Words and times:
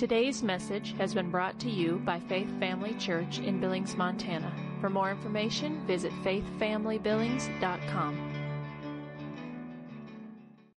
Today's 0.00 0.42
message 0.42 0.94
has 0.96 1.12
been 1.12 1.30
brought 1.30 1.60
to 1.60 1.68
you 1.68 2.00
by 2.06 2.18
Faith 2.20 2.48
Family 2.58 2.94
Church 2.94 3.38
in 3.38 3.60
Billings, 3.60 3.96
Montana. 3.96 4.50
For 4.80 4.88
more 4.88 5.10
information, 5.10 5.86
visit 5.86 6.10
faithfamilybillings.com. 6.24 8.32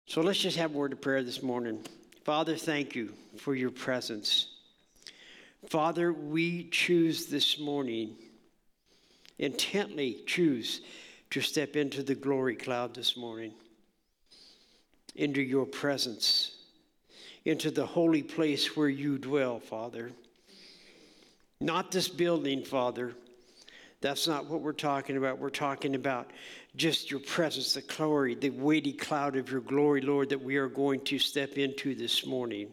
So 0.07 0.23
let's 0.23 0.41
just 0.41 0.57
have 0.57 0.75
a 0.75 0.77
word 0.77 0.93
of 0.93 1.01
prayer 1.01 1.23
this 1.23 1.41
morning. 1.41 1.85
Father, 2.25 2.57
thank 2.57 2.97
you 2.97 3.13
for 3.37 3.55
your 3.55 3.71
presence. 3.71 4.49
Father, 5.69 6.13
we 6.13 6.69
choose 6.71 7.27
this 7.27 7.61
morning, 7.61 8.17
intently 9.39 10.19
choose 10.27 10.81
to 11.31 11.41
step 11.41 11.77
into 11.77 12.03
the 12.03 12.17
glory 12.17 12.57
cloud 12.57 12.93
this 12.93 13.17
morning, 13.17 13.53
into 15.15 15.41
your 15.41 15.65
presence, 15.65 16.52
into 17.45 17.71
the 17.71 17.87
holy 17.87 18.23
place 18.23 18.77
where 18.77 18.89
you 18.89 19.19
dwell, 19.19 19.59
Father. 19.59 20.13
Not 21.61 21.91
this 21.91 22.09
building, 22.09 22.65
Father. 22.65 23.15
That's 24.01 24.27
not 24.27 24.47
what 24.47 24.61
we're 24.61 24.73
talking 24.73 25.17
about. 25.17 25.39
We're 25.39 25.51
talking 25.51 25.95
about 25.95 26.31
just 26.75 27.11
your 27.11 27.21
presence, 27.21 27.75
the 27.75 27.83
glory, 27.83 28.35
the 28.35 28.51
weighty 28.51 28.93
cloud 28.93 29.37
of 29.37 29.51
your 29.51 29.61
glory, 29.61 30.01
Lord, 30.01 30.29
that 30.31 30.43
we 30.43 30.57
are 30.57 30.69
going 30.69 31.01
to 31.03 31.19
step 31.19 31.59
into 31.59 31.95
this 31.95 32.27
morning. 32.27 32.69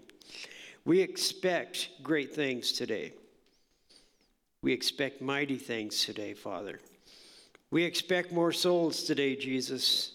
We 0.85 1.01
expect 1.01 1.89
great 2.01 2.33
things 2.33 2.71
today. 2.71 3.13
We 4.63 4.73
expect 4.73 5.21
mighty 5.21 5.57
things 5.57 6.03
today, 6.03 6.33
Father. 6.33 6.79
We 7.71 7.83
expect 7.83 8.31
more 8.31 8.51
souls 8.51 9.03
today, 9.03 9.35
Jesus. 9.35 10.13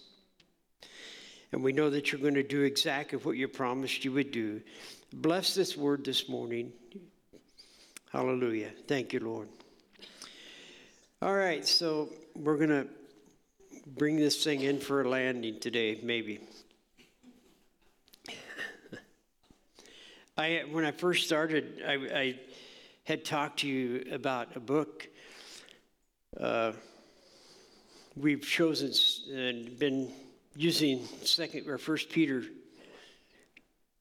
And 1.54 1.62
we 1.62 1.72
know 1.72 1.88
that 1.88 2.10
you're 2.10 2.20
going 2.20 2.34
to 2.34 2.42
do 2.42 2.62
exactly 2.62 3.16
what 3.16 3.36
you 3.36 3.46
promised 3.46 4.04
you 4.04 4.10
would 4.10 4.32
do. 4.32 4.60
Bless 5.12 5.54
this 5.54 5.76
word 5.76 6.04
this 6.04 6.28
morning. 6.28 6.72
Hallelujah. 8.10 8.70
Thank 8.88 9.12
you, 9.12 9.20
Lord. 9.20 9.46
All 11.22 11.32
right, 11.32 11.64
so 11.64 12.08
we're 12.34 12.56
going 12.56 12.70
to 12.70 12.88
bring 13.86 14.16
this 14.16 14.42
thing 14.42 14.62
in 14.62 14.80
for 14.80 15.02
a 15.02 15.08
landing 15.08 15.60
today, 15.60 16.00
maybe. 16.02 16.40
I, 20.36 20.64
when 20.72 20.84
I 20.84 20.90
first 20.90 21.24
started, 21.24 21.84
I, 21.86 21.92
I, 21.92 22.40
had 23.04 23.24
talked 23.24 23.60
to 23.60 23.68
you 23.68 24.06
about 24.10 24.56
a 24.56 24.60
book. 24.60 25.06
Uh, 26.36 26.72
we've 28.16 28.42
chosen 28.42 28.90
and 29.32 29.78
been 29.78 30.10
using 30.56 31.04
second 31.22 31.68
or 31.68 31.78
first 31.78 32.10
Peter 32.10 32.44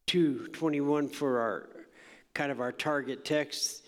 two 0.05 0.47
twenty 0.49 0.81
one 0.81 1.09
for 1.09 1.39
our 1.39 1.69
kind 2.33 2.51
of 2.51 2.59
our 2.59 2.71
target 2.71 3.25
text. 3.25 3.83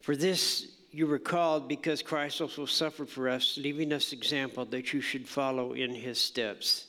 For 0.00 0.16
this 0.16 0.68
you 0.90 1.06
were 1.06 1.18
called 1.18 1.68
because 1.68 2.02
Christ 2.02 2.40
also 2.40 2.64
suffered 2.64 3.10
for 3.10 3.28
us, 3.28 3.58
leaving 3.58 3.92
us 3.92 4.12
example 4.12 4.64
that 4.66 4.94
you 4.94 5.00
should 5.00 5.28
follow 5.28 5.74
in 5.74 5.94
his 5.94 6.18
steps. 6.18 6.86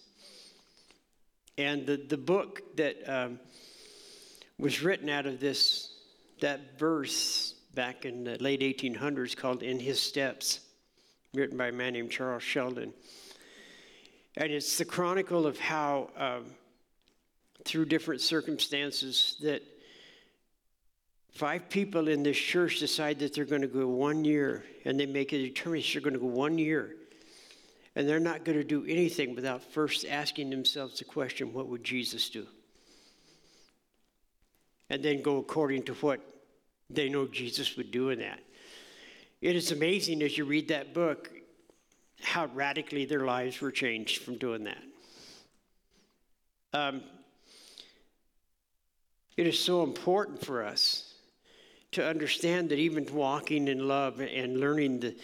And 1.57 1.85
the, 1.85 1.97
the 1.97 2.17
book 2.17 2.61
that 2.77 2.95
um, 3.05 3.39
was 4.59 4.81
written 4.81 5.09
out 5.09 5.25
of 5.25 5.39
this, 5.39 5.93
that 6.39 6.79
verse 6.79 7.55
back 7.73 8.05
in 8.05 8.23
the 8.23 8.37
late 8.41 8.61
1800s 8.61 9.35
called 9.35 9.61
In 9.61 9.79
His 9.79 9.99
Steps, 9.99 10.61
written 11.33 11.57
by 11.57 11.67
a 11.67 11.71
man 11.71 11.93
named 11.93 12.11
Charles 12.11 12.43
Sheldon. 12.43 12.93
And 14.37 14.53
it's 14.53 14.77
the 14.77 14.85
chronicle 14.85 15.45
of 15.45 15.59
how, 15.59 16.09
um, 16.15 16.45
through 17.65 17.85
different 17.85 18.21
circumstances, 18.21 19.35
that 19.41 19.61
five 21.33 21.67
people 21.69 22.07
in 22.07 22.23
this 22.23 22.37
church 22.37 22.79
decide 22.79 23.19
that 23.19 23.33
they're 23.33 23.43
going 23.43 23.63
to 23.63 23.67
go 23.67 23.87
one 23.87 24.23
year, 24.23 24.63
and 24.85 24.97
they 24.97 25.05
make 25.05 25.33
a 25.33 25.37
determination 25.37 26.01
they're 26.01 26.09
going 26.09 26.21
to 26.21 26.25
go 26.25 26.33
one 26.33 26.57
year. 26.57 26.95
And 27.95 28.07
they're 28.07 28.19
not 28.19 28.45
going 28.45 28.57
to 28.57 28.63
do 28.63 28.85
anything 28.85 29.35
without 29.35 29.61
first 29.61 30.05
asking 30.07 30.51
themselves 30.51 30.99
the 30.99 31.05
question, 31.05 31.51
what 31.51 31.67
would 31.67 31.83
Jesus 31.83 32.29
do? 32.29 32.47
and 34.89 35.03
then 35.03 35.21
go 35.21 35.37
according 35.37 35.83
to 35.83 35.93
what 35.95 36.21
they 36.89 37.09
know 37.09 37.27
Jesus 37.27 37.75
would 37.75 37.91
do 37.91 38.09
in 38.09 38.19
that. 38.19 38.39
It 39.41 39.55
is 39.55 39.71
amazing 39.71 40.21
as 40.21 40.37
you 40.37 40.45
read 40.45 40.69
that 40.69 40.93
book 40.93 41.29
how 42.21 42.47
radically 42.47 43.05
their 43.05 43.25
lives 43.25 43.61
were 43.61 43.71
changed 43.71 44.21
from 44.21 44.37
doing 44.37 44.65
that. 44.65 44.83
Um, 46.73 47.01
it 49.35 49.47
is 49.47 49.59
so 49.59 49.83
important 49.83 50.43
for 50.43 50.63
us 50.63 51.13
to 51.91 52.07
understand 52.07 52.69
that 52.69 52.79
even 52.79 53.05
walking 53.13 53.67
in 53.67 53.87
love 53.87 54.19
and 54.19 54.59
learning 54.59 54.99
the 54.99 55.15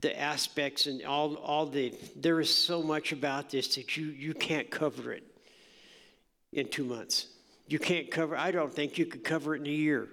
the 0.00 0.18
aspects 0.20 0.88
and 0.88 1.04
all, 1.04 1.36
all 1.36 1.64
the 1.64 1.94
there 2.16 2.40
is 2.40 2.52
so 2.52 2.82
much 2.82 3.12
about 3.12 3.50
this 3.50 3.76
that 3.76 3.96
you 3.96 4.06
you 4.06 4.34
can't 4.34 4.68
cover 4.68 5.12
it 5.12 5.22
in 6.52 6.66
two 6.68 6.84
months 6.84 7.28
you 7.72 7.78
can't 7.78 8.10
cover, 8.10 8.36
I 8.36 8.50
don't 8.50 8.72
think 8.72 8.98
you 8.98 9.06
could 9.06 9.24
cover 9.24 9.54
it 9.54 9.62
in 9.62 9.66
a 9.66 9.70
year. 9.70 10.08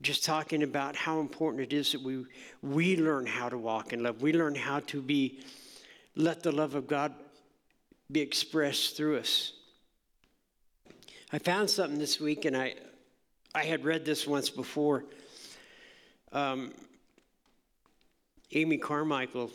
Just 0.00 0.24
talking 0.24 0.62
about 0.62 0.94
how 0.94 1.18
important 1.18 1.62
it 1.62 1.72
is 1.72 1.92
that 1.92 2.02
we, 2.02 2.24
we 2.62 2.96
learn 2.96 3.26
how 3.26 3.48
to 3.48 3.58
walk 3.58 3.92
in 3.92 4.02
love. 4.02 4.22
We 4.22 4.32
learn 4.32 4.54
how 4.54 4.80
to 4.80 5.02
be, 5.02 5.40
let 6.14 6.42
the 6.42 6.52
love 6.52 6.74
of 6.76 6.86
God 6.86 7.14
be 8.10 8.20
expressed 8.20 8.96
through 8.96 9.18
us. 9.18 9.52
I 11.32 11.38
found 11.38 11.68
something 11.68 11.98
this 11.98 12.20
week, 12.20 12.44
and 12.44 12.56
I, 12.56 12.74
I 13.54 13.64
had 13.64 13.84
read 13.84 14.04
this 14.04 14.26
once 14.26 14.50
before. 14.50 15.04
Um, 16.32 16.72
Amy 18.52 18.78
Carmichael, 18.78 19.50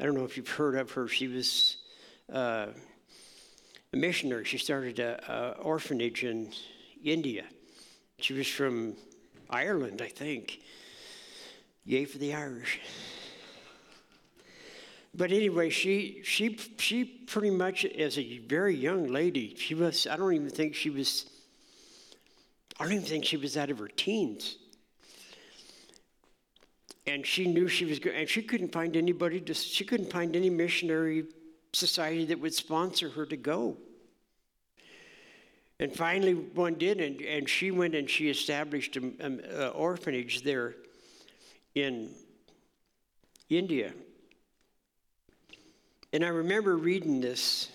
I 0.00 0.04
don't 0.04 0.14
know 0.14 0.24
if 0.24 0.36
you've 0.36 0.48
heard 0.48 0.76
of 0.76 0.92
her. 0.92 1.08
She 1.08 1.28
was 1.28 1.76
uh, 2.32 2.68
a 3.92 3.96
missionary. 3.96 4.44
She 4.44 4.56
started 4.56 4.98
an 4.98 5.54
orphanage 5.60 6.24
in 6.24 6.52
India. 7.02 7.44
She 8.18 8.32
was 8.32 8.46
from 8.46 8.94
Ireland, 9.50 10.00
I 10.02 10.08
think. 10.08 10.60
Yay 11.84 12.04
for 12.04 12.18
the 12.18 12.34
Irish. 12.34 12.80
But 15.16 15.30
anyway, 15.30 15.70
she 15.70 16.22
she 16.24 16.58
she 16.78 17.04
pretty 17.04 17.50
much 17.50 17.84
as 17.84 18.18
a 18.18 18.38
very 18.38 18.74
young 18.74 19.06
lady, 19.08 19.54
she 19.56 19.74
was 19.74 20.06
I 20.06 20.16
don't 20.16 20.32
even 20.34 20.50
think 20.50 20.74
she 20.74 20.90
was 20.90 21.26
I 22.80 22.84
don't 22.84 22.94
even 22.94 23.04
think 23.04 23.24
she 23.24 23.36
was 23.36 23.56
out 23.56 23.70
of 23.70 23.78
her 23.78 23.88
teens. 23.88 24.56
And 27.06 27.24
she 27.24 27.46
knew 27.46 27.68
she 27.68 27.84
was 27.84 28.00
and 28.00 28.28
she 28.28 28.42
couldn't 28.42 28.72
find 28.72 28.96
anybody 28.96 29.40
to, 29.42 29.54
she 29.54 29.84
couldn't 29.84 30.10
find 30.10 30.34
any 30.34 30.50
missionary 30.50 31.26
society 31.72 32.24
that 32.26 32.40
would 32.40 32.54
sponsor 32.54 33.10
her 33.10 33.26
to 33.26 33.36
go. 33.36 33.76
And 35.80 35.94
finally, 35.94 36.34
one 36.34 36.74
did, 36.74 37.00
and, 37.00 37.20
and 37.20 37.48
she 37.48 37.70
went 37.70 37.94
and 37.94 38.08
she 38.08 38.30
established 38.30 38.96
an 38.96 39.42
uh, 39.52 39.68
orphanage 39.68 40.42
there 40.42 40.76
in 41.74 42.10
India. 43.50 43.92
And 46.12 46.24
I 46.24 46.28
remember 46.28 46.76
reading 46.76 47.20
this, 47.20 47.68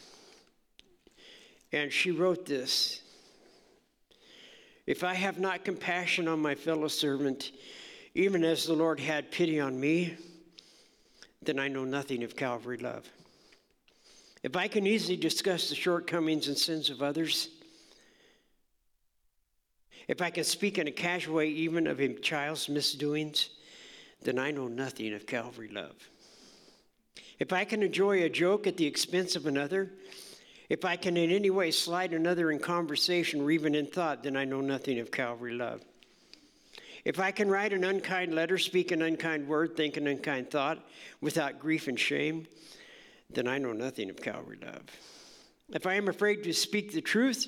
and 1.74 1.92
she 1.92 2.12
wrote 2.12 2.46
this 2.46 3.02
If 4.88 5.04
I 5.04 5.14
have 5.14 5.40
not 5.40 5.66
compassion 5.66 6.30
on 6.30 6.42
my 6.42 6.56
fellow 6.56 6.88
servant, 6.88 7.52
even 8.16 8.46
as 8.46 8.66
the 8.66 8.74
Lord 8.74 9.02
had 9.02 9.30
pity 9.30 9.60
on 9.60 9.78
me, 9.78 10.16
then 11.42 11.60
I 11.60 11.68
know 11.68 11.84
nothing 11.84 12.24
of 12.24 12.38
Calvary 12.38 12.78
love. 12.78 13.10
If 14.42 14.56
I 14.56 14.70
can 14.70 14.88
easily 14.88 15.18
discuss 15.18 15.68
the 15.68 15.76
shortcomings 15.76 16.48
and 16.48 16.58
sins 16.58 16.90
of 16.90 17.02
others, 17.02 17.50
if 20.10 20.24
I 20.24 20.32
can 20.32 20.44
speak 20.44 20.80
in 20.80 20.88
a 20.88 20.92
casual 20.92 21.36
way 21.36 21.50
even 21.50 21.86
of 21.86 22.02
a 22.02 22.16
child's 22.16 22.68
misdoings, 22.68 23.50
then 24.24 24.40
I 24.40 24.50
know 24.50 24.68
nothing 24.68 25.14
of 25.14 25.28
Calvary 25.28 25.70
love. 25.72 25.96
If 27.38 27.54
I 27.54 27.64
can 27.64 27.84
enjoy 27.84 28.24
a 28.24 28.30
joke 28.30 28.66
at 28.66 28.76
the 28.76 28.88
expense 28.88 29.36
of 29.36 29.46
another, 29.46 29.92
if 30.68 30.84
I 30.84 30.96
can 30.96 31.16
in 31.16 31.30
any 31.30 31.52
way 31.52 31.70
slide 31.70 32.12
another 32.12 32.50
in 32.50 32.58
conversation 32.58 33.42
or 33.42 33.52
even 33.52 33.76
in 33.76 33.86
thought, 33.86 34.24
then 34.24 34.36
I 34.36 34.46
know 34.46 34.62
nothing 34.62 34.98
of 34.98 35.12
Calvary 35.12 35.54
love. 35.54 35.82
If 37.06 37.20
I 37.20 37.30
can 37.30 37.48
write 37.48 37.72
an 37.72 37.84
unkind 37.84 38.34
letter, 38.34 38.58
speak 38.58 38.92
an 38.92 39.04
unkind 39.04 39.48
word, 39.48 39.78
think 39.78 39.96
an 39.96 40.08
unkind 40.08 40.50
thought 40.50 40.84
without 41.22 41.60
grief 41.60 41.88
and 41.88 42.00
shame, 42.00 42.48
then 43.30 43.48
I 43.48 43.60
know 43.60 43.74
nothing 43.74 44.10
of 44.10 44.20
Calvary 44.20 44.58
love. 44.66 44.82
If 45.72 45.86
I 45.86 45.94
am 45.94 46.08
afraid 46.08 46.44
to 46.46 46.54
speak 46.54 46.94
the 46.94 47.02
truth, 47.02 47.48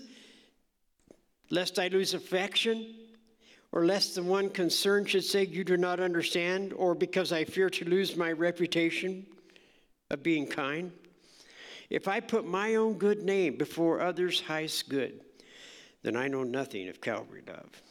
lest 1.51 1.77
I 1.77 1.89
lose 1.89 2.13
affection, 2.13 2.95
or 3.71 3.85
lest 3.85 4.15
the 4.15 4.23
one 4.23 4.49
concerned 4.49 5.09
should 5.09 5.23
say, 5.23 5.45
You 5.45 5.63
do 5.63 5.77
not 5.77 5.99
understand, 5.99 6.73
or 6.73 6.95
because 6.95 7.31
I 7.31 7.43
fear 7.43 7.69
to 7.69 7.85
lose 7.85 8.15
my 8.15 8.31
reputation 8.31 9.25
of 10.09 10.23
being 10.23 10.47
kind. 10.47 10.91
If 11.89 12.07
I 12.07 12.21
put 12.21 12.45
my 12.45 12.75
own 12.75 12.93
good 12.93 13.23
name 13.23 13.57
before 13.57 14.01
others' 14.01 14.41
highest 14.41 14.89
good, 14.89 15.21
then 16.03 16.15
I 16.15 16.27
know 16.27 16.43
nothing 16.43 16.87
of 16.89 17.01
Calvary 17.01 17.43
love. 17.47 17.81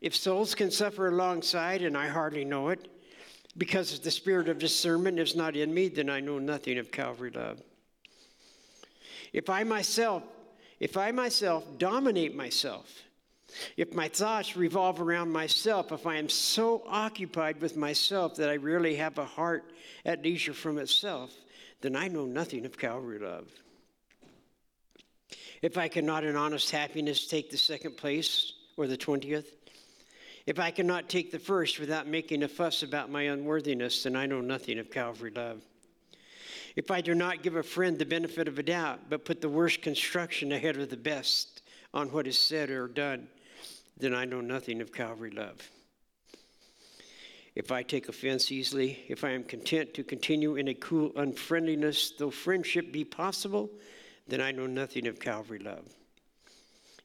If 0.00 0.16
souls 0.16 0.54
can 0.54 0.70
suffer 0.70 1.08
alongside 1.08 1.82
and 1.82 1.96
I 1.96 2.08
hardly 2.08 2.44
know 2.44 2.70
it, 2.70 2.88
because 3.56 3.98
the 3.98 4.10
spirit 4.10 4.48
of 4.48 4.58
discernment 4.58 5.18
is 5.18 5.36
not 5.36 5.56
in 5.56 5.72
me, 5.72 5.88
then 5.88 6.08
I 6.08 6.20
know 6.20 6.38
nothing 6.38 6.78
of 6.78 6.90
Calvary 6.90 7.30
love. 7.30 7.60
If 9.32 9.50
I 9.50 9.62
myself, 9.62 10.22
if 10.82 10.96
I 10.96 11.12
myself 11.12 11.64
dominate 11.78 12.34
myself, 12.34 13.04
if 13.76 13.94
my 13.94 14.08
thoughts 14.08 14.56
revolve 14.56 15.00
around 15.00 15.30
myself, 15.30 15.92
if 15.92 16.08
I 16.08 16.16
am 16.16 16.28
so 16.28 16.82
occupied 16.88 17.60
with 17.60 17.76
myself 17.76 18.34
that 18.34 18.50
I 18.50 18.56
rarely 18.56 18.96
have 18.96 19.16
a 19.16 19.24
heart 19.24 19.62
at 20.04 20.24
leisure 20.24 20.52
from 20.52 20.78
itself, 20.78 21.32
then 21.82 21.94
I 21.94 22.08
know 22.08 22.24
nothing 22.24 22.66
of 22.66 22.76
Calvary 22.76 23.20
love. 23.20 23.48
If 25.62 25.78
I 25.78 25.86
cannot 25.86 26.24
in 26.24 26.34
honest 26.34 26.72
happiness 26.72 27.28
take 27.28 27.48
the 27.48 27.58
second 27.58 27.96
place 27.96 28.52
or 28.76 28.88
the 28.88 28.96
20th, 28.96 29.46
if 30.46 30.58
I 30.58 30.72
cannot 30.72 31.08
take 31.08 31.30
the 31.30 31.38
first 31.38 31.78
without 31.78 32.08
making 32.08 32.42
a 32.42 32.48
fuss 32.48 32.82
about 32.82 33.08
my 33.08 33.22
unworthiness, 33.22 34.02
then 34.02 34.16
I 34.16 34.26
know 34.26 34.40
nothing 34.40 34.80
of 34.80 34.90
Calvary 34.90 35.30
love. 35.30 35.62
If 36.74 36.90
I 36.90 37.00
do 37.00 37.14
not 37.14 37.42
give 37.42 37.56
a 37.56 37.62
friend 37.62 37.98
the 37.98 38.06
benefit 38.06 38.48
of 38.48 38.58
a 38.58 38.62
doubt, 38.62 39.10
but 39.10 39.24
put 39.24 39.40
the 39.40 39.48
worst 39.48 39.82
construction 39.82 40.52
ahead 40.52 40.76
of 40.76 40.88
the 40.88 40.96
best 40.96 41.62
on 41.92 42.10
what 42.10 42.26
is 42.26 42.38
said 42.38 42.70
or 42.70 42.88
done, 42.88 43.28
then 43.98 44.14
I 44.14 44.24
know 44.24 44.40
nothing 44.40 44.80
of 44.80 44.92
Calvary 44.92 45.30
love. 45.30 45.70
If 47.54 47.70
I 47.70 47.82
take 47.82 48.08
offense 48.08 48.50
easily, 48.50 49.04
if 49.08 49.24
I 49.24 49.30
am 49.30 49.44
content 49.44 49.92
to 49.94 50.02
continue 50.02 50.56
in 50.56 50.68
a 50.68 50.74
cool 50.74 51.12
unfriendliness, 51.16 52.12
though 52.18 52.30
friendship 52.30 52.90
be 52.90 53.04
possible, 53.04 53.70
then 54.26 54.40
I 54.40 54.52
know 54.52 54.66
nothing 54.66 55.06
of 55.06 55.20
Calvary 55.20 55.58
love. 55.58 55.84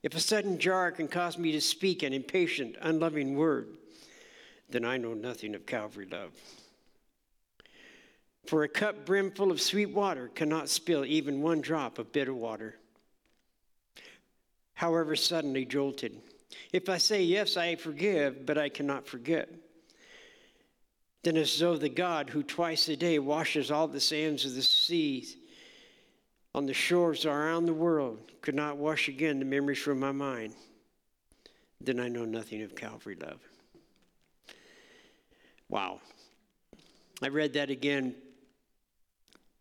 If 0.03 0.15
a 0.15 0.21
sudden 0.21 0.57
jar 0.57 0.91
can 0.91 1.09
cause 1.09 1.37
me 1.37 1.51
to 1.51 1.59
speak 1.59 2.01
an 2.03 2.13
impatient, 2.13 2.77
unloving 2.81 3.35
word, 3.35 3.67
then 4.69 4.85
I 4.85 4.95
know 4.95 5.13
nothing 5.13 5.53
of 5.53 5.65
Calvary 5.65 6.07
love. 6.09 6.31
For 8.47 8.63
a 8.63 8.69
cup 8.69 9.05
brimful 9.05 9.51
of 9.51 9.59
sweet 9.59 9.89
water 9.89 10.29
cannot 10.33 10.69
spill 10.69 11.03
even 11.03 11.41
one 11.41 11.59
drop 11.59 11.99
of 11.99 12.13
bitter 12.13 12.33
water. 12.33 12.75
However, 14.73 15.17
suddenly 15.17 15.65
jolted. 15.65 16.21
If 16.71 16.87
I 16.87 16.97
say, 16.97 17.23
Yes, 17.23 17.57
I 17.57 17.75
forgive, 17.75 18.45
but 18.45 18.57
I 18.57 18.69
cannot 18.69 19.05
forget, 19.05 19.49
then 21.23 21.35
as 21.35 21.59
though 21.59 21.75
the 21.75 21.89
God 21.89 22.29
who 22.29 22.41
twice 22.41 22.87
a 22.87 22.95
day 22.95 23.19
washes 23.19 23.69
all 23.69 23.89
the 23.89 23.99
sands 23.99 24.45
of 24.45 24.55
the 24.55 24.61
seas 24.61 25.35
on 26.55 26.65
the 26.65 26.73
shores 26.73 27.25
around 27.25 27.65
the 27.65 27.73
world 27.73 28.31
could 28.41 28.55
not 28.55 28.77
wash 28.77 29.09
again 29.09 29.39
the 29.39 29.45
memories 29.45 29.79
from 29.79 29.99
my 29.99 30.13
mind, 30.13 30.55
then 31.81 31.99
I 31.99 32.07
know 32.07 32.23
nothing 32.23 32.61
of 32.61 32.75
Calvary 32.75 33.17
love. 33.21 33.41
Wow. 35.67 35.99
I 37.21 37.27
read 37.27 37.53
that 37.53 37.69
again 37.69 38.15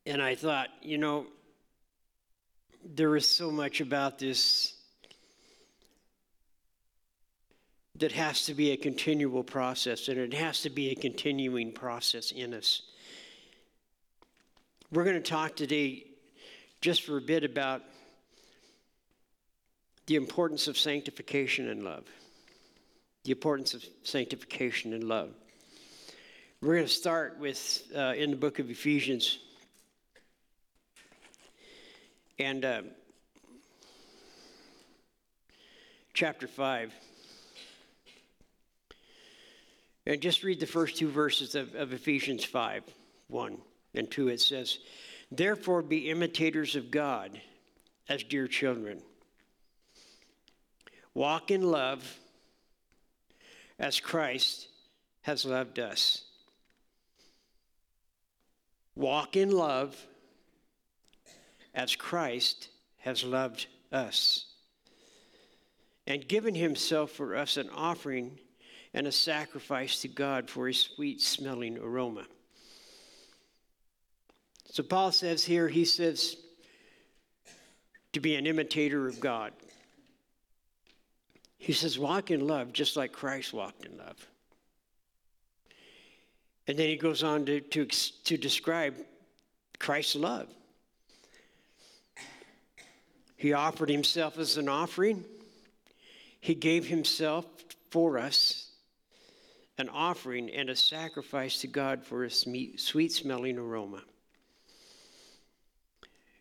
and 0.06 0.22
I 0.22 0.36
thought, 0.36 0.68
you 0.82 0.98
know, 0.98 1.26
there 2.84 3.16
is 3.16 3.28
so 3.28 3.50
much 3.50 3.80
about 3.80 4.18
this 4.18 4.72
that 7.98 8.12
has 8.12 8.46
to 8.46 8.54
be 8.54 8.70
a 8.70 8.76
continual 8.76 9.42
process, 9.42 10.08
and 10.08 10.18
it 10.18 10.34
has 10.34 10.62
to 10.62 10.70
be 10.70 10.90
a 10.90 10.94
continuing 10.94 11.72
process 11.72 12.30
in 12.30 12.54
us. 12.54 12.82
We're 14.92 15.04
going 15.04 15.20
to 15.20 15.30
talk 15.30 15.56
today 15.56 16.04
just 16.80 17.02
for 17.02 17.16
a 17.16 17.20
bit 17.20 17.42
about 17.42 17.82
the 20.06 20.14
importance 20.14 20.68
of 20.68 20.78
sanctification 20.78 21.68
and 21.68 21.82
love. 21.82 22.04
The 23.24 23.32
importance 23.32 23.74
of 23.74 23.84
sanctification 24.04 24.92
and 24.92 25.02
love. 25.02 25.30
We're 26.60 26.74
going 26.74 26.86
to 26.86 26.92
start 26.92 27.38
with 27.40 27.82
uh, 27.94 28.14
in 28.16 28.30
the 28.30 28.36
book 28.36 28.60
of 28.60 28.70
Ephesians. 28.70 29.38
And 32.38 32.64
uh, 32.64 32.82
chapter 36.12 36.46
5. 36.46 36.92
And 40.06 40.20
just 40.20 40.44
read 40.44 40.60
the 40.60 40.66
first 40.66 40.98
two 40.98 41.10
verses 41.10 41.54
of, 41.54 41.74
of 41.74 41.92
Ephesians 41.92 42.44
5 42.44 42.84
1 43.28 43.58
and 43.94 44.10
2. 44.10 44.28
It 44.28 44.40
says, 44.40 44.78
Therefore, 45.32 45.82
be 45.82 46.10
imitators 46.10 46.76
of 46.76 46.90
God 46.90 47.40
as 48.08 48.22
dear 48.22 48.46
children. 48.46 49.00
Walk 51.14 51.50
in 51.50 51.62
love 51.62 52.18
as 53.78 53.98
Christ 53.98 54.68
has 55.22 55.46
loved 55.46 55.78
us. 55.78 56.22
Walk 58.94 59.36
in 59.36 59.50
love 59.50 59.96
as 61.76 61.94
Christ 61.94 62.70
has 62.96 63.22
loved 63.22 63.66
us 63.92 64.46
and 66.06 66.26
given 66.26 66.54
himself 66.54 67.12
for 67.12 67.36
us 67.36 67.56
an 67.56 67.68
offering 67.74 68.38
and 68.94 69.06
a 69.06 69.12
sacrifice 69.12 70.00
to 70.00 70.08
God 70.08 70.48
for 70.48 70.68
a 70.68 70.74
sweet 70.74 71.20
smelling 71.20 71.78
aroma. 71.78 72.24
So 74.72 74.82
Paul 74.82 75.12
says 75.12 75.44
here, 75.44 75.68
he 75.68 75.84
says, 75.84 76.36
to 78.14 78.20
be 78.20 78.36
an 78.36 78.46
imitator 78.46 79.06
of 79.06 79.20
God. 79.20 79.52
He 81.58 81.74
says, 81.74 81.98
walk 81.98 82.30
in 82.30 82.46
love 82.46 82.72
just 82.72 82.96
like 82.96 83.12
Christ 83.12 83.52
walked 83.52 83.84
in 83.84 83.98
love. 83.98 84.26
And 86.66 86.78
then 86.78 86.88
he 86.88 86.96
goes 86.96 87.22
on 87.22 87.44
to, 87.46 87.60
to, 87.60 87.84
to 87.84 88.36
describe 88.36 88.96
Christ's 89.78 90.16
love. 90.16 90.48
He 93.36 93.52
offered 93.52 93.90
himself 93.90 94.38
as 94.38 94.56
an 94.56 94.68
offering, 94.68 95.24
he 96.40 96.54
gave 96.54 96.86
himself 96.86 97.44
for 97.90 98.18
us 98.18 98.70
an 99.78 99.88
offering 99.88 100.50
and 100.50 100.70
a 100.70 100.76
sacrifice 100.76 101.60
to 101.60 101.66
God 101.66 102.04
for 102.04 102.24
a 102.24 102.30
sweet 102.30 103.12
smelling 103.12 103.58
aroma. 103.58 104.02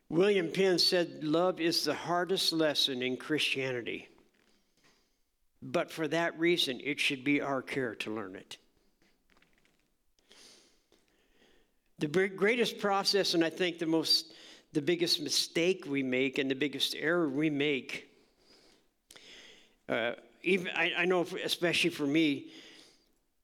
William 0.10 0.52
Penn 0.52 0.80
said, 0.80 1.24
Love 1.24 1.60
is 1.60 1.84
the 1.84 1.94
hardest 1.94 2.54
lesson 2.54 3.02
in 3.02 3.18
Christianity. 3.18 4.08
But 5.62 5.92
for 5.92 6.08
that 6.08 6.38
reason, 6.40 6.80
it 6.84 7.00
should 7.00 7.24
be 7.24 7.42
our 7.42 7.62
care 7.62 7.96
to 7.96 8.14
learn 8.14 8.36
it. 8.36 8.58
The 11.98 12.08
greatest 12.08 12.78
process, 12.80 13.34
and 13.34 13.44
I 13.44 13.50
think 13.50 13.80
the 13.80 13.86
most, 13.86 14.34
the 14.76 14.82
biggest 14.82 15.22
mistake 15.22 15.86
we 15.88 16.04
make 16.04 16.38
and 16.38 16.52
the 16.52 16.56
biggest 16.56 16.96
error 17.00 17.30
we 17.30 17.50
make, 17.50 18.10
uh, 19.88 20.12
even 20.44 20.68
I, 20.76 20.92
I 20.98 21.06
know, 21.06 21.26
especially 21.44 21.92
for 21.92 22.06
me, 22.06 22.48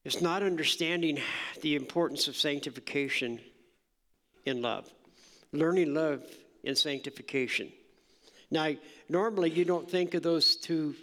is 0.04 0.22
not 0.22 0.44
understanding 0.44 1.20
the 1.62 1.78
importance 1.78 2.28
of 2.28 2.36
sanctification 2.36 3.40
in 4.46 4.62
love. 4.62 4.92
Learning 5.54 5.94
love 5.94 6.22
in 6.66 6.76
sanctification. 6.76 7.72
Now, 8.52 8.74
normally 9.08 9.52
you 9.52 9.64
don't 9.64 9.90
think 9.90 10.14
of 10.16 10.24
those 10.24 10.58
two 10.58 10.96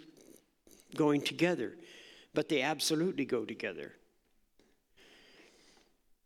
going 0.95 1.21
together, 1.21 1.73
but 2.35 2.49
they 2.49 2.61
absolutely 2.61 3.25
go 3.25 3.45
together. 3.45 3.93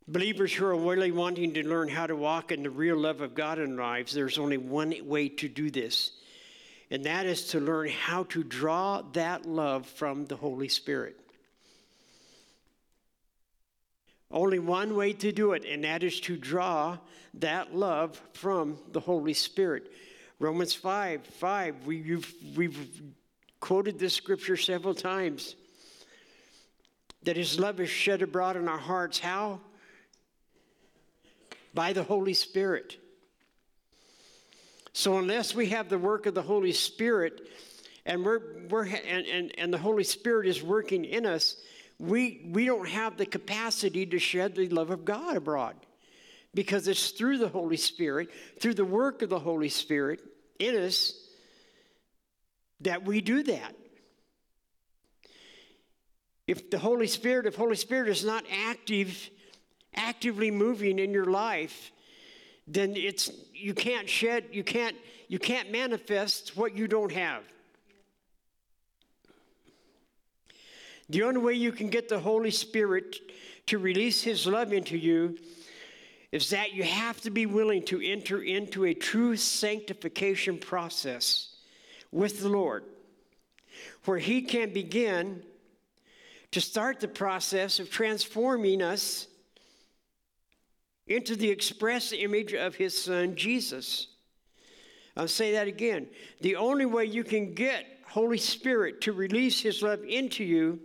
Believers 0.08 0.54
who 0.54 0.66
are 0.66 0.76
really 0.76 1.12
wanting 1.12 1.54
to 1.54 1.66
learn 1.66 1.88
how 1.88 2.08
to 2.08 2.16
walk 2.16 2.52
in 2.52 2.64
the 2.64 2.70
real 2.70 2.98
love 2.98 3.22
of 3.22 3.34
God 3.34 3.58
in 3.58 3.78
lives, 3.78 4.14
there's 4.14 4.38
only 4.38 4.58
one 4.58 4.94
way 5.04 5.30
to 5.30 5.48
do 5.48 5.72
this, 5.72 6.12
and 6.92 7.06
that 7.06 7.26
is 7.26 7.48
to 7.50 7.62
learn 7.62 7.88
how 7.88 8.24
to 8.24 8.44
draw 8.44 9.02
that 9.14 9.46
love 9.46 9.86
from 9.86 10.26
the 10.26 10.36
Holy 10.36 10.68
Spirit. 10.68 11.18
Only 14.30 14.60
one 14.60 14.98
way 14.98 15.14
to 15.14 15.32
do 15.32 15.54
it, 15.54 15.64
and 15.64 15.86
that 15.86 16.04
is 16.04 16.20
to 16.22 16.36
draw 16.36 16.98
that 17.36 17.74
love 17.74 18.22
from 18.34 18.78
the 18.92 19.00
Holy 19.00 19.34
Spirit. 19.34 19.90
Romans 20.38 20.74
5 20.74 21.26
5, 21.26 21.86
we, 21.86 22.04
have 22.10 22.34
we've 22.58 23.02
quoted 23.62 24.00
this 24.00 24.16
scripture 24.16 24.58
several 24.58 24.96
times. 24.96 25.56
That 27.22 27.38
his 27.38 27.58
love 27.58 27.80
is 27.80 27.90
shed 27.90 28.22
abroad 28.22 28.58
in 28.58 28.68
our 28.68 28.78
hearts. 28.78 29.18
How? 29.18 29.62
By 31.74 31.94
the 31.94 32.04
Holy 32.04 32.34
Spirit. 32.34 32.98
So, 34.94 35.18
unless 35.18 35.56
we 35.56 35.70
have 35.70 35.90
the 35.90 35.98
work 35.98 36.28
of 36.28 36.36
the 36.36 36.42
Holy 36.42 36.72
Spirit 36.72 37.50
and, 38.06 38.24
we're, 38.24 38.42
we're, 38.70 38.86
and, 38.86 39.26
and, 39.26 39.52
and 39.58 39.74
the 39.74 39.78
Holy 39.78 40.04
Spirit 40.04 40.48
is 40.48 40.62
working 40.62 41.04
in 41.06 41.26
us, 41.26 41.56
we, 42.00 42.48
we 42.52 42.66
don't 42.66 42.88
have 42.88 43.18
the 43.18 43.26
capacity 43.26 44.06
to 44.06 44.20
shed 44.20 44.56
the 44.56 44.70
love 44.70 44.92
of 44.92 45.06
God 45.06 45.38
abroad 45.38 45.76
because 46.54 46.88
it's 46.88 47.12
through 47.12 47.40
the 47.40 47.48
Holy 47.48 47.78
Spirit, 47.78 48.30
through 48.60 48.76
the 48.76 48.86
work 48.86 49.22
of 49.22 49.30
the 49.30 49.40
Holy 49.40 49.70
Spirit 49.70 50.22
in 50.60 50.76
us, 50.76 51.14
that 52.82 53.06
we 53.06 53.22
do 53.22 53.44
that. 53.44 53.76
If 56.46 56.70
the 56.70 56.78
Holy 56.78 57.08
Spirit, 57.08 57.46
if 57.46 57.56
Holy 57.56 57.78
Spirit 57.78 58.10
is 58.10 58.26
not 58.26 58.44
active, 58.68 59.30
actively 59.96 60.52
moving 60.52 61.00
in 61.00 61.12
your 61.12 61.26
life, 61.26 61.92
then 62.68 62.96
it's 62.96 63.32
you 63.54 63.74
can't 63.74 64.10
shed, 64.10 64.46
you 64.52 64.64
can't, 64.64 64.96
you 65.28 65.40
can't 65.40 65.72
manifest 65.72 66.56
what 66.56 66.76
you 66.76 66.88
don't 66.88 67.12
have. 67.12 67.44
The 71.10 71.24
only 71.24 71.42
way 71.42 71.54
you 71.54 71.72
can 71.72 71.90
get 71.90 72.10
the 72.10 72.20
Holy 72.20 72.52
Spirit 72.52 73.18
to 73.68 73.78
release 73.78 74.24
His 74.24 74.48
love 74.48 74.74
into 74.74 74.98
you 74.98 75.38
is 76.32 76.50
that 76.50 76.74
you 76.74 76.84
have 76.84 77.22
to 77.22 77.30
be 77.30 77.46
willing 77.46 77.84
to 77.86 78.02
enter 78.02 78.42
into 78.42 78.86
a 78.86 78.94
true 78.94 79.36
sanctification 79.36 80.58
process 80.58 81.50
with 82.12 82.42
the 82.42 82.50
Lord, 82.50 82.84
where 84.06 84.18
He 84.18 84.42
can 84.42 84.74
begin 84.74 85.44
to 86.52 86.62
start 86.62 87.00
the 87.00 87.08
process 87.08 87.80
of 87.80 87.90
transforming 87.90 88.82
us 88.82 89.28
into 91.08 91.36
the 91.36 91.50
express 91.50 92.12
image 92.12 92.54
of 92.54 92.76
His 92.76 92.98
Son, 92.98 93.36
Jesus. 93.36 94.08
I'll 95.16 95.28
say 95.28 95.54
that 95.54 95.68
again. 95.68 96.08
The 96.42 96.56
only 96.56 96.86
way 96.86 97.06
you 97.06 97.24
can 97.24 97.54
get 97.54 97.86
Holy 98.08 98.38
Spirit 98.38 99.02
to 99.02 99.14
release 99.14 99.62
His 99.62 99.82
love 99.82 100.04
into 100.04 100.44
you 100.44 100.80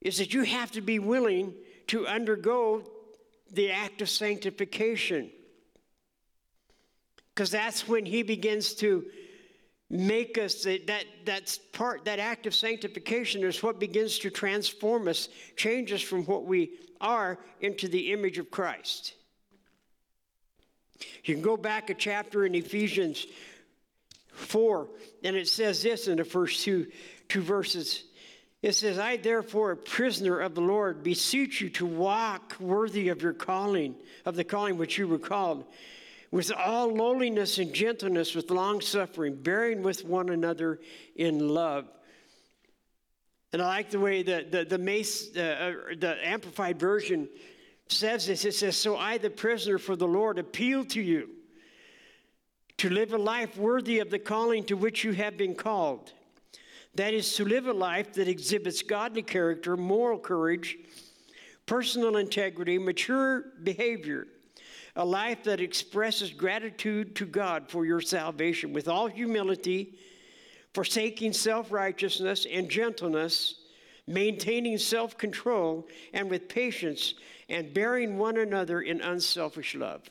is 0.00 0.18
that 0.18 0.32
you 0.32 0.42
have 0.44 0.70
to 0.72 0.80
be 0.80 0.98
willing 0.98 1.54
to 1.88 2.06
undergo 2.06 2.82
the 3.52 3.70
act 3.70 4.00
of 4.00 4.08
sanctification. 4.08 5.30
Because 7.34 7.50
that's 7.50 7.88
when 7.88 8.06
he 8.06 8.22
begins 8.22 8.74
to 8.74 9.04
make 9.88 10.38
us 10.38 10.62
that 10.62 11.04
that's 11.24 11.58
part 11.58 12.04
that 12.04 12.20
act 12.20 12.46
of 12.46 12.54
sanctification 12.54 13.42
is 13.42 13.60
what 13.60 13.80
begins 13.80 14.20
to 14.20 14.30
transform 14.30 15.08
us 15.08 15.28
change 15.56 15.92
us 15.92 16.00
from 16.00 16.24
what 16.26 16.44
we 16.44 16.70
are 17.00 17.38
into 17.60 17.88
the 17.88 18.12
image 18.12 18.38
of 18.38 18.50
christ 18.50 19.14
you 21.24 21.34
can 21.34 21.42
go 21.42 21.56
back 21.56 21.90
a 21.90 21.94
chapter 21.94 22.44
in 22.44 22.54
ephesians 22.54 23.26
4 24.32 24.88
and 25.24 25.36
it 25.36 25.48
says 25.48 25.82
this 25.82 26.08
in 26.08 26.16
the 26.16 26.24
first 26.24 26.62
two 26.62 26.86
two 27.28 27.42
verses 27.42 28.04
it 28.62 28.74
says, 28.74 28.98
I, 28.98 29.16
therefore, 29.16 29.70
a 29.70 29.76
prisoner 29.76 30.38
of 30.38 30.54
the 30.54 30.60
Lord, 30.60 31.02
beseech 31.02 31.62
you 31.62 31.70
to 31.70 31.86
walk 31.86 32.56
worthy 32.60 33.08
of 33.08 33.22
your 33.22 33.32
calling, 33.32 33.94
of 34.26 34.36
the 34.36 34.44
calling 34.44 34.76
which 34.76 34.98
you 34.98 35.08
were 35.08 35.18
called, 35.18 35.64
with 36.30 36.52
all 36.52 36.94
lowliness 36.94 37.56
and 37.56 37.72
gentleness, 37.72 38.34
with 38.34 38.50
long 38.50 38.82
suffering, 38.82 39.34
bearing 39.34 39.82
with 39.82 40.04
one 40.04 40.28
another 40.28 40.78
in 41.16 41.48
love. 41.48 41.88
And 43.52 43.60
I 43.60 43.66
like 43.66 43.90
the 43.90 44.00
way 44.00 44.22
the, 44.22 44.46
the, 44.48 44.64
the, 44.64 44.78
Mace, 44.78 45.36
uh, 45.36 45.40
uh, 45.40 45.94
the 45.98 46.16
Amplified 46.26 46.78
Version 46.78 47.28
says 47.88 48.26
this. 48.26 48.44
It 48.44 48.54
says, 48.54 48.76
So 48.76 48.96
I, 48.96 49.18
the 49.18 49.30
prisoner 49.30 49.78
for 49.78 49.96
the 49.96 50.06
Lord, 50.06 50.38
appeal 50.38 50.84
to 50.86 51.00
you 51.00 51.30
to 52.78 52.88
live 52.88 53.12
a 53.12 53.18
life 53.18 53.56
worthy 53.56 53.98
of 53.98 54.10
the 54.10 54.18
calling 54.18 54.64
to 54.64 54.74
which 54.74 55.04
you 55.04 55.12
have 55.12 55.36
been 55.36 55.54
called 55.54 56.12
that 56.94 57.14
is, 57.14 57.34
to 57.36 57.44
live 57.44 57.66
a 57.66 57.72
life 57.72 58.12
that 58.14 58.28
exhibits 58.28 58.82
godly 58.82 59.22
character, 59.22 59.76
moral 59.76 60.18
courage, 60.18 60.76
personal 61.66 62.16
integrity, 62.16 62.78
mature 62.78 63.44
behavior, 63.62 64.26
a 64.96 65.04
life 65.04 65.44
that 65.44 65.60
expresses 65.60 66.32
gratitude 66.32 67.14
to 67.14 67.26
God 67.26 67.70
for 67.70 67.86
your 67.86 68.00
salvation 68.00 68.72
with 68.72 68.88
all 68.88 69.06
humility, 69.06 69.98
forsaking 70.74 71.32
self 71.32 71.72
righteousness 71.72 72.46
and 72.50 72.68
gentleness, 72.68 73.56
maintaining 74.06 74.78
self 74.78 75.16
control, 75.18 75.88
and 76.12 76.30
with 76.30 76.48
patience, 76.48 77.14
and 77.48 77.74
bearing 77.74 78.18
one 78.18 78.36
another 78.36 78.80
in 78.80 79.00
unselfish 79.00 79.74
love. 79.74 80.02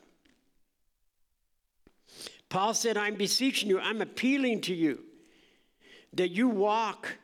Paul 2.50 2.74
said, 2.74 2.98
I'm 2.98 3.16
beseeching 3.16 3.70
you, 3.70 3.80
I'm 3.80 4.02
appealing 4.02 4.62
to 4.62 4.74
you 4.74 5.00
that 6.14 6.32
you 6.32 6.48
walk 6.48 7.16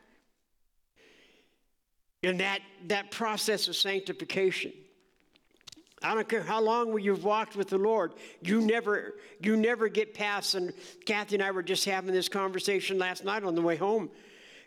in 2.21 2.37
that, 2.37 2.59
that 2.87 3.11
process 3.11 3.67
of 3.67 3.75
sanctification. 3.75 4.71
I 6.03 6.13
don't 6.13 6.27
care 6.27 6.43
how 6.43 6.61
long 6.61 6.99
you've 6.99 7.23
walked 7.23 7.55
with 7.55 7.69
the 7.69 7.77
Lord, 7.77 8.13
you 8.41 8.61
never, 8.61 9.15
you 9.41 9.55
never 9.55 9.87
get 9.87 10.13
past. 10.13 10.55
And 10.55 10.73
Kathy 11.05 11.35
and 11.35 11.43
I 11.43 11.51
were 11.51 11.63
just 11.63 11.85
having 11.85 12.13
this 12.13 12.27
conversation 12.29 12.97
last 12.97 13.23
night 13.23 13.43
on 13.43 13.55
the 13.55 13.61
way 13.61 13.75
home. 13.75 14.09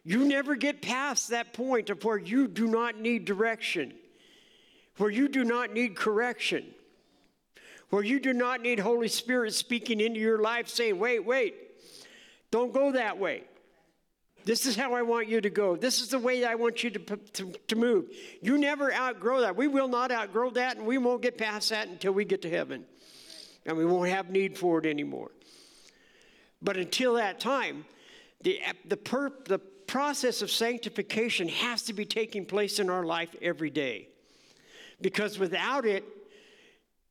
You 0.05 0.25
never 0.25 0.57
get 0.57 0.81
past 0.81 1.29
that 1.29 1.53
point 1.53 1.91
of 1.91 2.03
where 2.03 2.17
you 2.17 2.49
do 2.49 2.67
not 2.67 2.99
need 2.99 3.25
direction, 3.25 3.93
where 4.97 5.11
you 5.11 5.29
do 5.29 5.45
not 5.45 5.73
need 5.73 5.97
correction, 5.97 6.65
where 7.91 8.03
you 8.03 8.19
do 8.19 8.33
not 8.33 8.63
need 8.63 8.79
Holy 8.79 9.09
Spirit 9.09 9.53
speaking 9.53 10.01
into 10.01 10.19
your 10.21 10.41
life 10.41 10.69
saying, 10.69 10.99
wait, 10.99 11.25
wait, 11.25 11.55
don't 12.51 12.73
go 12.73 12.93
that 12.93 13.19
way. 13.19 13.43
This 14.49 14.65
is 14.65 14.77
how 14.77 14.95
I 14.95 15.03
want 15.03 15.29
you 15.29 15.43
to 15.43 15.51
go. 15.51 15.77
This 15.77 16.01
is 16.01 16.09
the 16.09 16.19
way 16.19 16.43
I 16.43 16.55
want 16.55 16.83
you 16.83 16.89
to, 16.89 17.17
to, 17.17 17.53
to 17.67 17.77
move. 17.77 18.07
You 18.41 18.57
never 18.57 18.91
outgrow 18.91 19.43
that. 19.43 19.57
We 19.57 19.69
will 19.69 19.89
not 19.89 20.11
outgrow 20.11 20.49
that, 20.53 20.79
and 20.79 20.87
we 20.87 20.97
won't 20.97 21.21
get 21.21 21.37
past 21.37 21.69
that 21.69 21.89
until 21.89 22.13
we 22.13 22.25
get 22.25 22.41
to 22.41 22.49
heaven. 22.49 22.87
And 23.67 23.77
we 23.77 23.85
won't 23.85 24.09
have 24.09 24.31
need 24.31 24.57
for 24.57 24.79
it 24.79 24.87
anymore. 24.87 25.33
But 26.63 26.79
until 26.79 27.17
that 27.17 27.41
time, 27.41 27.85
the, 28.41 28.59
the, 28.87 28.97
per, 28.97 29.31
the 29.45 29.59
process 29.59 30.41
of 30.41 30.51
sanctification 30.51 31.49
has 31.49 31.83
to 31.83 31.93
be 31.93 32.07
taking 32.07 32.47
place 32.47 32.79
in 32.79 32.89
our 32.89 33.05
life 33.05 33.37
every 33.43 33.69
day. 33.69 34.09
Because 35.03 35.39
without 35.39 35.85
it, 35.85 36.05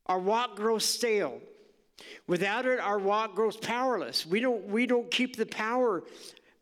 our 0.06 0.18
walk 0.18 0.56
grows 0.56 0.84
stale. 0.84 1.40
Without 2.26 2.66
it, 2.66 2.80
our 2.80 2.98
walk 2.98 3.36
grows 3.36 3.56
powerless. 3.56 4.26
We 4.26 4.40
don't, 4.40 4.66
we 4.66 4.86
don't 4.86 5.08
keep 5.08 5.36
the 5.36 5.46
power 5.46 6.02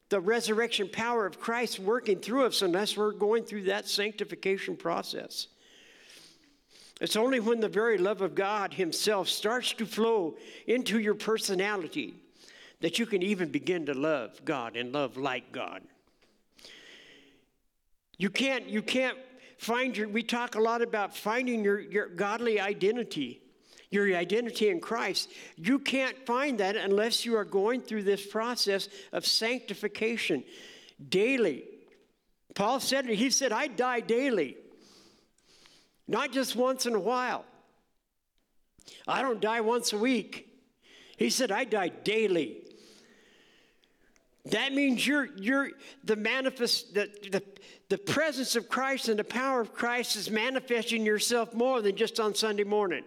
the 0.08 0.20
resurrection 0.20 0.88
power 0.88 1.26
of 1.26 1.40
Christ 1.40 1.78
working 1.78 2.20
through 2.20 2.46
us 2.46 2.62
unless 2.62 2.96
we're 2.96 3.12
going 3.12 3.44
through 3.44 3.64
that 3.64 3.88
sanctification 3.88 4.76
process. 4.76 5.48
It's 7.00 7.16
only 7.16 7.40
when 7.40 7.60
the 7.60 7.68
very 7.68 7.98
love 7.98 8.22
of 8.22 8.34
God 8.34 8.74
Himself 8.74 9.28
starts 9.28 9.72
to 9.74 9.86
flow 9.86 10.36
into 10.66 10.98
your 10.98 11.14
personality 11.14 12.14
that 12.80 12.98
you 12.98 13.06
can 13.06 13.22
even 13.22 13.50
begin 13.50 13.86
to 13.86 13.94
love 13.94 14.44
God 14.44 14.76
and 14.76 14.92
love 14.92 15.16
like 15.16 15.52
God. 15.52 15.82
You 18.18 18.30
can't, 18.30 18.68
you 18.68 18.82
can't 18.82 19.18
find 19.58 19.96
your, 19.96 20.08
we 20.08 20.22
talk 20.22 20.54
a 20.54 20.60
lot 20.60 20.82
about 20.82 21.16
finding 21.16 21.64
your, 21.64 21.80
your 21.80 22.08
godly 22.08 22.60
identity 22.60 23.42
your 23.90 24.14
identity 24.16 24.68
in 24.68 24.80
Christ, 24.80 25.30
you 25.56 25.78
can't 25.78 26.26
find 26.26 26.58
that 26.58 26.76
unless 26.76 27.24
you 27.24 27.36
are 27.36 27.44
going 27.44 27.80
through 27.80 28.02
this 28.02 28.24
process 28.26 28.88
of 29.12 29.26
sanctification 29.26 30.44
daily. 31.08 31.64
Paul 32.54 32.80
said 32.80 33.06
he 33.06 33.30
said, 33.30 33.52
I 33.52 33.68
die 33.68 34.00
daily, 34.00 34.56
not 36.08 36.32
just 36.32 36.56
once 36.56 36.86
in 36.86 36.94
a 36.94 37.00
while. 37.00 37.44
I 39.06 39.22
don't 39.22 39.40
die 39.40 39.60
once 39.60 39.92
a 39.92 39.98
week. 39.98 40.48
He 41.16 41.30
said, 41.30 41.50
I 41.50 41.64
die 41.64 41.88
daily. 41.88 42.58
That 44.46 44.72
means 44.72 45.04
you're, 45.04 45.28
you're 45.36 45.70
the 46.04 46.14
manifest, 46.14 46.94
the, 46.94 47.10
the, 47.32 47.42
the 47.88 47.98
presence 47.98 48.54
of 48.54 48.68
Christ 48.68 49.08
and 49.08 49.18
the 49.18 49.24
power 49.24 49.60
of 49.60 49.72
Christ 49.72 50.14
is 50.14 50.30
manifesting 50.30 51.04
yourself 51.04 51.52
more 51.52 51.82
than 51.82 51.96
just 51.96 52.20
on 52.20 52.34
Sunday 52.34 52.64
morning. 52.64 53.02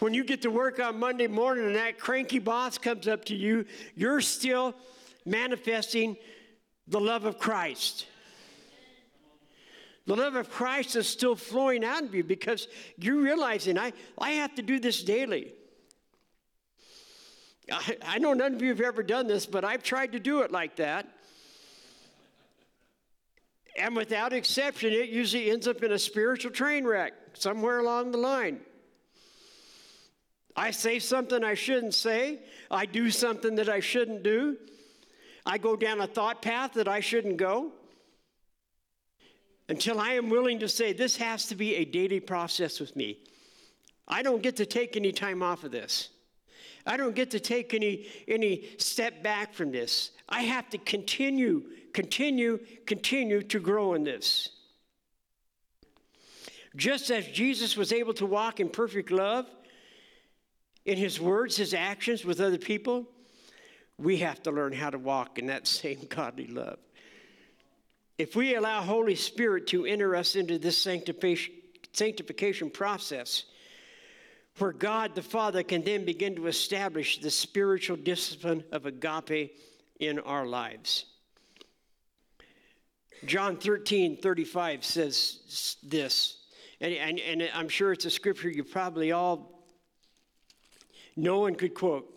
When 0.00 0.12
you 0.12 0.24
get 0.24 0.42
to 0.42 0.50
work 0.50 0.80
on 0.80 0.98
Monday 0.98 1.26
morning 1.26 1.66
and 1.66 1.76
that 1.76 1.98
cranky 1.98 2.38
boss 2.38 2.78
comes 2.78 3.06
up 3.06 3.24
to 3.26 3.34
you, 3.34 3.64
you're 3.94 4.20
still 4.20 4.74
manifesting 5.24 6.16
the 6.88 7.00
love 7.00 7.24
of 7.24 7.38
Christ. 7.38 8.06
The 10.06 10.16
love 10.16 10.34
of 10.34 10.50
Christ 10.50 10.96
is 10.96 11.08
still 11.08 11.34
flowing 11.34 11.84
out 11.84 12.02
of 12.02 12.14
you 12.14 12.24
because 12.24 12.68
you're 12.98 13.22
realizing 13.22 13.78
I, 13.78 13.92
I 14.18 14.32
have 14.32 14.54
to 14.56 14.62
do 14.62 14.78
this 14.78 15.02
daily. 15.02 15.52
I, 17.72 17.96
I 18.04 18.18
know 18.18 18.34
none 18.34 18.54
of 18.54 18.60
you 18.60 18.68
have 18.68 18.82
ever 18.82 19.02
done 19.02 19.26
this, 19.26 19.46
but 19.46 19.64
I've 19.64 19.82
tried 19.82 20.12
to 20.12 20.20
do 20.20 20.40
it 20.42 20.52
like 20.52 20.76
that. 20.76 21.08
And 23.78 23.96
without 23.96 24.32
exception, 24.32 24.92
it 24.92 25.08
usually 25.08 25.50
ends 25.50 25.66
up 25.66 25.82
in 25.82 25.92
a 25.92 25.98
spiritual 25.98 26.50
train 26.50 26.84
wreck 26.84 27.14
somewhere 27.32 27.78
along 27.78 28.12
the 28.12 28.18
line. 28.18 28.60
I 30.56 30.70
say 30.70 30.98
something 30.98 31.42
I 31.42 31.54
shouldn't 31.54 31.94
say. 31.94 32.40
I 32.70 32.86
do 32.86 33.10
something 33.10 33.56
that 33.56 33.68
I 33.68 33.80
shouldn't 33.80 34.22
do. 34.22 34.56
I 35.44 35.58
go 35.58 35.76
down 35.76 36.00
a 36.00 36.06
thought 36.06 36.42
path 36.42 36.74
that 36.74 36.88
I 36.88 37.00
shouldn't 37.00 37.36
go. 37.36 37.72
Until 39.68 39.98
I 39.98 40.10
am 40.10 40.28
willing 40.28 40.60
to 40.60 40.68
say, 40.68 40.92
this 40.92 41.16
has 41.16 41.46
to 41.46 41.54
be 41.54 41.76
a 41.76 41.84
daily 41.84 42.20
process 42.20 42.80
with 42.80 42.94
me. 42.94 43.18
I 44.06 44.22
don't 44.22 44.42
get 44.42 44.56
to 44.56 44.66
take 44.66 44.96
any 44.96 45.12
time 45.12 45.42
off 45.42 45.64
of 45.64 45.70
this. 45.70 46.10
I 46.86 46.98
don't 46.98 47.14
get 47.14 47.30
to 47.30 47.40
take 47.40 47.72
any, 47.72 48.06
any 48.28 48.64
step 48.78 49.22
back 49.22 49.54
from 49.54 49.72
this. 49.72 50.10
I 50.28 50.42
have 50.42 50.68
to 50.70 50.78
continue, 50.78 51.64
continue, 51.94 52.58
continue 52.86 53.42
to 53.42 53.58
grow 53.58 53.94
in 53.94 54.04
this. 54.04 54.50
Just 56.76 57.10
as 57.10 57.26
Jesus 57.28 57.76
was 57.76 57.92
able 57.92 58.12
to 58.14 58.26
walk 58.26 58.60
in 58.60 58.68
perfect 58.68 59.10
love 59.10 59.46
in 60.84 60.98
his 60.98 61.20
words, 61.20 61.56
his 61.56 61.74
actions 61.74 62.24
with 62.24 62.40
other 62.40 62.58
people, 62.58 63.06
we 63.98 64.18
have 64.18 64.42
to 64.42 64.50
learn 64.50 64.72
how 64.72 64.90
to 64.90 64.98
walk 64.98 65.38
in 65.38 65.46
that 65.46 65.66
same 65.82 66.06
godly 66.08 66.46
love. 66.46 66.78
If 68.16 68.36
we 68.36 68.54
allow 68.54 68.82
Holy 68.82 69.16
Spirit 69.16 69.66
to 69.68 69.86
enter 69.86 70.14
us 70.14 70.36
into 70.36 70.58
this 70.58 70.78
sanctification, 70.78 72.70
process, 72.70 73.44
where 74.58 74.72
God 74.72 75.16
the 75.16 75.22
Father 75.22 75.64
can 75.64 75.82
then 75.82 76.04
begin 76.04 76.36
to 76.36 76.46
establish 76.46 77.18
the 77.18 77.30
spiritual 77.30 77.96
discipline 77.96 78.62
of 78.70 78.86
agape 78.86 79.56
in 79.98 80.20
our 80.20 80.46
lives. 80.46 81.06
John 83.26 83.56
13, 83.56 84.18
35 84.18 84.84
says 84.84 85.76
this, 85.82 86.38
and, 86.80 86.92
and, 86.92 87.18
and 87.18 87.50
I'm 87.52 87.68
sure 87.68 87.92
it's 87.92 88.04
a 88.04 88.10
scripture 88.10 88.48
you 88.48 88.62
probably 88.62 89.10
all 89.10 89.53
know 91.16 91.40
one 91.40 91.54
could 91.54 91.74
quote. 91.74 92.10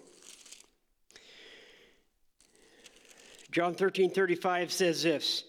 John 3.52 3.74
13, 3.74 4.12
35 4.12 4.72
says 4.72 5.04
this, 5.04 5.44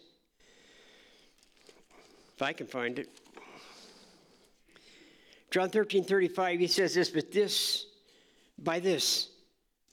if 2.34 2.42
I 2.42 2.52
can 2.52 2.66
find 2.66 2.98
it. 2.98 3.08
John 5.50 5.68
13, 5.70 6.04
35, 6.04 6.60
he 6.60 6.66
says 6.66 6.94
this, 6.94 7.10
but 7.10 7.32
this, 7.32 7.86
by 8.58 8.80
this, 8.80 9.28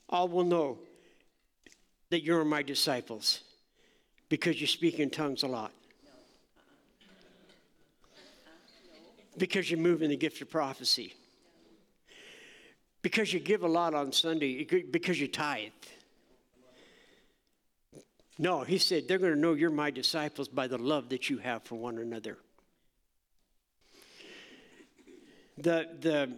all 0.08 0.28
will 0.28 0.44
know 0.44 0.78
that 2.10 2.22
you're 2.22 2.44
my 2.44 2.62
disciples 2.62 3.40
because 4.28 4.60
you 4.60 4.66
speak 4.66 5.00
in 5.00 5.10
tongues 5.10 5.42
a 5.42 5.46
lot. 5.46 5.72
Because 9.36 9.70
you 9.70 9.76
move 9.76 10.02
in 10.02 10.10
the 10.10 10.16
gift 10.16 10.40
of 10.40 10.50
prophecy. 10.50 11.14
Because 13.06 13.32
you 13.32 13.38
give 13.38 13.62
a 13.62 13.68
lot 13.68 13.94
on 13.94 14.10
Sunday. 14.10 14.64
Because 14.64 15.20
you 15.20 15.28
tithe. 15.28 15.70
No, 18.36 18.62
he 18.64 18.78
said, 18.78 19.06
they're 19.06 19.18
going 19.18 19.32
to 19.32 19.38
know 19.38 19.52
you're 19.52 19.70
my 19.70 19.92
disciples 19.92 20.48
by 20.48 20.66
the 20.66 20.76
love 20.76 21.10
that 21.10 21.30
you 21.30 21.38
have 21.38 21.62
for 21.62 21.76
one 21.76 21.98
another. 21.98 22.36
the 25.56 25.88
the 26.00 26.32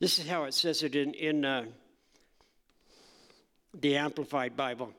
this 0.00 0.18
is 0.18 0.26
how 0.26 0.44
it 0.44 0.54
says 0.54 0.82
it 0.82 0.96
in 0.96 1.12
in 1.12 1.44
uh, 1.44 1.66
the 3.74 3.98
Amplified 3.98 4.56
Bible. 4.56 4.94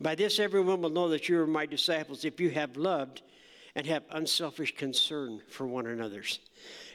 By 0.00 0.14
this, 0.14 0.38
everyone 0.38 0.80
will 0.80 0.88
know 0.88 1.10
that 1.10 1.28
you 1.28 1.38
are 1.42 1.46
my 1.46 1.66
disciples 1.66 2.24
if 2.24 2.40
you 2.40 2.48
have 2.48 2.78
loved 2.78 3.20
and 3.74 3.86
have 3.86 4.02
unselfish 4.10 4.74
concern 4.76 5.40
for 5.48 5.66
one 5.66 5.86
another's. 5.86 6.40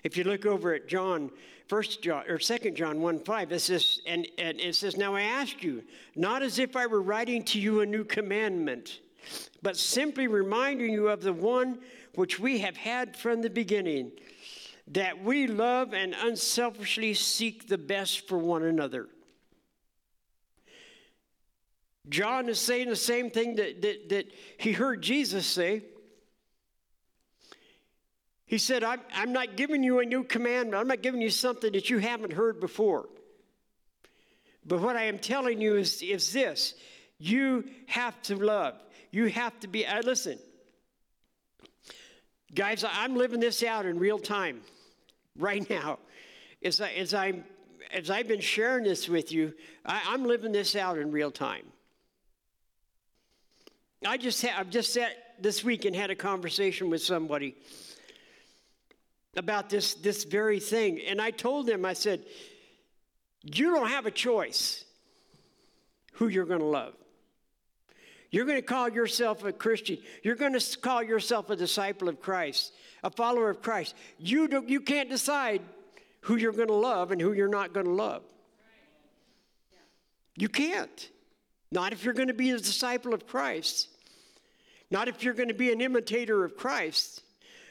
If 0.03 0.17
you 0.17 0.24
look 0.24 0.46
over 0.46 0.74
at 0.74 0.88
John, 0.88 1.32
First 1.67 2.01
John 2.01 2.24
or 2.27 2.39
Second 2.39 2.75
John 2.75 3.01
one 3.01 3.20
five, 3.20 3.51
it 3.51 3.60
says, 3.60 4.01
and, 4.05 4.27
and 4.38 4.60
it 4.60 4.75
says, 4.75 4.98
"Now 4.98 5.15
I 5.15 5.22
ask 5.22 5.63
you, 5.63 5.84
not 6.15 6.44
as 6.44 6.60
if 6.60 6.75
I 6.75 6.86
were 6.86 7.01
writing 7.01 7.44
to 7.46 7.60
you 7.60 7.82
a 7.82 7.86
new 7.86 8.03
commandment." 8.03 9.00
but 9.62 9.77
simply 9.77 10.27
reminding 10.27 10.91
you 10.91 11.08
of 11.08 11.22
the 11.22 11.34
one 11.34 11.79
which 12.15 12.39
we 12.39 12.60
have 12.60 12.77
had 12.77 13.15
from 13.17 13.41
the 13.41 13.50
beginning 13.50 14.12
that 14.88 15.24
we 15.24 15.48
love 15.48 15.94
and 15.94 16.15
unselfishly 16.22 17.13
seek 17.13 17.67
the 17.67 17.78
best 17.78 18.28
for 18.28 18.38
one 18.38 18.63
another. 18.63 19.08
John 22.08 22.49
is 22.49 22.60
saying 22.60 22.89
the 22.89 22.95
same 22.95 23.32
thing 23.32 23.56
that, 23.56 23.82
that, 23.82 24.10
that 24.10 24.26
he 24.58 24.73
heard 24.73 25.02
Jesus 25.02 25.45
say. 25.47 25.82
He 28.45 28.58
said, 28.60 28.84
I'm, 28.84 29.01
I'm 29.13 29.34
not 29.34 29.55
giving 29.55 29.84
you 29.84 29.99
a 29.99 30.05
new 30.05 30.23
commandment. 30.23 30.79
I'm 30.79 30.88
not 30.88 31.01
giving 31.01 31.21
you 31.21 31.31
something 31.31 31.71
that 31.71 31.89
you 31.89 31.97
haven't 31.97 32.34
heard 32.34 32.60
before. 32.60 33.08
But 34.65 34.81
what 34.81 34.95
I 34.95 35.03
am 35.05 35.19
telling 35.19 35.62
you 35.62 35.75
is, 35.75 36.01
is 36.01 36.31
this 36.31 36.75
you 37.17 37.65
have 37.88 38.19
to 38.23 38.36
love. 38.36 38.75
You 39.12 39.27
have 39.27 39.58
to 39.62 39.67
be, 39.67 39.86
uh, 39.86 40.01
listen, 40.01 40.38
guys, 42.53 42.84
I'm 42.88 43.15
living 43.15 43.39
this 43.39 43.63
out 43.63 43.86
in 43.86 43.97
real 43.97 44.19
time 44.19 44.62
right 45.38 45.67
now. 45.69 45.99
As, 46.63 46.81
I, 46.81 46.91
as, 46.91 47.13
i 47.13 47.41
as 47.93 48.10
I've 48.10 48.27
been 48.27 48.41
sharing 48.41 48.84
this 48.84 49.08
with 49.08 49.31
you, 49.31 49.53
I, 49.86 50.01
I'm 50.08 50.25
living 50.25 50.51
this 50.51 50.75
out 50.75 50.97
in 50.97 51.12
real 51.12 51.31
time. 51.31 51.65
I 54.05 54.17
just 54.17 54.45
ha- 54.45 54.55
I've 54.58 54.69
just 54.69 54.93
sat 54.93 55.12
this 55.39 55.63
week 55.63 55.86
and 55.86 55.95
had 55.95 56.12
a 56.12 56.15
conversation 56.15 56.89
with 56.89 57.01
somebody 57.01 57.55
about 59.36 59.69
this, 59.69 59.95
this 59.95 60.24
very 60.24 60.60
thing. 60.60 61.00
And 61.08 61.21
I 61.21 61.32
told 61.32 61.67
them, 61.67 61.86
I 61.86 61.93
said, 61.93 62.21
you 63.43 63.71
don't 63.74 63.89
have 63.89 64.06
a 64.06 64.12
choice 64.12 64.84
who 66.13 66.28
you're 66.28 66.45
going 66.45 66.62
to 66.62 66.65
love. 66.65 66.93
You're 68.32 68.45
going 68.45 68.58
to 68.58 68.65
call 68.65 68.89
yourself 68.89 69.43
a 69.43 69.54
Christian. 69.54 69.98
You're 70.24 70.36
going 70.36 70.58
to 70.58 70.80
call 70.80 71.04
yourself 71.04 71.50
a 71.50 71.56
disciple 71.56 72.10
of 72.10 72.19
Christ, 72.19 72.74
a 73.04 73.10
follower 73.10 73.50
of 73.50 73.62
Christ. 73.62 73.95
You, 74.17 74.48
do, 74.48 74.63
you 74.67 74.82
can't 74.82 75.10
decide 75.10 75.62
who 76.21 76.36
you're 76.36 76.52
going 76.52 76.67
to 76.67 76.74
love 76.74 77.12
and 77.12 77.21
who 77.21 77.34
you're 77.34 77.48
not 77.48 77.71
going 77.71 77.86
to 77.86 77.91
love. 77.91 78.24
You 80.36 80.50
can't. 80.50 81.10
Not 81.71 81.93
if 81.93 82.04
you're 82.04 82.13
going 82.13 82.28
to 82.28 82.34
be 82.34 82.52
a 82.52 82.58
disciple 82.58 83.13
of 83.13 83.28
Christ. 83.28 83.89
Not 84.91 85.08
if 85.08 85.24
you're 85.24 85.34
going 85.34 85.50
to 85.50 85.54
be 85.54 85.71
an 85.71 85.82
imitator 85.82 86.43
of 86.43 86.58
Christ. 86.58 87.21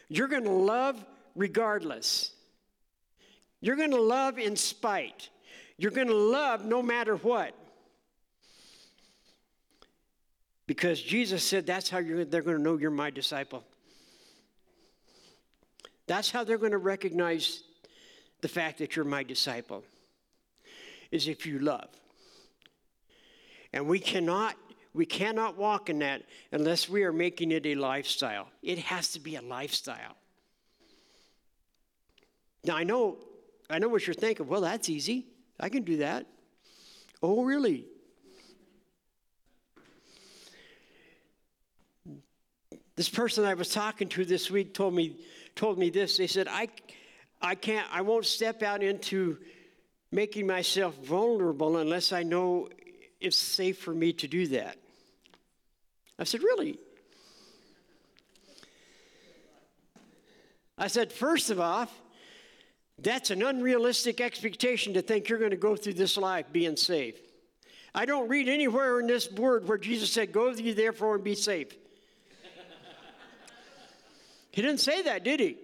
You're 0.09 0.29
going 0.29 0.44
to 0.44 0.50
love 0.50 1.05
regardless. 1.35 2.33
You're 3.61 3.77
going 3.77 3.90
to 3.90 4.01
love 4.01 4.38
in 4.38 4.57
spite. 4.57 5.29
You're 5.79 5.90
going 5.90 6.09
to 6.09 6.14
love 6.14 6.64
no 6.64 6.83
matter 6.83 7.16
what. 7.16 7.55
Because 10.66 11.01
Jesus 11.01 11.42
said 11.42 11.66
that's 11.66 11.90
how 11.90 12.01
they're 12.01 12.42
going 12.42 12.57
to 12.57 12.62
know 12.62 12.79
you're 12.79 12.90
my 12.90 13.11
disciple. 13.11 13.64
That's 16.07 16.31
how 16.31 16.44
they're 16.44 16.59
going 16.59 16.73
to 16.73 16.79
recognize 16.79 17.62
the 18.40 18.49
fact 18.49 18.79
that 18.79 18.94
you're 18.94 19.05
my 19.07 19.23
disciple, 19.23 19.85
is 21.11 21.29
if 21.29 21.47
you 21.47 21.59
love. 21.59 21.88
And 23.73 23.87
we 23.88 23.99
cannot 23.99 24.55
we 24.92 25.07
cannot 25.07 25.57
walk 25.57 25.90
in 25.90 25.99
that 25.99 26.23
unless 26.53 26.88
we 26.88 27.03
are 27.03 27.12
making 27.12 27.51
it 27.51 27.66
a 27.66 27.75
lifestyle. 27.75 28.49
It 28.62 28.79
has 28.79 29.09
to 29.12 29.20
be 29.20 29.35
a 29.35 29.42
lifestyle. 29.42 30.16
Now 32.64 32.77
I 32.77 32.85
know 32.85 33.18
I 33.68 33.79
know 33.79 33.88
what 33.88 34.07
you're 34.07 34.14
thinking. 34.14 34.46
Well, 34.46 34.61
that's 34.61 34.88
easy. 34.88 35.27
I 35.59 35.68
can 35.68 35.83
do 35.83 35.98
that. 35.98 36.27
Oh, 37.22 37.42
really? 37.44 37.87
This 42.96 43.09
person 43.09 43.44
I 43.44 43.55
was 43.55 43.70
talking 43.70 44.09
to 44.11 44.24
this 44.24 44.50
week 44.50 44.74
told 44.74 44.94
me, 44.94 45.16
told 45.57 45.79
me 45.79 45.90
this. 45.90 46.16
They 46.16 46.27
said, 46.27 46.46
I, 46.48 46.68
I 47.40 47.55
can't, 47.55 47.87
I 47.90 48.03
won't 48.03 48.27
step 48.27 48.62
out 48.62 48.83
into 48.83 49.38
making 50.12 50.46
myself 50.46 50.94
vulnerable 51.05 51.79
unless 51.79 52.12
I 52.12 52.22
know 52.22 52.68
it's 53.20 53.37
safe 53.37 53.79
for 53.79 53.94
me 53.94 54.12
to 54.12 54.29
do 54.29 54.46
that. 54.48 54.77
I 56.18 56.24
said, 56.24 56.42
Really? 56.42 56.79
I 60.77 60.87
said, 60.88 61.12
First 61.12 61.50
of 61.50 61.59
all, 61.59 61.88
that's 62.98 63.30
an 63.30 63.42
unrealistic 63.42 64.20
expectation 64.20 64.94
to 64.94 65.02
think 65.02 65.28
you're 65.28 65.38
going 65.38 65.50
to 65.50 65.57
go 65.57 65.76
through 65.76 65.94
this 65.94 66.16
life 66.16 66.46
being 66.52 66.76
safe. 66.76 67.16
I 67.94 68.07
don't 68.07 68.28
read 68.28 68.48
anywhere 68.48 68.98
in 69.00 69.07
this 69.07 69.30
word 69.30 69.68
where 69.68 69.78
Jesus 69.78 70.11
said, 70.12 70.33
Go 70.33 70.50
ye 70.50 70.72
therefore 70.72 71.16
and 71.16 71.24
be 71.24 71.35
safe. 71.35 71.74
He 74.50 74.62
didn't 74.62 74.80
say 74.80 75.02
that, 75.02 75.24
did 75.24 75.40
he? 75.40 75.57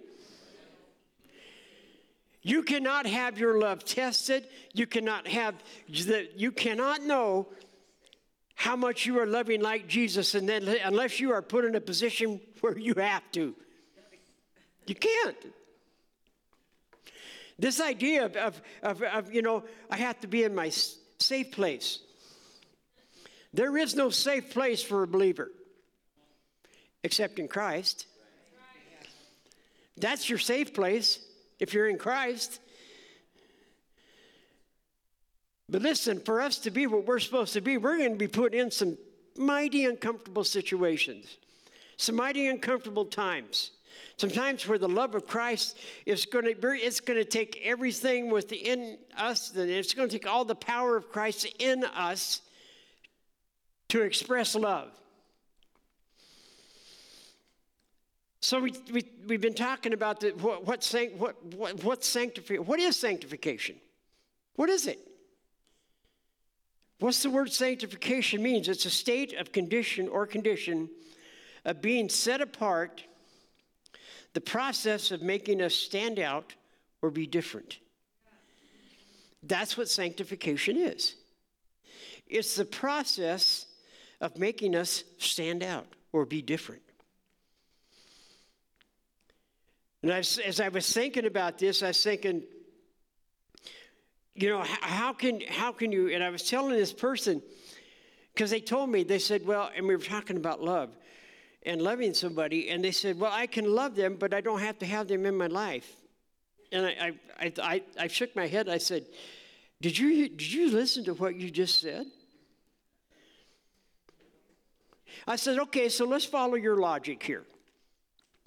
You 2.41 2.63
cannot 2.63 3.05
have 3.05 3.37
your 3.37 3.59
love 3.59 3.85
tested. 3.85 4.47
You 4.73 4.87
cannot 4.87 5.27
have 5.27 5.55
that. 6.07 6.39
You 6.39 6.51
cannot 6.51 7.01
know 7.03 7.47
how 8.55 8.75
much 8.75 9.05
you 9.05 9.19
are 9.19 9.25
loving 9.25 9.61
like 9.61 9.87
Jesus, 9.87 10.35
and 10.35 10.47
then 10.47 10.67
unless 10.83 11.19
you 11.19 11.31
are 11.31 11.41
put 11.41 11.65
in 11.65 11.75
a 11.75 11.81
position 11.81 12.41
where 12.59 12.77
you 12.77 12.93
have 12.95 13.23
to, 13.31 13.55
you 14.87 14.95
can't. 14.95 15.37
This 17.61 17.79
idea 17.79 18.25
of, 18.25 18.59
of, 18.81 19.03
of, 19.03 19.31
you 19.31 19.43
know, 19.43 19.63
I 19.91 19.97
have 19.97 20.19
to 20.21 20.27
be 20.27 20.43
in 20.43 20.55
my 20.55 20.69
safe 21.19 21.51
place. 21.51 21.99
There 23.53 23.77
is 23.77 23.95
no 23.95 24.09
safe 24.09 24.49
place 24.49 24.81
for 24.81 25.03
a 25.03 25.07
believer 25.07 25.51
except 27.03 27.37
in 27.37 27.47
Christ. 27.47 28.07
That's 29.95 30.27
your 30.27 30.39
safe 30.39 30.73
place 30.73 31.19
if 31.59 31.75
you're 31.75 31.87
in 31.87 31.99
Christ. 31.99 32.59
But 35.69 35.83
listen, 35.83 36.19
for 36.19 36.41
us 36.41 36.57
to 36.59 36.71
be 36.71 36.87
what 36.87 37.05
we're 37.05 37.19
supposed 37.19 37.53
to 37.53 37.61
be, 37.61 37.77
we're 37.77 37.99
going 37.99 38.13
to 38.13 38.17
be 38.17 38.27
put 38.27 38.55
in 38.55 38.71
some 38.71 38.97
mighty 39.37 39.85
uncomfortable 39.85 40.43
situations, 40.43 41.37
some 41.97 42.15
mighty 42.15 42.47
uncomfortable 42.47 43.05
times. 43.05 43.69
Sometimes 44.17 44.67
where 44.67 44.77
the 44.77 44.89
love 44.89 45.15
of 45.15 45.27
Christ 45.27 45.77
is 46.05 46.25
going 46.25 46.45
to 46.45 46.67
it's 46.73 46.99
going 46.99 47.17
to 47.17 47.25
take 47.25 47.61
everything 47.63 48.29
within 48.29 48.97
us, 49.17 49.53
and 49.55 49.69
it's 49.69 49.93
going 49.93 50.09
to 50.09 50.19
take 50.19 50.29
all 50.29 50.45
the 50.45 50.55
power 50.55 50.95
of 50.95 51.09
Christ 51.11 51.47
in 51.59 51.83
us 51.83 52.41
to 53.89 54.01
express 54.01 54.55
love. 54.55 54.89
So 58.41 58.59
we, 58.59 58.73
we, 58.91 59.03
we've 59.27 59.41
been 59.41 59.53
talking 59.53 59.93
about 59.93 60.19
the, 60.19 60.29
what, 60.31 60.65
what, 60.65 60.83
what, 61.17 61.43
what, 61.55 61.83
what 61.83 62.03
sanctification, 62.03 62.65
what 62.65 62.79
is 62.79 62.95
sanctification? 62.97 63.75
What 64.55 64.69
is 64.69 64.87
it? 64.87 64.99
What's 66.99 67.21
the 67.21 67.29
word 67.29 67.51
sanctification 67.51 68.41
means? 68.41 68.67
It's 68.67 68.85
a 68.85 68.89
state 68.89 69.33
of 69.33 69.51
condition 69.51 70.07
or 70.07 70.25
condition 70.25 70.89
of 71.65 71.81
being 71.81 72.09
set 72.09 72.41
apart, 72.41 73.03
the 74.33 74.41
process 74.41 75.11
of 75.11 75.21
making 75.21 75.61
us 75.61 75.73
stand 75.73 76.19
out 76.19 76.53
or 77.01 77.11
be 77.11 77.27
different. 77.27 77.79
That's 79.43 79.77
what 79.77 79.89
sanctification 79.89 80.77
is. 80.77 81.15
It's 82.27 82.55
the 82.55 82.65
process 82.65 83.65
of 84.21 84.37
making 84.37 84.75
us 84.75 85.03
stand 85.17 85.63
out 85.63 85.87
or 86.13 86.25
be 86.25 86.41
different. 86.41 86.81
And 90.03 90.11
as, 90.11 90.39
as 90.39 90.59
I 90.59 90.69
was 90.69 90.91
thinking 90.91 91.25
about 91.25 91.57
this, 91.57 91.83
I 91.83 91.87
was 91.87 92.03
thinking, 92.03 92.43
you 94.33 94.49
know, 94.49 94.63
how 94.63 95.13
can, 95.13 95.41
how 95.41 95.71
can 95.71 95.91
you, 95.91 96.09
and 96.09 96.23
I 96.23 96.29
was 96.29 96.43
telling 96.43 96.71
this 96.71 96.93
person, 96.93 97.41
because 98.33 98.49
they 98.49 98.61
told 98.61 98.89
me, 98.89 99.03
they 99.03 99.19
said, 99.19 99.45
well, 99.45 99.69
and 99.75 99.87
we 99.87 99.95
were 99.95 100.01
talking 100.01 100.37
about 100.37 100.63
love 100.63 100.89
and 101.63 101.81
loving 101.81 102.13
somebody, 102.13 102.69
and 102.69 102.83
they 102.83 102.91
said, 102.91 103.19
well, 103.19 103.31
I 103.31 103.45
can 103.45 103.65
love 103.65 103.95
them, 103.95 104.15
but 104.15 104.33
I 104.33 104.41
don't 104.41 104.59
have 104.59 104.79
to 104.79 104.85
have 104.85 105.07
them 105.07 105.25
in 105.25 105.37
my 105.37 105.47
life. 105.47 105.89
And 106.71 106.85
I, 106.85 107.11
I, 107.39 107.53
I, 107.61 107.83
I 107.99 108.07
shook 108.07 108.35
my 108.35 108.47
head. 108.47 108.67
I 108.69 108.77
said, 108.77 109.05
did 109.81 109.97
you, 109.97 110.29
did 110.29 110.51
you 110.51 110.71
listen 110.71 111.03
to 111.05 111.13
what 111.13 111.35
you 111.35 111.51
just 111.51 111.81
said? 111.81 112.05
I 115.27 115.35
said, 115.35 115.59
okay, 115.59 115.89
so 115.89 116.05
let's 116.05 116.25
follow 116.25 116.55
your 116.55 116.77
logic 116.77 117.21
here. 117.21 117.43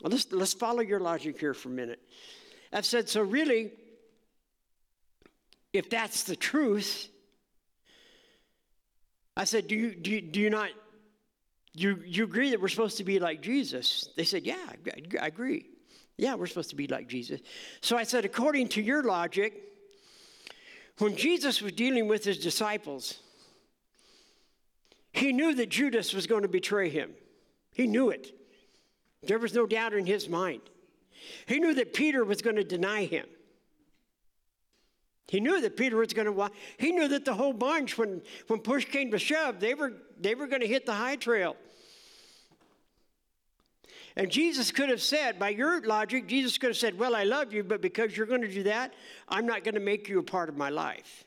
Let's, 0.03 0.33
let's 0.33 0.55
follow 0.55 0.81
your 0.81 1.01
logic 1.01 1.39
here 1.39 1.55
for 1.55 1.69
a 1.69 1.73
minute. 1.73 2.01
I 2.73 2.81
said, 2.81 3.09
so 3.09 3.23
really, 3.23 3.71
if 5.73 5.89
that's 5.89 6.25
the 6.25 6.35
truth, 6.35 7.09
I 9.37 9.45
said, 9.45 9.69
do 9.69 9.77
you, 9.77 9.95
do 9.95 10.11
you, 10.11 10.21
do 10.21 10.41
you 10.41 10.51
not, 10.51 10.71
you, 11.75 12.01
you 12.07 12.25
agree 12.25 12.51
that 12.51 12.61
we're 12.61 12.69
supposed 12.69 12.97
to 12.99 13.05
be 13.05 13.19
like 13.19 13.41
Jesus? 13.43 14.09
They 14.17 14.25
said, 14.25 14.45
yeah, 14.45 14.65
I 15.21 15.27
agree. 15.27 15.67
Yeah, 16.17 16.37
we're 16.37 16.47
supposed 16.47 16.71
to 16.71 16.77
be 16.77 16.87
like 16.87 17.09
Jesus. 17.09 17.41
So 17.81 17.97
I 17.97 18.05
said, 18.05 18.25
according 18.25 18.69
to 18.71 18.83
your 18.83 19.03
logic, 19.03 19.61
when 20.99 21.17
Jesus 21.17 21.61
was 21.61 21.73
dealing 21.73 22.07
with 22.07 22.25
his 22.25 22.39
disciples, 22.39 23.19
he 25.13 25.33
knew 25.33 25.55
that 25.57 25.69
Judas 25.69 26.15
was 26.15 26.29
going 26.29 26.43
to 26.43 26.49
betray 26.49 26.89
him. 26.89 27.11
He 27.73 27.89
knew 27.89 28.11
it. 28.11 28.31
There 29.25 29.39
was 29.39 29.55
no 29.55 29.67
doubt 29.67 29.95
in 29.95 30.07
his 30.07 30.29
mind. 30.29 30.61
He 31.47 31.59
knew 31.59 31.75
that 31.75 31.95
Peter 31.95 32.25
was 32.25 32.43
going 32.43 32.57
to 32.57 32.65
deny 32.65 33.07
him. 33.07 33.27
He 35.29 35.41
knew 35.41 35.61
that 35.61 35.77
Peter 35.77 35.97
was 35.97 36.13
going 36.13 36.33
to 36.33 36.51
He 36.77 36.93
knew 36.93 37.09
that 37.09 37.25
the 37.25 37.35
whole 37.35 37.53
bunch, 37.53 37.97
when, 37.97 38.23
when 38.49 38.61
push 38.61 38.85
came 38.85 39.11
to 39.11 39.19
shove, 39.19 39.61
they 39.61 39.75
were, 39.75 39.93
they 40.21 40.35
were 40.35 40.47
going 40.47 40.61
to 40.61 40.67
hit 40.67 40.87
the 40.87 40.95
high 40.95 41.17
trail. 41.17 41.57
And 44.17 44.31
Jesus 44.31 44.71
could 44.71 44.91
have 44.91 45.03
said, 45.03 45.39
by 45.39 45.49
your 45.49 45.81
logic, 45.81 46.29
Jesus 46.29 46.57
could 46.57 46.69
have 46.69 46.77
said, 46.77 46.99
Well, 46.99 47.17
I 47.17 47.25
love 47.25 47.53
you, 47.53 47.65
but 47.65 47.81
because 47.81 48.17
you're 48.17 48.27
going 48.27 48.43
to 48.43 48.53
do 48.53 48.63
that, 48.65 48.93
I'm 49.29 49.47
not 49.47 49.65
going 49.65 49.75
to 49.75 49.81
make 49.81 50.09
you 50.09 50.19
a 50.19 50.23
part 50.23 50.49
of 50.49 50.57
my 50.57 50.71
life. 50.71 51.25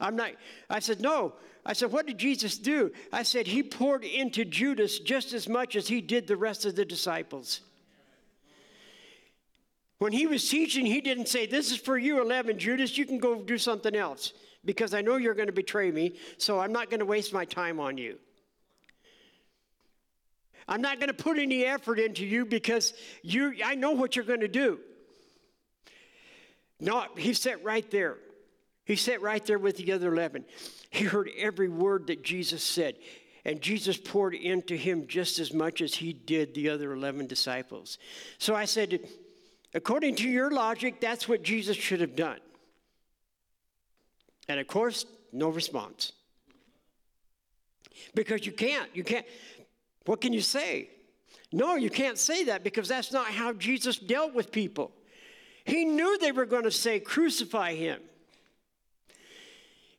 I'm 0.00 0.16
not, 0.16 0.30
I 0.70 0.78
said, 0.78 1.00
No, 1.00 1.34
I 1.66 1.74
said, 1.74 1.92
What 1.92 2.06
did 2.06 2.16
Jesus 2.16 2.56
do? 2.56 2.92
I 3.12 3.24
said, 3.24 3.46
He 3.46 3.62
poured 3.62 4.04
into 4.04 4.44
Judas 4.44 5.00
just 5.00 5.34
as 5.34 5.48
much 5.48 5.76
as 5.76 5.88
he 5.88 6.00
did 6.00 6.26
the 6.26 6.36
rest 6.36 6.64
of 6.64 6.76
the 6.76 6.84
disciples. 6.84 7.60
When 9.98 10.12
he 10.12 10.26
was 10.26 10.46
teaching, 10.48 10.84
he 10.84 11.00
didn't 11.00 11.28
say, 11.28 11.46
This 11.46 11.70
is 11.70 11.78
for 11.78 11.96
you, 11.96 12.20
11, 12.20 12.58
Judas, 12.58 12.98
you 12.98 13.06
can 13.06 13.18
go 13.18 13.42
do 13.42 13.56
something 13.58 13.94
else 13.94 14.32
because 14.64 14.92
I 14.92 15.00
know 15.00 15.16
you're 15.16 15.34
going 15.34 15.46
to 15.46 15.52
betray 15.52 15.90
me, 15.90 16.16
so 16.38 16.58
I'm 16.58 16.72
not 16.72 16.90
going 16.90 17.00
to 17.00 17.06
waste 17.06 17.32
my 17.32 17.44
time 17.44 17.80
on 17.80 17.96
you. 17.96 18.18
I'm 20.68 20.82
not 20.82 20.98
going 20.98 21.08
to 21.08 21.14
put 21.14 21.38
any 21.38 21.64
effort 21.64 21.98
into 21.98 22.26
you 22.26 22.44
because 22.44 22.92
you, 23.22 23.54
I 23.64 23.76
know 23.76 23.92
what 23.92 24.16
you're 24.16 24.24
going 24.24 24.40
to 24.40 24.48
do. 24.48 24.80
No, 26.80 27.04
he 27.16 27.32
sat 27.32 27.62
right 27.64 27.88
there. 27.90 28.16
He 28.84 28.96
sat 28.96 29.22
right 29.22 29.44
there 29.46 29.58
with 29.58 29.76
the 29.76 29.92
other 29.92 30.12
11. 30.12 30.44
He 30.90 31.04
heard 31.04 31.30
every 31.38 31.68
word 31.68 32.08
that 32.08 32.22
Jesus 32.22 32.62
said. 32.62 32.96
And 33.44 33.60
Jesus 33.60 33.96
poured 33.96 34.34
into 34.34 34.76
him 34.76 35.06
just 35.06 35.38
as 35.38 35.54
much 35.54 35.80
as 35.80 35.94
he 35.94 36.12
did 36.12 36.52
the 36.54 36.68
other 36.68 36.92
11 36.92 37.28
disciples. 37.28 37.98
So 38.38 38.56
I 38.56 38.64
said, 38.64 39.08
according 39.76 40.16
to 40.16 40.28
your 40.28 40.50
logic, 40.50 41.00
that's 41.00 41.28
what 41.28 41.42
Jesus 41.42 41.76
should 41.76 42.00
have 42.00 42.16
done. 42.16 42.38
And 44.48 44.58
of 44.58 44.66
course, 44.66 45.04
no 45.32 45.50
response. 45.50 46.12
Because 48.14 48.46
you 48.46 48.52
can't. 48.52 48.88
You 48.94 49.04
can't. 49.04 49.26
What 50.06 50.20
can 50.20 50.32
you 50.32 50.40
say? 50.40 50.88
No, 51.52 51.76
you 51.76 51.90
can't 51.90 52.18
say 52.18 52.44
that 52.44 52.64
because 52.64 52.88
that's 52.88 53.12
not 53.12 53.26
how 53.26 53.52
Jesus 53.52 53.98
dealt 53.98 54.34
with 54.34 54.50
people. 54.50 54.92
He 55.64 55.84
knew 55.84 56.18
they 56.18 56.32
were 56.32 56.46
going 56.46 56.64
to 56.64 56.70
say, 56.70 56.98
Crucify 56.98 57.74
him. 57.74 58.00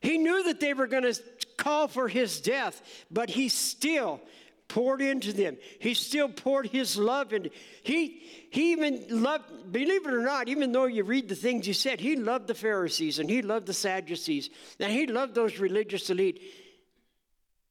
He 0.00 0.18
knew 0.18 0.44
that 0.44 0.60
they 0.60 0.74
were 0.74 0.86
going 0.86 1.02
to 1.04 1.20
call 1.56 1.88
for 1.88 2.08
his 2.08 2.40
death, 2.40 2.82
but 3.10 3.30
he 3.30 3.48
still 3.48 4.20
poured 4.68 5.00
into 5.00 5.32
them. 5.32 5.56
He 5.80 5.94
still 5.94 6.28
poured 6.28 6.68
his 6.68 6.96
love 6.96 7.32
into 7.32 7.50
he 7.82 8.22
he 8.50 8.72
even 8.72 9.04
loved, 9.08 9.72
believe 9.72 10.06
it 10.06 10.12
or 10.12 10.22
not, 10.22 10.48
even 10.48 10.72
though 10.72 10.86
you 10.86 11.04
read 11.04 11.28
the 11.28 11.34
things 11.34 11.66
he 11.66 11.72
said, 11.72 12.00
he 12.00 12.16
loved 12.16 12.46
the 12.46 12.54
Pharisees 12.54 13.18
and 13.18 13.28
he 13.28 13.42
loved 13.42 13.66
the 13.66 13.74
Sadducees, 13.74 14.50
and 14.78 14.92
he 14.92 15.06
loved 15.06 15.34
those 15.34 15.58
religious 15.58 16.08
elite 16.10 16.40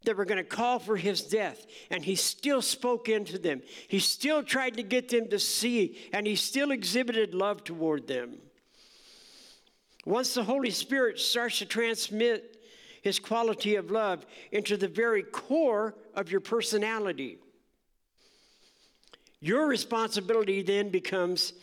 that 0.03 0.15
were 0.15 0.25
going 0.25 0.37
to 0.37 0.43
call 0.43 0.79
for 0.79 0.95
his 0.95 1.21
death. 1.21 1.65
And 1.89 2.03
he 2.03 2.15
still 2.15 2.61
spoke 2.61 3.09
into 3.09 3.37
them. 3.37 3.61
He 3.87 3.99
still 3.99 4.43
tried 4.43 4.77
to 4.77 4.83
get 4.83 5.09
them 5.09 5.27
to 5.29 5.39
see, 5.39 5.97
and 6.13 6.25
he 6.25 6.35
still 6.35 6.71
exhibited 6.71 7.33
love 7.33 7.63
toward 7.63 8.07
them. 8.07 8.37
Once 10.05 10.33
the 10.33 10.43
Holy 10.43 10.71
Spirit 10.71 11.19
starts 11.19 11.59
to 11.59 11.65
transmit 11.65 12.57
his 13.01 13.19
quality 13.19 13.75
of 13.75 13.91
love 13.91 14.25
into 14.51 14.77
the 14.77 14.87
very 14.87 15.23
core 15.23 15.95
of 16.17 16.31
your 16.31 16.41
personality, 16.41 17.37
your 19.39 19.67
responsibility 19.67 20.63
then 20.63 20.89
becomes 20.89 21.53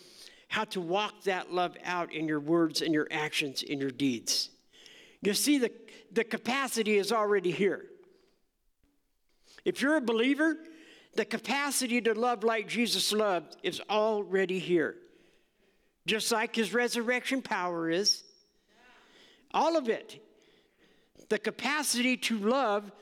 how 0.48 0.64
to 0.64 0.80
walk 0.80 1.24
that 1.24 1.52
love 1.52 1.76
out 1.84 2.12
in 2.12 2.28
your 2.28 2.38
words 2.38 2.80
and 2.80 2.94
your 2.94 3.08
actions, 3.10 3.64
in 3.64 3.80
your 3.80 3.90
deeds. 3.90 4.50
You 5.22 5.34
see, 5.34 5.58
the, 5.58 5.72
the 6.12 6.22
capacity 6.22 6.96
is 6.96 7.10
already 7.10 7.50
here. 7.50 7.84
If 9.64 9.82
you're 9.82 9.96
a 9.96 10.00
believer, 10.00 10.56
the 11.14 11.24
capacity 11.24 12.00
to 12.02 12.14
love 12.14 12.44
like 12.44 12.68
Jesus 12.68 13.12
loved 13.12 13.56
is 13.64 13.80
already 13.90 14.60
here. 14.60 14.94
Just 16.06 16.30
like 16.30 16.54
his 16.54 16.72
resurrection 16.72 17.42
power 17.42 17.90
is, 17.90 18.22
all 19.52 19.76
of 19.76 19.88
it. 19.88 20.22
The 21.30 21.38
capacity 21.38 22.16
to 22.18 22.38
love 22.38 22.92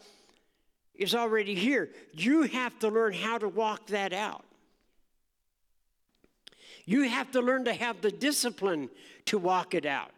is 1.02 1.14
already 1.14 1.54
here. 1.54 1.90
You 2.12 2.42
have 2.42 2.78
to 2.80 2.88
learn 2.88 3.12
how 3.12 3.38
to 3.38 3.48
walk 3.48 3.88
that 3.88 4.12
out. 4.12 4.44
You 6.84 7.08
have 7.08 7.30
to 7.32 7.40
learn 7.40 7.64
to 7.66 7.74
have 7.74 8.00
the 8.00 8.10
discipline 8.10 8.90
to 9.26 9.38
walk 9.38 9.74
it 9.74 9.86
out. 9.86 10.10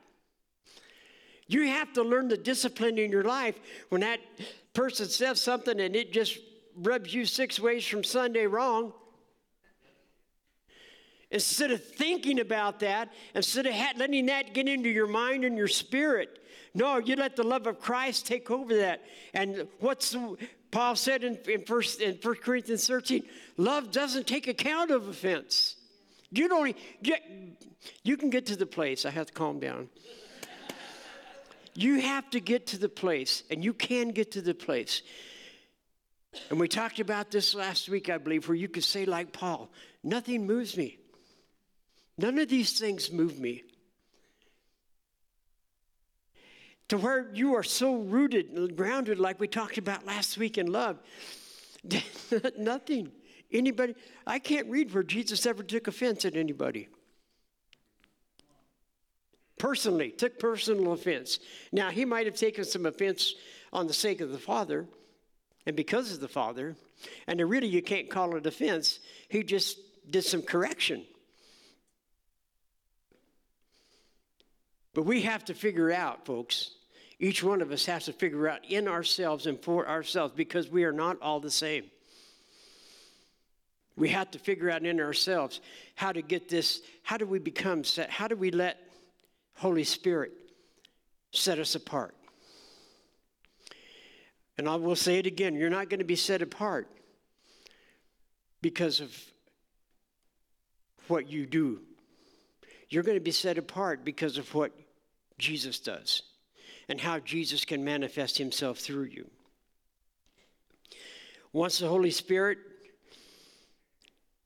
You 1.46 1.66
have 1.68 1.92
to 1.94 2.02
learn 2.02 2.28
the 2.28 2.36
discipline 2.36 2.98
in 2.98 3.10
your 3.10 3.24
life 3.24 3.58
when 3.90 4.00
that 4.00 4.20
person 4.72 5.08
says 5.08 5.40
something 5.40 5.78
and 5.78 5.94
it 5.94 6.12
just 6.12 6.38
rubs 6.76 7.12
you 7.12 7.26
six 7.26 7.60
ways 7.60 7.86
from 7.86 8.02
Sunday 8.02 8.46
wrong. 8.46 8.92
Instead 11.30 11.70
of 11.70 11.84
thinking 11.84 12.40
about 12.40 12.80
that, 12.80 13.12
instead 13.34 13.66
of 13.66 13.74
letting 13.96 14.26
that 14.26 14.54
get 14.54 14.68
into 14.68 14.88
your 14.88 15.06
mind 15.06 15.44
and 15.44 15.58
your 15.58 15.68
spirit, 15.68 16.38
no, 16.74 16.98
you 16.98 17.16
let 17.16 17.36
the 17.36 17.42
love 17.42 17.66
of 17.66 17.80
Christ 17.80 18.26
take 18.26 18.50
over 18.50 18.76
that. 18.76 19.02
And 19.32 19.68
what's 19.80 20.10
the, 20.10 20.36
Paul 20.74 20.96
said 20.96 21.22
in, 21.22 21.38
in, 21.48 21.64
first, 21.64 22.00
in 22.00 22.18
1 22.20 22.34
Corinthians 22.38 22.84
13 22.88 23.22
love 23.56 23.92
doesn't 23.92 24.26
take 24.26 24.48
account 24.48 24.90
of 24.90 25.06
offense. 25.06 25.76
You 26.32 26.48
don't 26.48 26.76
get, 27.00 27.22
you 28.02 28.16
can 28.16 28.28
get 28.28 28.46
to 28.46 28.56
the 28.56 28.66
place. 28.66 29.06
I 29.06 29.10
have 29.10 29.26
to 29.26 29.32
calm 29.32 29.60
down. 29.60 29.88
you 31.76 32.00
have 32.00 32.28
to 32.30 32.40
get 32.40 32.66
to 32.68 32.76
the 32.76 32.88
place, 32.88 33.44
and 33.52 33.64
you 33.64 33.72
can 33.72 34.08
get 34.08 34.32
to 34.32 34.42
the 34.42 34.52
place. 34.52 35.02
And 36.50 36.58
we 36.58 36.66
talked 36.66 36.98
about 36.98 37.30
this 37.30 37.54
last 37.54 37.88
week, 37.88 38.10
I 38.10 38.18
believe, 38.18 38.48
where 38.48 38.56
you 38.56 38.68
could 38.68 38.82
say, 38.82 39.04
like 39.04 39.32
Paul, 39.32 39.70
nothing 40.02 40.44
moves 40.44 40.76
me. 40.76 40.98
None 42.18 42.36
of 42.40 42.48
these 42.48 42.80
things 42.80 43.12
move 43.12 43.38
me. 43.38 43.62
To 46.94 47.00
where 47.00 47.26
you 47.34 47.56
are 47.56 47.64
so 47.64 47.96
rooted 47.96 48.50
and 48.50 48.76
grounded, 48.76 49.18
like 49.18 49.40
we 49.40 49.48
talked 49.48 49.78
about 49.78 50.06
last 50.06 50.38
week 50.38 50.58
in 50.58 50.68
love. 50.68 51.00
Nothing. 52.56 53.10
Anybody, 53.50 53.96
I 54.24 54.38
can't 54.38 54.70
read 54.70 54.94
where 54.94 55.02
Jesus 55.02 55.44
ever 55.44 55.64
took 55.64 55.88
offense 55.88 56.24
at 56.24 56.36
anybody. 56.36 56.86
Personally, 59.58 60.12
took 60.12 60.38
personal 60.38 60.92
offense. 60.92 61.40
Now, 61.72 61.90
he 61.90 62.04
might 62.04 62.26
have 62.26 62.36
taken 62.36 62.62
some 62.64 62.86
offense 62.86 63.34
on 63.72 63.88
the 63.88 63.92
sake 63.92 64.20
of 64.20 64.30
the 64.30 64.38
Father 64.38 64.86
and 65.66 65.74
because 65.74 66.12
of 66.12 66.20
the 66.20 66.28
Father, 66.28 66.76
and 67.26 67.40
really 67.40 67.66
you 67.66 67.82
can't 67.82 68.08
call 68.08 68.36
it 68.36 68.46
offense. 68.46 69.00
He 69.28 69.42
just 69.42 69.80
did 70.08 70.22
some 70.22 70.42
correction. 70.42 71.04
But 74.94 75.06
we 75.06 75.22
have 75.22 75.44
to 75.46 75.54
figure 75.54 75.90
out, 75.90 76.24
folks, 76.24 76.70
each 77.24 77.42
one 77.42 77.62
of 77.62 77.72
us 77.72 77.86
has 77.86 78.04
to 78.04 78.12
figure 78.12 78.46
out 78.46 78.60
in 78.68 78.86
ourselves 78.86 79.46
and 79.46 79.58
for 79.58 79.88
ourselves 79.88 80.34
because 80.36 80.68
we 80.68 80.84
are 80.84 80.92
not 80.92 81.16
all 81.22 81.40
the 81.40 81.50
same. 81.50 81.84
We 83.96 84.10
have 84.10 84.30
to 84.32 84.38
figure 84.38 84.70
out 84.70 84.84
in 84.84 85.00
ourselves 85.00 85.62
how 85.94 86.12
to 86.12 86.20
get 86.20 86.50
this, 86.50 86.82
how 87.02 87.16
do 87.16 87.24
we 87.24 87.38
become 87.38 87.82
set, 87.82 88.10
how 88.10 88.28
do 88.28 88.36
we 88.36 88.50
let 88.50 88.78
Holy 89.54 89.84
Spirit 89.84 90.32
set 91.30 91.58
us 91.58 91.74
apart? 91.74 92.14
And 94.58 94.68
I 94.68 94.74
will 94.74 94.94
say 94.94 95.18
it 95.18 95.26
again 95.26 95.54
you're 95.54 95.70
not 95.70 95.88
going 95.88 96.00
to 96.00 96.04
be 96.04 96.16
set 96.16 96.42
apart 96.42 96.88
because 98.60 99.00
of 99.00 99.16
what 101.08 101.30
you 101.30 101.46
do. 101.46 101.80
You're 102.90 103.02
going 103.02 103.16
to 103.16 103.24
be 103.24 103.30
set 103.30 103.56
apart 103.56 104.04
because 104.04 104.36
of 104.36 104.52
what 104.54 104.72
Jesus 105.38 105.78
does 105.78 106.22
and 106.88 107.00
how 107.00 107.18
Jesus 107.18 107.64
can 107.64 107.84
manifest 107.84 108.38
himself 108.38 108.78
through 108.78 109.04
you. 109.04 109.30
Once 111.52 111.78
the 111.78 111.88
Holy 111.88 112.10
Spirit 112.10 112.58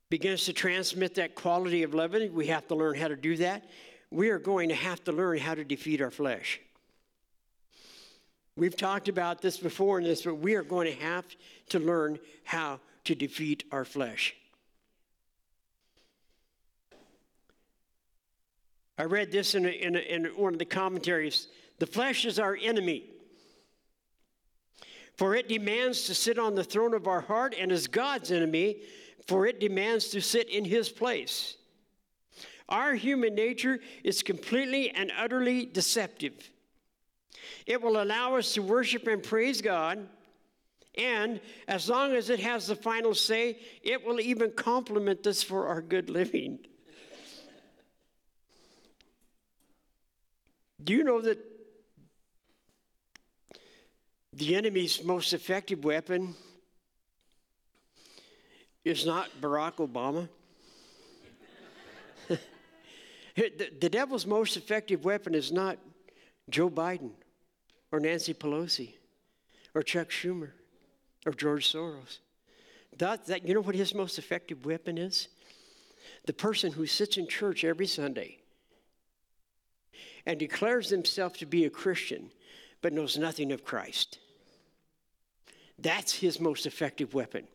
begins 0.09 0.45
to 0.45 0.53
transmit 0.53 1.15
that 1.15 1.35
quality 1.35 1.83
of 1.83 1.93
loving, 1.93 2.33
we 2.33 2.47
have 2.47 2.67
to 2.67 2.75
learn 2.75 2.95
how 2.95 3.07
to 3.07 3.15
do 3.15 3.37
that. 3.37 3.65
We 4.11 4.29
are 4.29 4.39
going 4.39 4.69
to 4.69 4.75
have 4.75 5.03
to 5.05 5.11
learn 5.11 5.37
how 5.37 5.55
to 5.55 5.63
defeat 5.63 6.01
our 6.01 6.11
flesh. 6.11 6.59
We've 8.55 8.75
talked 8.75 9.07
about 9.07 9.41
this 9.41 9.57
before 9.57 9.99
in 9.99 10.03
this, 10.03 10.23
but 10.23 10.35
we 10.35 10.55
are 10.55 10.63
going 10.63 10.87
to 10.87 11.03
have 11.03 11.25
to 11.69 11.79
learn 11.79 12.19
how 12.43 12.79
to 13.05 13.15
defeat 13.15 13.63
our 13.71 13.85
flesh. 13.85 14.35
I 18.97 19.03
read 19.03 19.31
this 19.31 19.55
in, 19.55 19.65
a, 19.65 19.69
in, 19.69 19.95
a, 19.95 19.99
in 19.99 20.25
one 20.35 20.51
of 20.51 20.59
the 20.59 20.65
commentaries. 20.65 21.47
The 21.79 21.87
flesh 21.87 22.25
is 22.25 22.39
our 22.39 22.57
enemy, 22.61 23.05
for 25.15 25.33
it 25.33 25.47
demands 25.47 26.03
to 26.05 26.13
sit 26.13 26.37
on 26.37 26.53
the 26.55 26.63
throne 26.63 26.93
of 26.93 27.07
our 27.07 27.21
heart, 27.21 27.55
and 27.57 27.71
is 27.71 27.87
God's 27.87 28.31
enemy, 28.31 28.81
for 29.27 29.47
it 29.47 29.61
demands 29.61 30.09
to 30.09 30.21
sit 30.21 30.49
in 30.49 30.65
his 30.65 30.89
place. 30.89 31.55
Our 32.67 32.95
human 32.95 33.33
nature 33.33 33.79
is 34.03 34.21
completely 34.21 34.91
and 34.91 35.09
utterly 35.17 35.65
deceptive. 35.65 36.51
It 37.65 37.81
will 37.81 38.01
allow 38.01 38.35
us 38.35 38.53
to 38.53 38.61
worship 38.61 39.07
and 39.07 39.23
praise 39.23 39.61
God, 39.61 40.05
and 40.95 41.39
as 41.67 41.87
long 41.87 42.13
as 42.13 42.29
it 42.29 42.41
has 42.41 42.67
the 42.67 42.75
final 42.75 43.15
say, 43.15 43.57
it 43.83 44.05
will 44.05 44.19
even 44.19 44.51
compliment 44.51 45.25
us 45.25 45.41
for 45.41 45.67
our 45.67 45.81
good 45.81 46.09
living. 46.09 46.59
Do 50.83 50.93
you 50.93 51.05
know 51.05 51.21
that 51.21 51.48
the 54.39 54.55
enemy's 54.55 55.03
most 55.03 55.33
effective 55.33 55.83
weapon 55.83 56.33
is 58.85 59.05
not 59.05 59.29
Barack 59.41 59.75
Obama? 59.75 60.29
the, 63.35 63.69
the 63.81 63.89
devil's 63.89 64.25
most 64.25 64.55
effective 64.55 65.03
weapon 65.03 65.35
is 65.35 65.51
not 65.51 65.77
Joe 66.49 66.69
Biden 66.69 67.11
or 67.91 67.99
Nancy 67.99 68.33
Pelosi 68.33 68.93
or 69.75 69.83
Chuck 69.83 70.09
Schumer 70.09 70.51
or 71.25 71.33
George 71.33 71.69
Soros. 71.69 72.19
That, 72.97 73.25
that, 73.27 73.45
you 73.45 73.53
know 73.53 73.61
what 73.61 73.75
his 73.75 73.93
most 73.93 74.17
effective 74.17 74.65
weapon 74.65 74.97
is? 74.97 75.27
The 76.27 76.33
person 76.33 76.71
who 76.71 76.85
sits 76.85 77.17
in 77.17 77.27
church 77.27 77.65
every 77.65 77.87
Sunday 77.87 78.37
and 80.25 80.39
declares 80.39 80.89
himself 80.89 81.37
to 81.39 81.45
be 81.45 81.65
a 81.65 81.69
Christian, 81.69 82.31
but 82.81 82.93
knows 82.93 83.17
nothing 83.17 83.51
of 83.51 83.65
Christ. 83.65 84.19
That's 85.81 86.13
his 86.13 86.39
most 86.39 86.65
effective 86.65 87.13
weapon. 87.13 87.47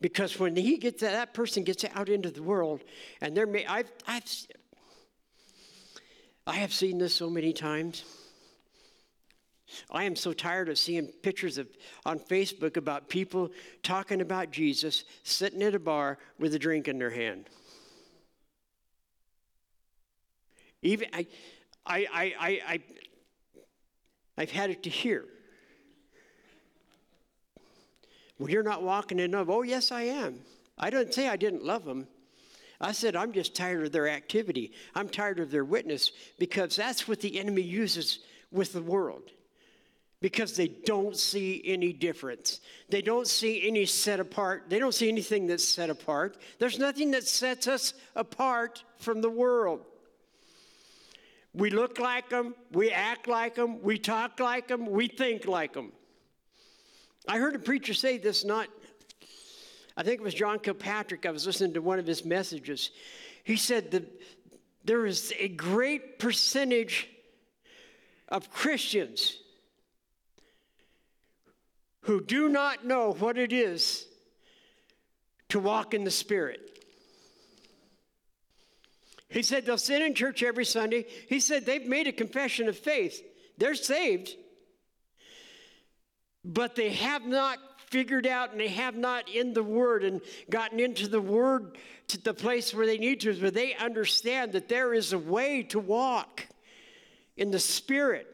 Because 0.00 0.38
when 0.38 0.56
he 0.56 0.76
gets 0.76 1.00
that 1.00 1.32
person 1.32 1.64
gets 1.64 1.84
out 1.94 2.08
into 2.08 2.30
the 2.30 2.42
world, 2.42 2.82
and 3.20 3.36
there 3.36 3.46
may 3.46 3.64
I've 3.66 3.90
I've 4.06 4.24
I 6.46 6.56
have 6.56 6.72
seen 6.72 6.98
this 6.98 7.14
so 7.14 7.30
many 7.30 7.52
times. 7.52 8.04
I 9.90 10.04
am 10.04 10.14
so 10.14 10.32
tired 10.32 10.68
of 10.68 10.78
seeing 10.78 11.08
pictures 11.22 11.58
of 11.58 11.68
on 12.04 12.18
Facebook 12.18 12.76
about 12.76 13.08
people 13.08 13.50
talking 13.82 14.20
about 14.20 14.52
Jesus 14.52 15.04
sitting 15.24 15.62
at 15.62 15.74
a 15.74 15.80
bar 15.80 16.18
with 16.38 16.54
a 16.54 16.58
drink 16.58 16.88
in 16.88 16.98
their 16.98 17.10
hand. 17.10 17.48
Even 20.82 21.08
I, 21.12 21.26
I, 21.84 22.06
I, 22.12 22.34
I, 22.38 22.60
I 22.68 22.80
I've 24.38 24.50
had 24.50 24.70
it 24.70 24.82
to 24.84 24.90
hear. 24.90 25.24
Well, 28.38 28.50
you're 28.50 28.62
not 28.62 28.82
walking 28.82 29.18
in 29.18 29.32
love. 29.32 29.48
Oh, 29.48 29.62
yes, 29.62 29.90
I 29.90 30.02
am. 30.02 30.40
I 30.78 30.90
didn't 30.90 31.14
say 31.14 31.28
I 31.28 31.36
didn't 31.36 31.64
love 31.64 31.84
them. 31.84 32.06
I 32.80 32.92
said, 32.92 33.16
I'm 33.16 33.32
just 33.32 33.54
tired 33.54 33.86
of 33.86 33.92
their 33.92 34.08
activity. 34.08 34.72
I'm 34.94 35.08
tired 35.08 35.40
of 35.40 35.50
their 35.50 35.64
witness 35.64 36.12
because 36.38 36.76
that's 36.76 37.08
what 37.08 37.20
the 37.20 37.38
enemy 37.38 37.62
uses 37.62 38.18
with 38.52 38.74
the 38.74 38.82
world. 38.82 39.30
Because 40.20 40.56
they 40.56 40.68
don't 40.68 41.16
see 41.16 41.62
any 41.64 41.92
difference. 41.92 42.60
They 42.88 43.02
don't 43.02 43.26
see 43.26 43.66
any 43.66 43.86
set 43.86 44.20
apart. 44.20 44.64
They 44.68 44.78
don't 44.78 44.94
see 44.94 45.08
anything 45.08 45.46
that's 45.46 45.66
set 45.66 45.88
apart. 45.88 46.36
There's 46.58 46.78
nothing 46.78 47.12
that 47.12 47.24
sets 47.26 47.66
us 47.66 47.94
apart 48.14 48.82
from 48.98 49.20
the 49.20 49.30
world. 49.30 49.80
We 51.54 51.70
look 51.70 51.98
like 51.98 52.28
them, 52.28 52.54
we 52.72 52.90
act 52.90 53.28
like 53.28 53.54
them, 53.54 53.82
we 53.82 53.98
talk 53.98 54.40
like 54.40 54.68
them, 54.68 54.90
we 54.90 55.08
think 55.08 55.46
like 55.46 55.72
them. 55.72 55.92
I 57.28 57.38
heard 57.38 57.54
a 57.54 57.58
preacher 57.58 57.94
say 57.94 58.18
this 58.18 58.44
not, 58.44 58.68
I 59.96 60.02
think 60.02 60.20
it 60.20 60.24
was 60.24 60.34
John 60.34 60.58
Kilpatrick. 60.58 61.26
I 61.26 61.30
was 61.30 61.46
listening 61.46 61.74
to 61.74 61.82
one 61.82 61.98
of 61.98 62.06
his 62.06 62.24
messages. 62.24 62.90
He 63.44 63.56
said 63.56 63.90
that 63.92 64.04
there 64.84 65.06
is 65.06 65.32
a 65.38 65.48
great 65.48 66.18
percentage 66.18 67.08
of 68.28 68.50
Christians 68.50 69.38
who 72.02 72.20
do 72.22 72.48
not 72.48 72.84
know 72.84 73.12
what 73.12 73.36
it 73.36 73.52
is 73.52 74.06
to 75.48 75.58
walk 75.58 75.94
in 75.94 76.04
the 76.04 76.10
Spirit. 76.10 76.60
He 79.28 79.42
said 79.42 79.66
they'll 79.66 79.76
sit 79.76 80.02
in 80.02 80.14
church 80.14 80.42
every 80.42 80.64
Sunday. 80.64 81.06
He 81.28 81.40
said 81.40 81.66
they've 81.66 81.86
made 81.86 82.06
a 82.06 82.12
confession 82.12 82.68
of 82.68 82.78
faith. 82.78 83.20
They're 83.58 83.74
saved, 83.74 84.34
but 86.46 86.76
they 86.76 86.90
have 86.90 87.26
not 87.26 87.58
figured 87.88 88.26
out 88.26 88.52
and 88.52 88.60
they 88.60 88.68
have 88.68 88.96
not 88.96 89.28
in 89.28 89.52
the 89.52 89.62
Word 89.62 90.04
and 90.04 90.20
gotten 90.48 90.80
into 90.80 91.08
the 91.08 91.20
Word 91.20 91.76
to 92.08 92.22
the 92.22 92.34
place 92.34 92.72
where 92.72 92.86
they 92.86 92.98
need 92.98 93.20
to, 93.20 93.34
where 93.34 93.50
they 93.50 93.74
understand 93.74 94.52
that 94.52 94.68
there 94.68 94.94
is 94.94 95.12
a 95.12 95.18
way 95.18 95.64
to 95.64 95.78
walk 95.78 96.46
in 97.36 97.50
the 97.50 97.58
Spirit. 97.58 98.26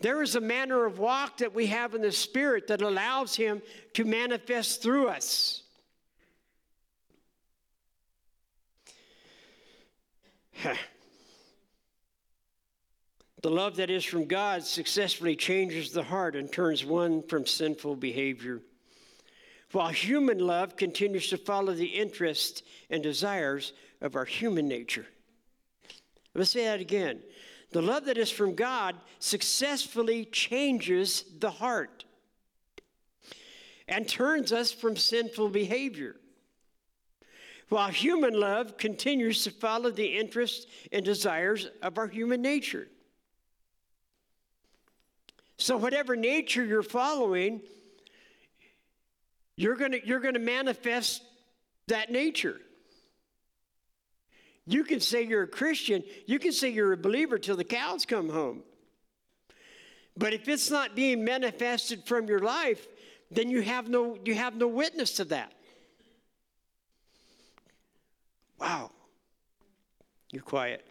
There 0.00 0.22
is 0.22 0.34
a 0.34 0.40
manner 0.40 0.84
of 0.84 0.98
walk 0.98 1.38
that 1.38 1.54
we 1.54 1.66
have 1.66 1.94
in 1.94 2.02
the 2.02 2.10
Spirit 2.10 2.66
that 2.68 2.82
allows 2.82 3.36
Him 3.36 3.62
to 3.94 4.04
manifest 4.04 4.82
through 4.82 5.08
us. 5.08 5.62
The 13.42 13.50
love 13.50 13.76
that 13.76 13.90
is 13.90 14.04
from 14.04 14.26
God 14.26 14.62
successfully 14.62 15.34
changes 15.34 15.90
the 15.90 16.04
heart 16.04 16.36
and 16.36 16.50
turns 16.50 16.84
one 16.84 17.22
from 17.24 17.44
sinful 17.44 17.96
behavior. 17.96 18.60
while 19.72 19.88
human 19.88 20.38
love 20.38 20.76
continues 20.76 21.28
to 21.28 21.38
follow 21.38 21.72
the 21.72 21.86
interests 21.86 22.62
and 22.90 23.02
desires 23.02 23.72
of 24.02 24.16
our 24.16 24.26
human 24.26 24.68
nature. 24.68 25.06
Let's 26.34 26.50
say 26.50 26.64
that 26.64 26.80
again. 26.80 27.20
The 27.72 27.80
love 27.80 28.04
that 28.04 28.18
is 28.18 28.30
from 28.30 28.54
God 28.54 28.96
successfully 29.18 30.26
changes 30.26 31.24
the 31.38 31.50
heart 31.50 32.04
and 33.88 34.06
turns 34.06 34.52
us 34.52 34.72
from 34.72 34.94
sinful 34.94 35.48
behavior. 35.48 36.16
While 37.70 37.88
human 37.88 38.38
love 38.38 38.76
continues 38.76 39.42
to 39.44 39.50
follow 39.50 39.90
the 39.90 40.18
interests 40.18 40.66
and 40.92 41.02
desires 41.02 41.70
of 41.80 41.96
our 41.96 42.08
human 42.08 42.42
nature. 42.42 42.88
So, 45.62 45.76
whatever 45.76 46.16
nature 46.16 46.64
you're 46.64 46.82
following, 46.82 47.60
you're 49.56 49.76
going 49.76 50.00
you're 50.04 50.18
going 50.18 50.34
to 50.34 50.40
manifest 50.40 51.22
that 51.86 52.10
nature. 52.10 52.60
You 54.66 54.82
can 54.82 54.98
say 54.98 55.22
you're 55.22 55.44
a 55.44 55.48
Christian, 55.48 56.02
you 56.26 56.40
can 56.40 56.50
say 56.50 56.70
you're 56.70 56.92
a 56.92 56.96
believer 56.96 57.38
till 57.38 57.54
the 57.54 57.62
cows 57.62 58.04
come 58.06 58.28
home. 58.28 58.64
But 60.16 60.32
if 60.32 60.48
it's 60.48 60.68
not 60.68 60.96
being 60.96 61.24
manifested 61.24 62.06
from 62.06 62.26
your 62.26 62.40
life, 62.40 62.84
then 63.30 63.48
you 63.48 63.62
have 63.62 63.88
no 63.88 64.18
you 64.24 64.34
have 64.34 64.56
no 64.56 64.66
witness 64.66 65.12
to 65.18 65.26
that. 65.26 65.52
Wow. 68.58 68.90
You're 70.32 70.42
quiet. 70.42 70.84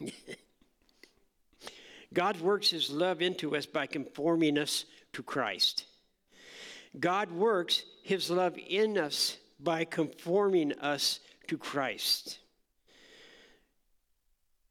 God 2.12 2.40
works 2.40 2.70
his 2.70 2.90
love 2.90 3.20
into 3.20 3.54
us 3.56 3.66
by 3.66 3.86
conforming 3.86 4.58
us 4.58 4.84
to 5.12 5.22
Christ. 5.22 5.84
God 6.98 7.30
works 7.30 7.84
his 8.02 8.30
love 8.30 8.56
in 8.58 8.96
us 8.96 9.36
by 9.60 9.84
conforming 9.84 10.72
us 10.78 11.20
to 11.48 11.58
Christ. 11.58 12.38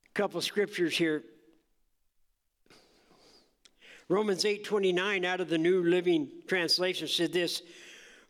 A 0.07 0.13
couple 0.13 0.41
scriptures 0.41 0.97
here. 0.97 1.23
Romans 4.09 4.45
8:29 4.45 5.25
out 5.25 5.41
of 5.41 5.49
the 5.49 5.57
New 5.57 5.83
Living 5.83 6.31
Translation 6.47 7.07
said 7.07 7.33
this, 7.33 7.61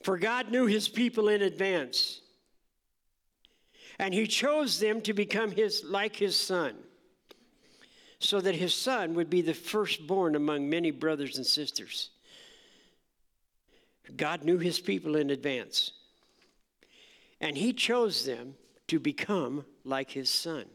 "For 0.02 0.18
God 0.18 0.52
knew 0.52 0.66
his 0.66 0.90
people 0.90 1.30
in 1.30 1.42
advance, 1.42 2.22
and 4.00 4.14
he 4.14 4.28
chose 4.28 4.80
them 4.80 5.02
to 5.02 5.14
become 5.14 5.52
his 5.52 5.84
like 5.84 6.16
his 6.16 6.36
son, 6.36 6.87
so 8.20 8.42
that 8.42 8.56
his 8.56 8.74
son 8.74 9.14
would 9.14 9.30
be 9.30 9.42
the 9.42 9.54
firstborn 9.54 10.36
among 10.36 10.70
many 10.70 10.92
brothers 10.92 11.38
and 11.38 11.46
sisters." 11.46 12.10
God 14.16 14.44
knew 14.44 14.58
his 14.58 14.80
people 14.80 15.16
in 15.16 15.30
advance, 15.30 15.92
and 17.42 17.58
he 17.58 17.74
chose 17.74 18.26
them 18.26 18.56
to 18.88 19.00
become 19.00 19.66
like 19.84 20.12
his 20.12 20.30
son. 20.30 20.66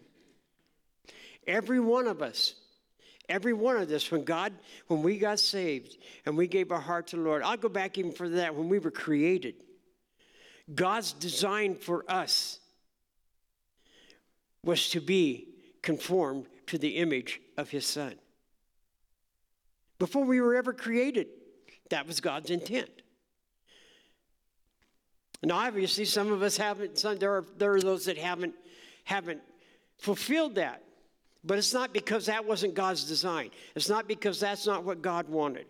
Every 1.47 1.81
one 1.81 2.07
of 2.07 2.23
us 2.23 2.55
Every 3.29 3.53
one 3.53 3.77
of 3.77 3.91
us, 3.91 4.11
when 4.11 4.25
God, 4.25 4.53
when 4.89 5.03
we 5.03 5.17
got 5.17 5.39
saved 5.39 5.97
and 6.27 6.37
we 6.37 6.47
gave 6.47 6.73
our 6.73 6.81
heart 6.81 7.07
to 7.09 7.17
the 7.17 7.23
Lord, 7.23 7.43
I'll 7.43 7.57
go 7.57 7.69
back 7.69 7.97
even 7.97 8.13
further 8.13 8.37
that 8.37 8.55
when 8.55 8.69
we 8.69 8.79
were 8.79 8.91
created. 8.91 9.55
God's 10.75 11.13
design 11.13 11.77
for 11.77 12.05
us 12.11 12.59
was 14.65 14.91
to 14.91 15.01
be 15.01 15.49
conformed 15.83 16.47
to 16.73 16.79
the 16.79 16.97
image 16.97 17.39
of 17.59 17.69
his 17.69 17.85
son. 17.85 18.15
Before 19.99 20.25
we 20.25 20.41
were 20.41 20.55
ever 20.55 20.73
created, 20.73 21.27
that 21.91 22.07
was 22.07 22.19
God's 22.19 22.49
intent. 22.49 22.89
Now, 25.43 25.59
obviously, 25.59 26.07
some 26.07 26.33
of 26.33 26.41
us 26.41 26.57
haven't, 26.57 26.99
some, 26.99 27.19
there, 27.19 27.37
are, 27.37 27.45
there 27.59 27.75
are 27.75 27.81
those 27.83 28.07
that 28.07 28.17
haven't, 28.17 28.55
haven't 29.05 29.43
fulfilled 29.99 30.55
that. 30.55 30.83
But 31.45 31.59
it's 31.59 31.75
not 31.75 31.93
because 31.93 32.25
that 32.25 32.47
wasn't 32.47 32.73
God's 32.73 33.05
design. 33.05 33.51
It's 33.75 33.91
not 33.91 34.09
because 34.09 34.41
that's 34.41 34.67
not 34.67 34.83
what 34.83 35.03
God 35.03 35.29
wanted. 35.29 35.67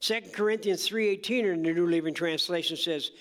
2 0.00 0.32
Corinthians 0.32 0.88
3:18 0.88 1.44
in 1.44 1.62
the 1.62 1.72
New 1.72 1.86
Living 1.86 2.12
Translation 2.12 2.76
says, 2.76 3.12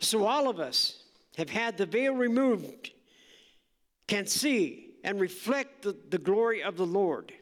"So 0.00 0.24
all 0.24 0.48
of 0.48 0.58
us 0.58 1.00
have 1.36 1.48
had 1.48 1.78
the 1.78 1.86
veil 1.86 2.14
removed, 2.14 2.90
can 4.08 4.26
see 4.26 4.87
and 5.04 5.20
reflect 5.20 5.82
the, 5.82 5.96
the 6.10 6.18
glory 6.18 6.62
of 6.62 6.76
the 6.76 6.86
Lord. 6.86 7.32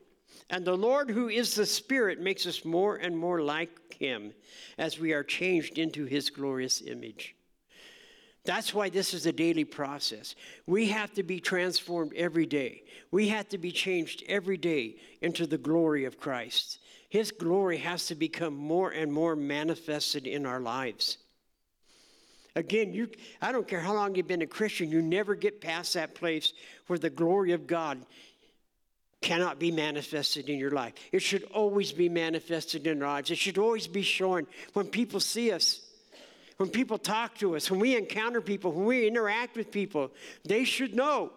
And 0.51 0.64
the 0.64 0.77
Lord, 0.77 1.11
who 1.11 1.29
is 1.29 1.55
the 1.55 1.66
Spirit, 1.66 2.21
makes 2.21 2.47
us 2.47 2.64
more 2.64 2.97
and 2.97 3.16
more 3.16 3.42
like 3.42 3.95
Him 3.95 4.33
as 4.79 4.99
we 4.99 5.12
are 5.12 5.25
changed 5.25 5.79
into 5.79 6.05
His 6.05 6.31
glorious 6.31 6.83
image. 6.83 7.35
That's 8.45 8.73
why 8.73 8.88
this 8.88 9.12
is 9.12 9.27
a 9.27 9.33
daily 9.33 9.64
process. 9.64 10.37
We 10.66 10.87
have 10.88 11.12
to 11.14 11.25
be 11.25 11.40
transformed 11.40 12.12
every 12.14 12.47
day. 12.47 12.85
We 13.11 13.29
have 13.29 13.49
to 13.49 13.59
be 13.59 13.73
changed 13.73 14.23
every 14.29 14.57
day 14.57 14.97
into 15.21 15.49
the 15.49 15.59
glory 15.59 16.05
of 16.05 16.21
Christ. 16.21 16.79
His 17.09 17.33
glory 17.33 17.79
has 17.79 18.07
to 18.07 18.14
become 18.14 18.55
more 18.55 18.90
and 18.90 19.12
more 19.12 19.35
manifested 19.35 20.29
in 20.29 20.47
our 20.47 20.61
lives. 20.61 21.19
Again, 22.57 22.92
you, 22.92 23.09
I 23.40 23.53
don't 23.53 23.69
care 23.69 23.81
how 23.81 23.95
long 23.95 24.16
you've 24.16 24.27
been 24.27 24.42
a 24.42 24.47
Christian, 24.47 24.90
you 24.90 25.01
never 25.01 25.37
get 25.37 25.61
past 25.61 25.95
that 25.95 26.14
place 26.14 26.53
where 26.88 26.99
the 26.99 27.11
glory 27.11 27.53
of 27.53 27.69
God 27.69 28.05
cannot 29.21 29.61
be 29.61 29.71
manifested 29.71 30.49
in 30.49 30.59
your 30.59 30.73
life. 30.73 30.95
It 31.12 31.21
should 31.21 31.45
always 31.45 31.92
be 31.92 32.09
manifested 32.09 32.87
in 32.87 33.03
our 33.03 33.09
lives. 33.09 33.31
It 33.31 33.38
should 33.38 33.59
always 33.59 33.87
be 33.87 34.03
shown 34.03 34.49
when 34.73 34.87
people 34.87 35.21
see 35.21 35.53
us 35.53 35.87
when 36.57 36.71
people 36.71 36.99
talk 36.99 37.37
to 37.38 37.57
us, 37.57 37.71
when 37.71 37.81
we 37.81 37.97
encounter 37.97 38.40
people, 38.40 38.73
when 38.73 38.87
we 38.87 39.07
interact 39.07 39.57
with 39.57 39.71
people, 39.71 40.11
they 40.45 40.64
should 40.64 40.95
know 40.95 41.33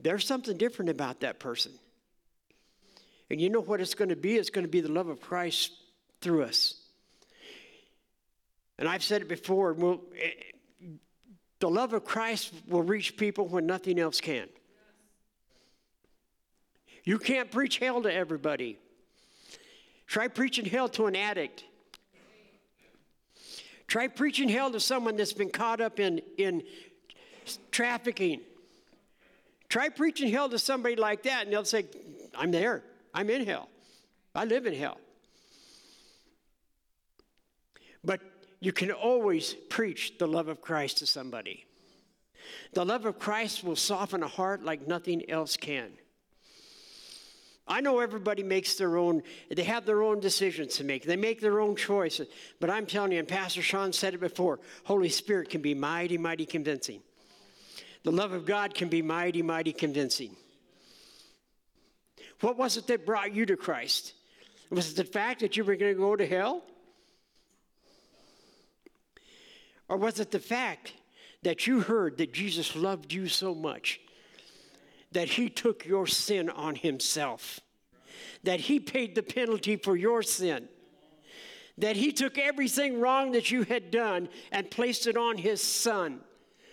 there's 0.00 0.26
something 0.26 0.56
different 0.56 0.90
about 0.90 1.20
that 1.20 1.38
person. 1.38 1.72
And 3.30 3.40
you 3.40 3.48
know 3.48 3.60
what 3.60 3.80
it's 3.80 3.94
going 3.94 4.08
to 4.08 4.16
be? 4.16 4.36
It's 4.36 4.50
going 4.50 4.64
to 4.66 4.70
be 4.70 4.80
the 4.80 4.92
love 4.92 5.08
of 5.08 5.20
Christ 5.20 5.72
through 6.20 6.44
us. 6.44 6.79
And 8.80 8.88
I've 8.88 9.02
said 9.04 9.20
it 9.20 9.28
before, 9.28 9.74
we'll, 9.74 10.00
eh, 10.18 10.30
the 11.58 11.68
love 11.68 11.92
of 11.92 12.02
Christ 12.02 12.54
will 12.66 12.82
reach 12.82 13.18
people 13.18 13.46
when 13.46 13.66
nothing 13.66 14.00
else 14.00 14.22
can. 14.22 14.48
You 17.04 17.18
can't 17.18 17.50
preach 17.50 17.76
hell 17.76 18.02
to 18.02 18.12
everybody. 18.12 18.78
Try 20.06 20.28
preaching 20.28 20.64
hell 20.64 20.88
to 20.90 21.06
an 21.06 21.14
addict. 21.14 21.64
Try 23.86 24.08
preaching 24.08 24.48
hell 24.48 24.70
to 24.70 24.80
someone 24.80 25.16
that's 25.16 25.34
been 25.34 25.50
caught 25.50 25.82
up 25.82 26.00
in, 26.00 26.22
in 26.38 26.62
trafficking. 27.70 28.40
Try 29.68 29.90
preaching 29.90 30.30
hell 30.30 30.48
to 30.48 30.58
somebody 30.58 30.96
like 30.96 31.24
that, 31.24 31.44
and 31.44 31.52
they'll 31.52 31.64
say, 31.66 31.84
I'm 32.34 32.50
there. 32.50 32.82
I'm 33.12 33.28
in 33.28 33.44
hell. 33.44 33.68
I 34.34 34.46
live 34.46 34.64
in 34.64 34.74
hell. 34.74 34.98
But 38.02 38.20
you 38.60 38.72
can 38.72 38.90
always 38.90 39.54
preach 39.54 40.18
the 40.18 40.28
love 40.28 40.48
of 40.48 40.60
Christ 40.60 40.98
to 40.98 41.06
somebody. 41.06 41.66
The 42.72 42.84
love 42.84 43.06
of 43.06 43.18
Christ 43.18 43.64
will 43.64 43.76
soften 43.76 44.22
a 44.22 44.28
heart 44.28 44.62
like 44.62 44.86
nothing 44.86 45.28
else 45.30 45.56
can. 45.56 45.90
I 47.66 47.80
know 47.80 48.00
everybody 48.00 48.42
makes 48.42 48.74
their 48.74 48.96
own, 48.96 49.22
they 49.48 49.62
have 49.62 49.86
their 49.86 50.02
own 50.02 50.18
decisions 50.18 50.76
to 50.76 50.84
make. 50.84 51.04
They 51.04 51.16
make 51.16 51.40
their 51.40 51.60
own 51.60 51.76
choices. 51.76 52.26
But 52.58 52.68
I'm 52.68 52.84
telling 52.84 53.12
you, 53.12 53.20
and 53.20 53.28
Pastor 53.28 53.62
Sean 53.62 53.92
said 53.92 54.12
it 54.14 54.20
before 54.20 54.58
Holy 54.84 55.08
Spirit 55.08 55.50
can 55.50 55.62
be 55.62 55.74
mighty, 55.74 56.18
mighty 56.18 56.46
convincing. 56.46 57.00
The 58.02 58.10
love 58.10 58.32
of 58.32 58.44
God 58.44 58.74
can 58.74 58.88
be 58.88 59.02
mighty, 59.02 59.42
mighty 59.42 59.72
convincing. 59.72 60.34
What 62.40 62.56
was 62.56 62.76
it 62.76 62.86
that 62.88 63.06
brought 63.06 63.34
you 63.34 63.46
to 63.46 63.56
Christ? 63.56 64.14
Was 64.70 64.90
it 64.90 64.96
the 64.96 65.04
fact 65.04 65.40
that 65.40 65.56
you 65.56 65.64
were 65.64 65.76
going 65.76 65.94
to 65.94 66.00
go 66.00 66.16
to 66.16 66.26
hell? 66.26 66.64
Or 69.90 69.96
was 69.96 70.20
it 70.20 70.30
the 70.30 70.38
fact 70.38 70.92
that 71.42 71.66
you 71.66 71.80
heard 71.80 72.16
that 72.18 72.32
Jesus 72.32 72.76
loved 72.76 73.12
you 73.12 73.26
so 73.26 73.54
much 73.54 74.00
that 75.10 75.30
he 75.30 75.50
took 75.50 75.84
your 75.84 76.06
sin 76.06 76.48
on 76.48 76.76
himself, 76.76 77.58
that 78.44 78.60
he 78.60 78.78
paid 78.78 79.16
the 79.16 79.24
penalty 79.24 79.74
for 79.74 79.96
your 79.96 80.22
sin, 80.22 80.68
that 81.76 81.96
he 81.96 82.12
took 82.12 82.38
everything 82.38 83.00
wrong 83.00 83.32
that 83.32 83.50
you 83.50 83.64
had 83.64 83.90
done 83.90 84.28
and 84.52 84.70
placed 84.70 85.08
it 85.08 85.16
on 85.16 85.36
his 85.36 85.60
son 85.60 86.20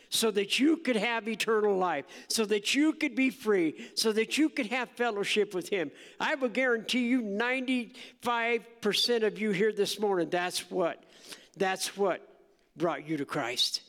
so 0.10 0.30
that 0.30 0.60
you 0.60 0.78
could 0.78 0.96
have 0.96 1.28
eternal 1.28 1.76
life, 1.76 2.06
so 2.28 2.46
that 2.46 2.76
you 2.76 2.94
could 2.94 3.16
be 3.16 3.32
free, 3.32 3.90
so 3.96 4.12
that 4.12 4.38
you 4.38 4.48
could 4.48 4.68
have 4.68 4.90
fellowship 4.92 5.54
with 5.54 5.68
Him. 5.68 5.92
I 6.18 6.36
will 6.36 6.48
guarantee 6.48 7.08
you 7.08 7.22
95% 7.22 9.24
of 9.24 9.38
you 9.38 9.52
here 9.52 9.74
this 9.74 10.00
morning, 10.00 10.30
that's 10.30 10.72
what, 10.72 11.04
that's 11.58 11.98
what 11.98 12.37
brought 12.78 13.08
you 13.08 13.18
to 13.18 13.26
Christ. 13.26 13.82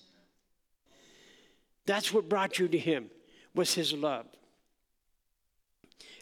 That's 1.87 2.13
what 2.13 2.29
brought 2.29 2.59
you 2.59 2.69
to 2.69 2.79
Him, 2.79 3.11
was 3.55 3.75
His 3.75 3.93
love. 3.93 4.27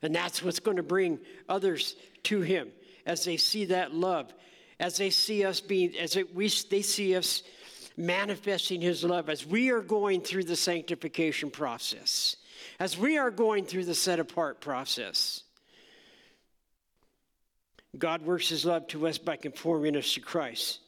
And 0.02 0.14
that's 0.14 0.42
what's 0.42 0.60
going 0.60 0.76
to 0.76 0.82
bring 0.82 1.18
others 1.48 1.96
to 2.24 2.40
Him. 2.40 2.68
as 3.06 3.24
they 3.24 3.36
see 3.36 3.66
that 3.66 3.94
love, 3.94 4.34
as 4.78 4.96
they 4.98 5.10
see 5.10 5.44
us 5.44 5.60
being, 5.60 5.96
as 5.96 6.16
it, 6.16 6.34
we, 6.34 6.50
they 6.70 6.82
see 6.82 7.16
us 7.16 7.42
manifesting 7.96 8.80
His 8.80 9.04
love, 9.04 9.30
as 9.30 9.46
we 9.46 9.70
are 9.70 9.80
going 9.80 10.20
through 10.20 10.44
the 10.44 10.56
sanctification 10.56 11.50
process, 11.50 12.36
as 12.78 12.98
we 12.98 13.16
are 13.16 13.30
going 13.30 13.64
through 13.64 13.84
the 13.84 13.94
set 13.94 14.18
apart 14.18 14.60
process. 14.60 15.44
God 17.96 18.22
works 18.22 18.50
His 18.50 18.66
love 18.66 18.86
to 18.88 19.06
us 19.06 19.16
by 19.16 19.36
conforming 19.36 19.96
us 19.96 20.12
to 20.14 20.20
Christ. 20.20 20.80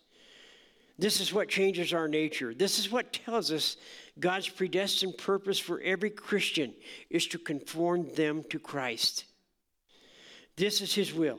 This 0.99 1.21
is 1.21 1.33
what 1.33 1.49
changes 1.49 1.93
our 1.93 2.09
nature. 2.09 2.53
This 2.53 2.79
is 2.79 2.91
what 2.91 3.13
tells 3.13 3.53
us 3.53 3.77
God's 4.19 4.49
predestined 4.49 5.17
purpose 5.17 5.59
for 5.59 5.81
every 5.81 6.11
Christian 6.11 6.75
is 7.09 7.27
to 7.29 7.39
conform 7.39 8.13
them 8.15 8.45
to 8.51 8.59
Christ. 8.59 9.25
This 10.57 10.81
is 10.81 10.93
His 10.93 11.15
will. 11.15 11.39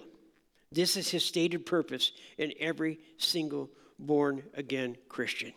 This 0.72 0.96
is 0.96 1.10
His 1.10 1.26
stated 1.26 1.66
purpose 1.66 2.14
in 2.38 2.54
every 2.60 3.00
single 3.18 3.70
born 3.98 4.44
again 4.54 4.96
Christian. 5.10 5.52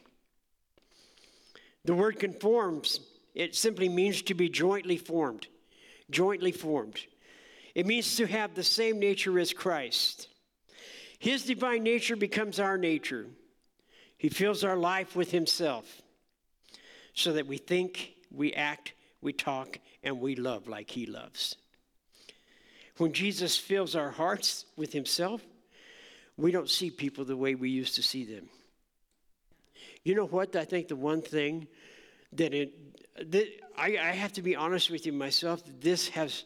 The 1.84 1.94
word 1.94 2.18
conforms, 2.18 3.00
it 3.34 3.54
simply 3.54 3.88
means 3.88 4.22
to 4.22 4.34
be 4.34 4.48
jointly 4.48 4.96
formed. 4.96 5.46
Jointly 6.10 6.50
formed. 6.50 6.98
It 7.74 7.86
means 7.86 8.16
to 8.16 8.26
have 8.26 8.54
the 8.54 8.64
same 8.64 8.98
nature 8.98 9.38
as 9.38 9.52
Christ. 9.52 10.28
His 11.20 11.44
divine 11.44 11.84
nature 11.84 12.16
becomes 12.16 12.58
our 12.58 12.76
nature. 12.76 13.26
He 14.22 14.28
fills 14.28 14.62
our 14.62 14.76
life 14.76 15.16
with 15.16 15.32
Himself 15.32 16.00
so 17.12 17.32
that 17.32 17.48
we 17.48 17.56
think, 17.56 18.14
we 18.30 18.52
act, 18.52 18.92
we 19.20 19.32
talk, 19.32 19.80
and 20.04 20.20
we 20.20 20.36
love 20.36 20.68
like 20.68 20.88
He 20.88 21.06
loves. 21.06 21.56
When 22.98 23.12
Jesus 23.12 23.56
fills 23.56 23.96
our 23.96 24.12
hearts 24.12 24.64
with 24.76 24.92
Himself, 24.92 25.42
we 26.36 26.52
don't 26.52 26.70
see 26.70 26.88
people 26.88 27.24
the 27.24 27.36
way 27.36 27.56
we 27.56 27.70
used 27.70 27.96
to 27.96 28.02
see 28.04 28.24
them. 28.24 28.48
You 30.04 30.14
know 30.14 30.26
what? 30.26 30.54
I 30.54 30.66
think 30.66 30.86
the 30.86 30.94
one 30.94 31.20
thing 31.20 31.66
that 32.34 32.54
it, 32.54 32.72
that 33.32 33.48
I, 33.76 33.96
I 33.96 34.12
have 34.12 34.34
to 34.34 34.42
be 34.42 34.54
honest 34.54 34.88
with 34.88 35.04
you 35.04 35.12
myself. 35.12 35.64
This 35.80 36.06
has, 36.10 36.44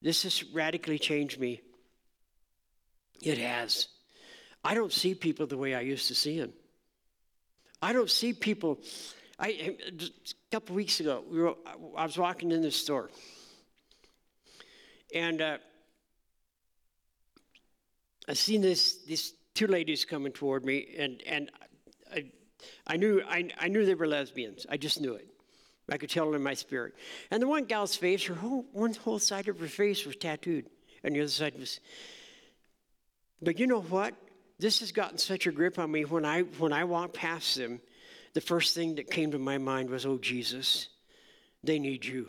this 0.00 0.22
has 0.22 0.44
radically 0.54 1.00
changed 1.00 1.40
me. 1.40 1.60
It 3.20 3.38
has. 3.38 3.88
I 4.62 4.74
don't 4.74 4.92
see 4.92 5.16
people 5.16 5.48
the 5.48 5.58
way 5.58 5.74
I 5.74 5.80
used 5.80 6.06
to 6.06 6.14
see 6.14 6.38
them. 6.38 6.52
I 7.84 7.92
don't 7.92 8.10
see 8.10 8.32
people. 8.32 8.78
I 9.38 9.76
a 9.90 10.10
couple 10.50 10.74
weeks 10.74 11.00
ago, 11.00 11.22
we 11.30 11.38
were, 11.38 11.54
I 11.98 12.06
was 12.06 12.16
walking 12.16 12.50
in 12.50 12.62
the 12.62 12.70
store, 12.70 13.10
and 15.14 15.42
uh, 15.42 15.58
I 18.26 18.32
seen 18.32 18.62
this 18.62 19.04
these 19.04 19.34
two 19.52 19.66
ladies 19.66 20.06
coming 20.06 20.32
toward 20.32 20.64
me, 20.64 20.94
and 20.98 21.22
and 21.26 21.50
I, 22.10 22.24
I 22.86 22.96
knew 22.96 23.22
I, 23.28 23.50
I 23.60 23.68
knew 23.68 23.84
they 23.84 23.94
were 23.94 24.06
lesbians. 24.06 24.64
I 24.66 24.78
just 24.78 24.98
knew 25.02 25.12
it. 25.12 25.28
I 25.90 25.98
could 25.98 26.08
tell 26.08 26.32
it 26.32 26.36
in 26.36 26.42
my 26.42 26.54
spirit. 26.54 26.94
And 27.30 27.42
the 27.42 27.46
one 27.46 27.64
gal's 27.64 27.96
face, 27.96 28.24
her 28.24 28.34
whole 28.34 28.64
one 28.72 28.94
whole 28.94 29.18
side 29.18 29.46
of 29.48 29.60
her 29.60 29.66
face 29.66 30.06
was 30.06 30.16
tattooed, 30.16 30.70
and 31.02 31.14
the 31.14 31.20
other 31.20 31.28
side 31.28 31.58
was. 31.58 31.80
But 33.42 33.58
you 33.58 33.66
know 33.66 33.82
what? 33.82 34.14
This 34.58 34.80
has 34.80 34.92
gotten 34.92 35.18
such 35.18 35.46
a 35.46 35.52
grip 35.52 35.78
on 35.78 35.90
me 35.90 36.04
when 36.04 36.24
I 36.24 36.42
when 36.42 36.72
I 36.72 36.84
walked 36.84 37.14
past 37.14 37.56
them, 37.56 37.80
the 38.34 38.40
first 38.40 38.74
thing 38.74 38.96
that 38.96 39.10
came 39.10 39.32
to 39.32 39.38
my 39.38 39.58
mind 39.58 39.90
was, 39.90 40.06
"Oh 40.06 40.18
Jesus, 40.18 40.88
they 41.62 41.78
need 41.78 42.04
you. 42.04 42.28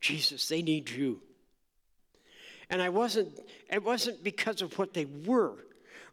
Jesus, 0.00 0.48
they 0.48 0.62
need 0.62 0.90
you." 0.90 1.20
And 2.68 2.82
I 2.82 2.88
wasn't 2.88 3.38
it 3.70 3.82
wasn't 3.82 4.22
because 4.22 4.62
of 4.62 4.78
what 4.78 4.94
they 4.94 5.04
were 5.04 5.56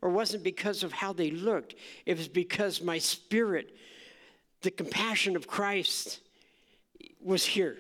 or 0.02 0.10
wasn't 0.10 0.44
because 0.44 0.84
of 0.84 0.92
how 0.92 1.14
they 1.14 1.32
looked. 1.32 1.76
It 2.06 2.18
was 2.18 2.28
because 2.28 2.82
my 2.82 3.00
spirit, 3.00 3.76
the 4.62 4.72
compassion 4.72 5.36
of 5.36 5.48
Christ 5.48 6.22
was 7.22 7.46
here. 7.46 7.78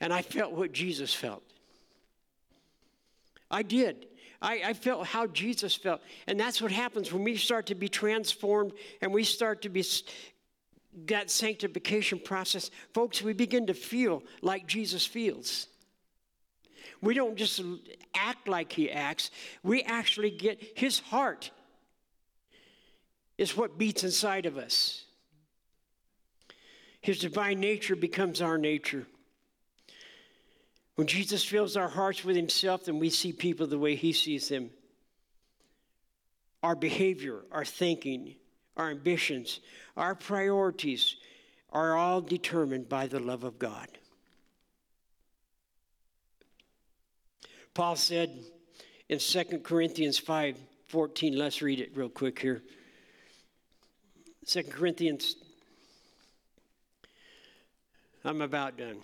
And 0.00 0.12
I 0.12 0.22
felt 0.22 0.52
what 0.52 0.72
Jesus 0.72 1.14
felt. 1.14 1.42
I 3.50 3.62
did. 3.62 4.06
I, 4.42 4.62
I, 4.66 4.72
felt 4.74 5.06
how 5.06 5.26
Jesus 5.26 5.74
felt. 5.74 6.00
And 6.26 6.38
that's 6.38 6.60
what 6.60 6.70
happens 6.70 7.12
when 7.12 7.24
we 7.24 7.36
start 7.36 7.66
to 7.66 7.74
be 7.74 7.88
transformed 7.88 8.72
and 9.00 9.12
we 9.12 9.24
start 9.24 9.62
to 9.62 9.68
be 9.68 9.84
that 11.06 11.30
sanctification 11.30 12.18
process. 12.18 12.70
Folks, 12.92 13.22
we 13.22 13.32
begin 13.32 13.66
to 13.66 13.74
feel 13.74 14.22
like 14.42 14.66
Jesus 14.66 15.06
feels. 15.06 15.68
We 17.00 17.14
don't 17.14 17.36
just 17.36 17.60
act 18.14 18.48
like 18.48 18.72
he 18.72 18.90
acts, 18.90 19.30
we 19.62 19.82
actually 19.82 20.30
get 20.30 20.60
his 20.76 21.00
heart 21.00 21.50
is 23.38 23.56
what 23.56 23.76
beats 23.76 24.02
inside 24.02 24.46
of 24.46 24.56
us. 24.56 25.04
His 27.00 27.18
divine 27.18 27.60
nature 27.60 27.94
becomes 27.94 28.40
our 28.40 28.58
nature. 28.58 29.06
When 30.96 31.06
Jesus 31.06 31.44
fills 31.44 31.76
our 31.76 31.88
hearts 31.88 32.24
with 32.24 32.36
Himself, 32.36 32.86
then 32.86 32.98
we 32.98 33.10
see 33.10 33.32
people 33.32 33.66
the 33.66 33.78
way 33.78 33.94
He 33.94 34.12
sees 34.12 34.48
them. 34.48 34.70
Our 36.62 36.74
behavior, 36.74 37.42
our 37.52 37.64
thinking, 37.64 38.34
our 38.76 38.90
ambitions, 38.90 39.60
our 39.96 40.14
priorities 40.14 41.16
are 41.70 41.94
all 41.96 42.22
determined 42.22 42.88
by 42.88 43.06
the 43.06 43.20
love 43.20 43.44
of 43.44 43.58
God. 43.58 43.86
Paul 47.74 47.96
said 47.96 48.30
in 49.10 49.18
2 49.18 49.60
Corinthians 49.62 50.18
5 50.18 50.56
14, 50.88 51.36
let's 51.36 51.60
read 51.62 51.80
it 51.80 51.90
real 51.94 52.08
quick 52.08 52.38
here. 52.38 52.62
2 54.46 54.62
Corinthians, 54.62 55.34
I'm 58.24 58.40
about 58.40 58.78
done. 58.78 59.02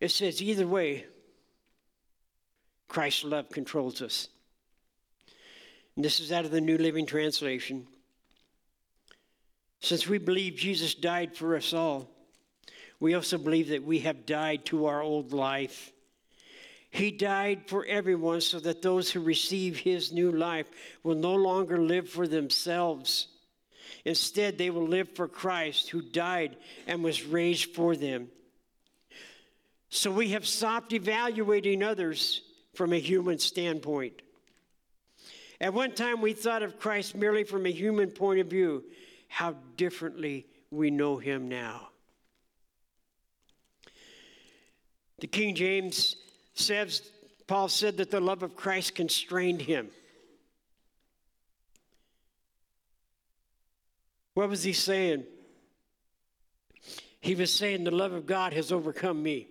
It 0.00 0.10
says, 0.10 0.42
either 0.42 0.66
way, 0.66 1.04
Christ's 2.88 3.24
love 3.24 3.50
controls 3.50 4.02
us. 4.02 4.28
And 5.94 6.04
this 6.04 6.20
is 6.20 6.32
out 6.32 6.44
of 6.46 6.50
the 6.50 6.60
New 6.60 6.78
Living 6.78 7.06
Translation. 7.06 7.86
Since 9.80 10.08
we 10.08 10.18
believe 10.18 10.56
Jesus 10.56 10.94
died 10.94 11.36
for 11.36 11.54
us 11.56 11.72
all, 11.72 12.10
we 12.98 13.14
also 13.14 13.38
believe 13.38 13.68
that 13.68 13.84
we 13.84 14.00
have 14.00 14.26
died 14.26 14.64
to 14.66 14.86
our 14.86 15.02
old 15.02 15.32
life. 15.32 15.92
He 16.90 17.10
died 17.10 17.62
for 17.66 17.84
everyone 17.86 18.40
so 18.40 18.58
that 18.60 18.82
those 18.82 19.10
who 19.10 19.20
receive 19.20 19.78
his 19.78 20.12
new 20.12 20.32
life 20.32 20.66
will 21.02 21.14
no 21.14 21.34
longer 21.34 21.78
live 21.78 22.08
for 22.08 22.26
themselves. 22.26 23.28
Instead, 24.04 24.58
they 24.58 24.70
will 24.70 24.88
live 24.88 25.08
for 25.14 25.28
Christ 25.28 25.90
who 25.90 26.02
died 26.02 26.56
and 26.86 27.04
was 27.04 27.24
raised 27.24 27.74
for 27.74 27.94
them. 27.94 28.28
So 29.90 30.10
we 30.10 30.30
have 30.30 30.46
stopped 30.46 30.92
evaluating 30.92 31.82
others 31.82 32.42
from 32.74 32.92
a 32.92 32.98
human 32.98 33.38
standpoint. 33.38 34.22
At 35.60 35.74
one 35.74 35.92
time, 35.92 36.22
we 36.22 36.32
thought 36.32 36.62
of 36.62 36.78
Christ 36.78 37.14
merely 37.14 37.44
from 37.44 37.66
a 37.66 37.70
human 37.70 38.10
point 38.10 38.40
of 38.40 38.46
view. 38.46 38.84
How 39.28 39.56
differently 39.76 40.46
we 40.70 40.90
know 40.90 41.18
him 41.18 41.48
now. 41.48 41.88
The 45.18 45.26
King 45.26 45.54
James 45.54 46.16
says, 46.54 47.02
Paul 47.46 47.68
said 47.68 47.98
that 47.98 48.10
the 48.10 48.20
love 48.20 48.42
of 48.42 48.56
Christ 48.56 48.94
constrained 48.94 49.60
him. 49.60 49.88
What 54.34 54.48
was 54.48 54.62
he 54.62 54.72
saying? 54.72 55.24
He 57.20 57.34
was 57.34 57.52
saying, 57.52 57.84
The 57.84 57.90
love 57.90 58.12
of 58.12 58.24
God 58.24 58.54
has 58.54 58.72
overcome 58.72 59.22
me. 59.22 59.49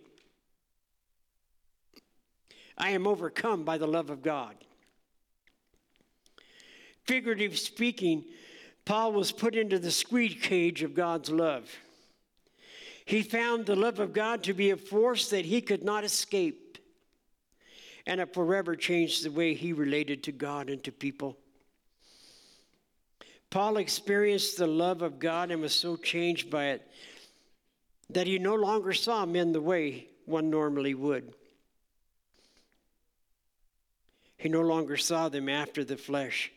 I 2.80 2.92
am 2.92 3.06
overcome 3.06 3.64
by 3.64 3.78
the 3.78 3.88
love 3.88 4.10
of 4.10 4.24
God. 4.24 4.56
Figuratively 7.04 7.58
speaking, 7.58 8.24
Paul 8.86 9.12
was 9.12 9.32
put 9.32 9.56
into 9.56 9.78
the 9.78 9.92
squeeze 9.92 10.38
cage 10.42 10.82
of 10.82 10.96
God's 10.96 11.30
love. 11.30 11.70
He 13.06 13.22
found 13.22 13.66
the 13.66 13.76
love 13.76 14.00
of 14.00 14.14
God 14.14 14.44
to 14.44 14.54
be 14.54 14.70
a 14.70 14.78
force 14.78 15.30
that 15.32 15.46
he 15.46 15.62
could 15.62 15.84
not 15.84 16.04
escape, 16.04 16.78
and 18.06 18.22
it 18.22 18.34
forever 18.34 18.76
changed 18.76 19.24
the 19.24 19.32
way 19.32 19.54
he 19.54 19.74
related 19.74 20.24
to 20.24 20.32
God 20.32 20.70
and 20.70 20.84
to 20.84 20.92
people. 20.92 21.38
Paul 23.50 23.78
experienced 23.78 24.58
the 24.58 24.68
love 24.68 25.02
of 25.02 25.18
God 25.18 25.50
and 25.50 25.62
was 25.62 25.74
so 25.74 25.96
changed 25.96 26.52
by 26.52 26.66
it 26.68 26.88
that 28.12 28.28
he 28.28 28.38
no 28.38 28.56
longer 28.56 28.94
saw 28.94 29.26
men 29.26 29.52
the 29.52 29.62
way 29.62 30.08
one 30.26 30.50
normally 30.52 30.94
would. 30.94 31.34
He 34.40 34.48
no 34.48 34.62
longer 34.62 34.96
saw 34.96 35.28
them 35.28 35.50
after 35.50 35.84
the 35.84 35.98
flesh. 35.98 36.50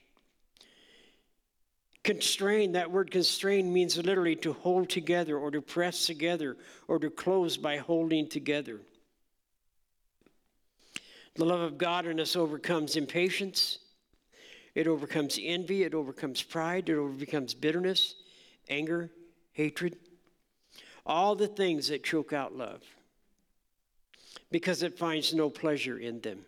Constrain, 2.05 2.73
that 2.73 2.93
word 2.93 3.11
constrain 3.11 3.73
means 3.73 3.97
literally 3.97 4.37
to 4.37 4.53
hold 4.53 4.89
together 4.89 5.37
or 5.37 5.51
to 5.51 5.61
press 5.61 6.07
together 6.07 6.57
or 6.87 7.01
to 7.01 7.11
close 7.11 7.57
by 7.57 7.79
holding 7.79 8.29
together. 8.29 8.81
The 11.35 11.45
love 11.45 11.61
of 11.61 11.77
God 11.77 12.07
in 12.07 12.21
us 12.21 12.37
overcomes 12.37 12.95
impatience. 12.95 13.79
It 14.77 14.87
overcomes 14.87 15.37
envy. 15.43 15.83
It 15.83 15.93
overcomes 15.93 16.41
pride. 16.41 16.89
It 16.89 16.95
overcomes 16.97 17.53
bitterness, 17.53 18.15
anger, 18.69 19.11
hatred. 19.55 19.97
All 21.05 21.35
the 21.35 21.49
things 21.49 21.89
that 21.89 22.05
choke 22.05 22.33
out 22.33 22.57
love 22.57 22.83
because 24.53 24.85
it 24.85 24.97
finds 24.97 25.35
no 25.35 25.51
pleasure 25.51 25.99
in 25.99 26.21
them. 26.21 26.45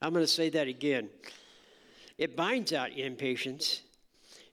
I'm 0.00 0.12
going 0.12 0.24
to 0.24 0.30
say 0.30 0.50
that 0.50 0.68
again. 0.68 1.08
It 2.18 2.36
binds 2.36 2.72
out 2.72 2.96
impatience. 2.96 3.82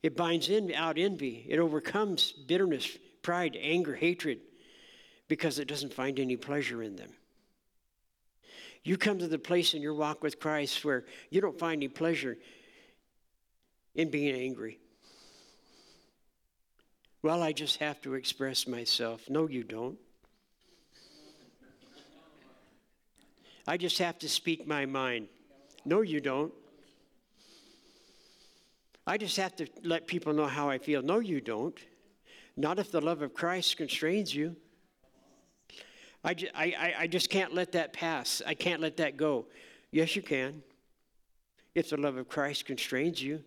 It 0.02 0.18
binds 0.18 0.50
in, 0.50 0.74
out 0.74 0.98
envy. 0.98 1.46
It 1.48 1.60
overcomes 1.60 2.32
bitterness, 2.32 2.98
pride, 3.22 3.58
anger, 3.60 3.96
hatred 3.96 4.40
because 5.28 5.60
it 5.60 5.68
doesn't 5.68 5.94
find 5.94 6.20
any 6.20 6.36
pleasure 6.36 6.84
in 6.84 6.96
them. 6.96 7.10
You 8.84 8.98
come 8.98 9.20
to 9.20 9.28
the 9.28 9.40
place 9.40 9.74
in 9.74 9.82
your 9.82 9.94
walk 9.94 10.22
with 10.22 10.40
Christ 10.40 10.84
where 10.84 11.06
you 11.30 11.40
don't 11.40 11.58
find 11.58 11.82
any 11.82 11.88
pleasure 11.88 12.38
in 13.96 14.10
being 14.10 14.36
angry. 14.36 14.80
Well, 17.22 17.42
I 17.42 17.54
just 17.54 17.78
have 17.78 18.02
to 18.02 18.16
express 18.16 18.68
myself. 18.68 19.30
No, 19.30 19.48
you 19.48 19.64
don't. 19.64 19.98
I 23.66 23.78
just 23.78 24.00
have 24.00 24.20
to 24.20 24.28
speak 24.28 24.68
my 24.68 24.86
mind. 24.86 25.30
No, 25.86 26.02
you 26.02 26.20
don't. 26.20 26.54
I 29.06 29.18
just 29.18 29.36
have 29.38 29.56
to 29.58 29.68
let 29.84 30.08
people 30.08 30.34
know 30.34 30.48
how 30.48 30.70
I 30.70 30.78
feel. 30.78 31.02
No, 31.02 31.20
you 31.20 31.42
don't. 31.42 31.78
Not 32.56 32.80
if 32.80 32.92
the 32.92 33.02
love 33.02 33.22
of 33.22 33.34
Christ 33.34 33.78
constrains 33.78 34.34
you. 34.34 34.56
I, 36.24 36.36
I, 36.56 36.94
I 37.00 37.08
just 37.08 37.30
can't 37.30 37.54
let 37.54 37.74
that 37.74 37.92
pass. 37.92 38.42
I 38.46 38.54
can't 38.54 38.82
let 38.82 38.98
that 38.98 39.18
go. 39.18 39.48
Yes, 39.92 40.16
you 40.16 40.22
can. 40.22 40.64
If 41.76 41.90
the 41.90 41.98
love 41.98 42.16
of 42.16 42.30
Christ 42.30 42.66
constrains 42.66 43.22
you. 43.22 43.44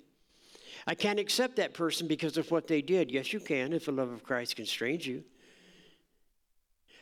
I 0.86 0.94
can't 0.94 1.18
accept 1.18 1.56
that 1.56 1.72
person 1.72 2.06
because 2.06 2.36
of 2.36 2.50
what 2.50 2.66
they 2.66 2.82
did. 2.82 3.10
Yes, 3.10 3.32
you 3.32 3.40
can 3.40 3.72
if 3.72 3.86
the 3.86 3.92
love 3.92 4.10
of 4.10 4.22
Christ 4.22 4.56
constrains 4.56 5.06
you. 5.06 5.24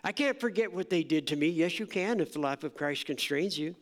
I 0.05 0.13
can't 0.13 0.39
forget 0.39 0.73
what 0.73 0.91
they 0.91 1.03
did 1.03 1.27
to 1.29 1.37
me. 1.37 1.49
Yes, 1.49 1.79
you 1.79 1.87
can 1.87 2.21
if 2.21 2.35
the 2.35 2.39
life 2.39 2.63
of 2.63 2.75
Christ 2.75 3.07
constrains 3.07 3.59
you. 3.59 3.75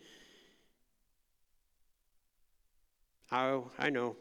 Oh, 3.32 3.70
I 3.78 3.88
know. 3.88 4.16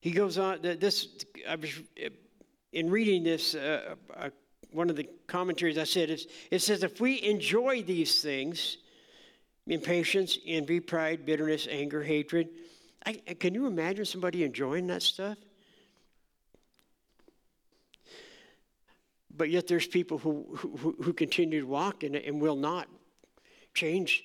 He 0.00 0.10
goes 0.10 0.36
on. 0.36 0.60
This 0.60 1.08
I 1.48 1.56
was 1.56 1.70
in 2.72 2.90
reading 2.90 3.24
this. 3.24 3.54
Uh, 3.54 3.94
uh, 4.14 4.28
one 4.70 4.90
of 4.90 4.96
the 4.96 5.08
commentaries 5.26 5.78
I 5.78 5.84
said 5.84 6.10
is 6.10 6.26
it 6.50 6.58
says 6.58 6.82
if 6.82 7.00
we 7.00 7.22
enjoy 7.22 7.82
these 7.82 8.20
things, 8.20 8.76
impatience, 9.66 10.36
envy, 10.46 10.78
pride, 10.80 11.24
bitterness, 11.24 11.66
anger, 11.70 12.02
hatred. 12.02 12.50
I, 13.06 13.12
can 13.12 13.54
you 13.54 13.66
imagine 13.66 14.04
somebody 14.04 14.44
enjoying 14.44 14.86
that 14.88 15.02
stuff? 15.02 15.38
But 19.36 19.50
yet 19.50 19.66
there's 19.66 19.86
people 19.86 20.18
who, 20.18 20.56
who, 20.56 20.96
who 21.02 21.12
continue 21.12 21.60
to 21.60 21.66
walk 21.66 22.04
it 22.04 22.24
and 22.26 22.40
will 22.40 22.56
not 22.56 22.88
change 23.74 24.24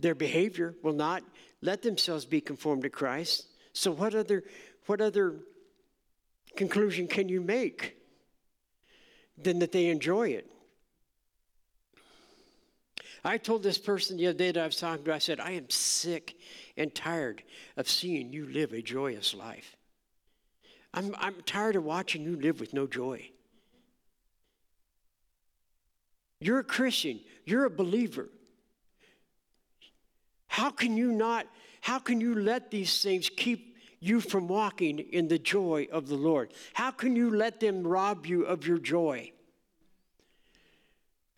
their 0.00 0.14
behavior, 0.14 0.74
will 0.82 0.92
not 0.92 1.22
let 1.62 1.82
themselves 1.82 2.24
be 2.24 2.40
conformed 2.40 2.82
to 2.82 2.90
Christ. 2.90 3.46
So 3.72 3.90
what 3.90 4.14
other 4.14 4.44
what 4.86 5.00
other 5.00 5.36
conclusion 6.56 7.06
can 7.08 7.28
you 7.28 7.40
make 7.40 7.96
than 9.36 9.58
that 9.60 9.72
they 9.72 9.86
enjoy 9.86 10.28
it? 10.28 10.50
I 13.24 13.38
told 13.38 13.62
this 13.62 13.78
person 13.78 14.18
the 14.18 14.26
other 14.26 14.38
day 14.38 14.52
that 14.52 14.62
I 14.62 14.66
was 14.66 14.76
talking 14.76 15.04
to, 15.06 15.14
I 15.14 15.18
said, 15.18 15.40
I 15.40 15.52
am 15.52 15.70
sick 15.70 16.36
and 16.76 16.94
tired 16.94 17.42
of 17.78 17.88
seeing 17.88 18.32
you 18.34 18.46
live 18.46 18.74
a 18.74 18.82
joyous 18.82 19.34
life. 19.34 19.76
I'm, 20.92 21.14
I'm 21.18 21.34
tired 21.46 21.76
of 21.76 21.84
watching 21.84 22.22
you 22.22 22.36
live 22.36 22.60
with 22.60 22.74
no 22.74 22.86
joy. 22.86 23.30
You're 26.38 26.58
a 26.58 26.64
Christian, 26.64 27.20
you're 27.46 27.64
a 27.64 27.70
believer. 27.70 28.28
How 30.54 30.70
can 30.70 30.96
you 30.96 31.10
not, 31.10 31.48
how 31.80 31.98
can 31.98 32.20
you 32.20 32.36
let 32.36 32.70
these 32.70 33.02
things 33.02 33.28
keep 33.28 33.76
you 33.98 34.20
from 34.20 34.46
walking 34.46 35.00
in 35.00 35.26
the 35.26 35.36
joy 35.36 35.88
of 35.90 36.06
the 36.06 36.14
Lord? 36.14 36.52
How 36.74 36.92
can 36.92 37.16
you 37.16 37.34
let 37.34 37.58
them 37.58 37.84
rob 37.84 38.24
you 38.24 38.44
of 38.44 38.64
your 38.64 38.78
joy? 38.78 39.32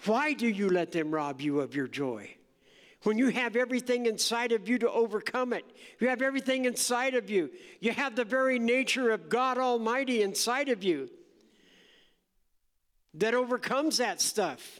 Why 0.04 0.34
do 0.34 0.46
you 0.46 0.68
let 0.68 0.92
them 0.92 1.10
rob 1.10 1.40
you 1.40 1.60
of 1.60 1.74
your 1.74 1.88
joy? 1.88 2.36
When 3.04 3.16
you 3.16 3.30
have 3.30 3.56
everything 3.56 4.04
inside 4.04 4.52
of 4.52 4.68
you 4.68 4.76
to 4.80 4.90
overcome 4.90 5.54
it, 5.54 5.64
you 5.98 6.08
have 6.08 6.20
everything 6.20 6.66
inside 6.66 7.14
of 7.14 7.30
you. 7.30 7.48
You 7.80 7.92
have 7.92 8.16
the 8.16 8.24
very 8.26 8.58
nature 8.58 9.08
of 9.08 9.30
God 9.30 9.56
Almighty 9.56 10.20
inside 10.20 10.68
of 10.68 10.84
you 10.84 11.08
that 13.14 13.32
overcomes 13.32 13.96
that 13.96 14.20
stuff. 14.20 14.78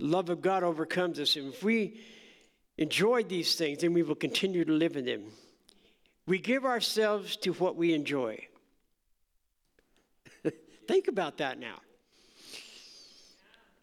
Love 0.00 0.30
of 0.30 0.40
God 0.40 0.62
overcomes 0.62 1.20
us. 1.20 1.36
And 1.36 1.52
if 1.52 1.62
we 1.62 2.00
enjoy 2.78 3.22
these 3.22 3.54
things, 3.54 3.80
then 3.80 3.92
we 3.92 4.02
will 4.02 4.14
continue 4.14 4.64
to 4.64 4.72
live 4.72 4.96
in 4.96 5.04
them. 5.04 5.24
We 6.26 6.38
give 6.38 6.64
ourselves 6.64 7.36
to 7.38 7.52
what 7.54 7.76
we 7.76 7.92
enjoy. 7.92 8.46
Think 10.88 11.08
about 11.08 11.38
that 11.38 11.58
now. 11.58 11.80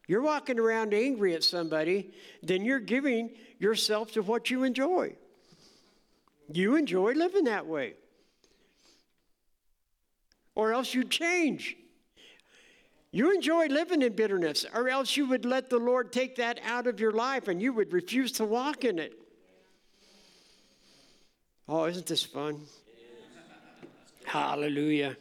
You're 0.07 0.21
walking 0.21 0.57
around 0.57 0.93
angry 0.93 1.35
at 1.35 1.43
somebody, 1.43 2.11
then 2.41 2.63
you're 2.63 2.79
giving 2.79 3.31
yourself 3.59 4.13
to 4.13 4.21
what 4.21 4.49
you 4.49 4.63
enjoy. 4.63 5.15
You 6.51 6.77
enjoy 6.77 7.11
living 7.11 7.43
that 7.43 7.67
way. 7.67 7.95
Or 10.55 10.73
else 10.73 10.93
you'd 10.93 11.11
change. 11.11 11.75
You 13.11 13.33
enjoy 13.33 13.67
living 13.67 14.01
in 14.01 14.13
bitterness, 14.13 14.65
or 14.73 14.89
else 14.89 15.15
you 15.15 15.27
would 15.27 15.45
let 15.45 15.69
the 15.69 15.77
Lord 15.77 16.11
take 16.11 16.35
that 16.35 16.59
out 16.65 16.87
of 16.87 16.99
your 16.99 17.13
life 17.13 17.47
and 17.47 17.61
you 17.61 17.73
would 17.73 17.93
refuse 17.93 18.31
to 18.33 18.45
walk 18.45 18.83
in 18.83 18.99
it. 18.99 19.13
Oh, 21.69 21.85
isn't 21.85 22.05
this 22.05 22.23
fun? 22.23 22.61
Hallelujah. 24.25 25.15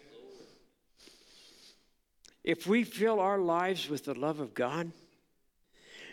If 2.42 2.66
we 2.66 2.84
fill 2.84 3.18
our 3.18 3.38
lives 3.38 3.88
with 3.88 4.04
the 4.04 4.14
love 4.14 4.40
of 4.40 4.54
God, 4.54 4.92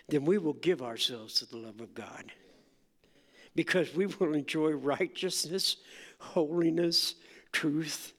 then 0.10 0.26
we 0.26 0.38
will 0.38 0.54
give 0.54 0.82
ourselves 0.82 1.36
to 1.36 1.46
the 1.46 1.58
love 1.58 1.80
of 1.80 1.94
God. 1.94 2.26
Because 3.56 3.94
we 3.94 4.08
will 4.08 4.34
enjoy 4.34 4.72
righteousness, 4.72 5.78
holiness, 6.20 7.16
truth, 7.52 8.14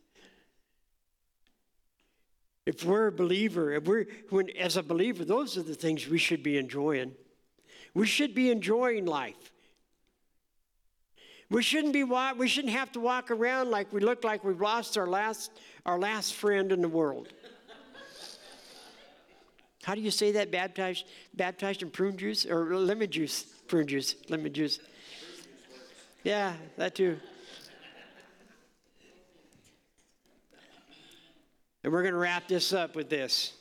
if 2.67 2.85
we're 2.85 3.09
a 3.09 3.13
believer, 3.13 3.73
if 3.73 3.85
we're 3.85 4.07
when, 4.31 4.51
as 4.57 4.77
a 4.77 4.83
believer, 4.83 5.25
those 5.25 5.59
are 5.59 5.63
the 5.63 5.75
things 5.75 6.09
we 6.09 6.19
should 6.19 6.43
be 6.43 6.57
enjoying. 6.57 7.13
We 7.93 8.07
should 8.07 8.35
be 8.35 8.51
enjoying 8.51 9.05
life. 9.07 9.53
We 11.51 11.63
shouldn't 11.63 11.93
be 11.93 12.03
we 12.03 12.49
shouldn't 12.49 12.73
have 12.73 12.91
to 12.93 13.01
walk 13.01 13.31
around 13.31 13.71
like 13.71 13.93
we 13.93 14.01
look 14.01 14.25
like 14.25 14.45
we've 14.45 14.61
lost 14.61 14.97
our 14.97 15.07
last 15.07 15.53
our 15.85 15.99
last 15.99 16.35
friend 16.35 16.73
in 16.73 16.81
the 16.81 16.89
world. 16.89 17.29
How 19.85 19.95
do 19.95 20.01
you 20.01 20.11
say 20.11 20.33
that? 20.33 20.51
Baptized, 20.51 21.05
baptized 21.35 21.83
in 21.83 21.91
prune 21.91 22.17
juice 22.17 22.47
or 22.47 22.75
lemon 22.75 23.11
juice? 23.11 23.45
Prune 23.69 23.87
juice, 23.87 24.15
lemon 24.31 24.53
juice. 24.53 24.81
Yeah, 26.23 26.55
that 26.79 26.95
too. 26.95 27.19
And 31.85 31.93
we're 31.93 32.01
going 32.01 32.15
to 32.15 32.19
wrap 32.19 32.49
this 32.49 32.73
up 32.73 32.97
with 32.97 33.11
this. 33.11 33.53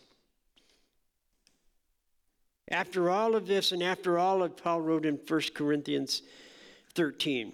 After 2.69 3.09
all 3.09 3.35
of 3.35 3.45
this, 3.45 3.73
and 3.73 3.83
after 3.83 4.17
all 4.17 4.41
of 4.41 4.55
Paul 4.55 4.79
wrote 4.79 5.05
in 5.05 5.19
1 5.27 5.41
Corinthians 5.53 6.21
13, 6.95 7.53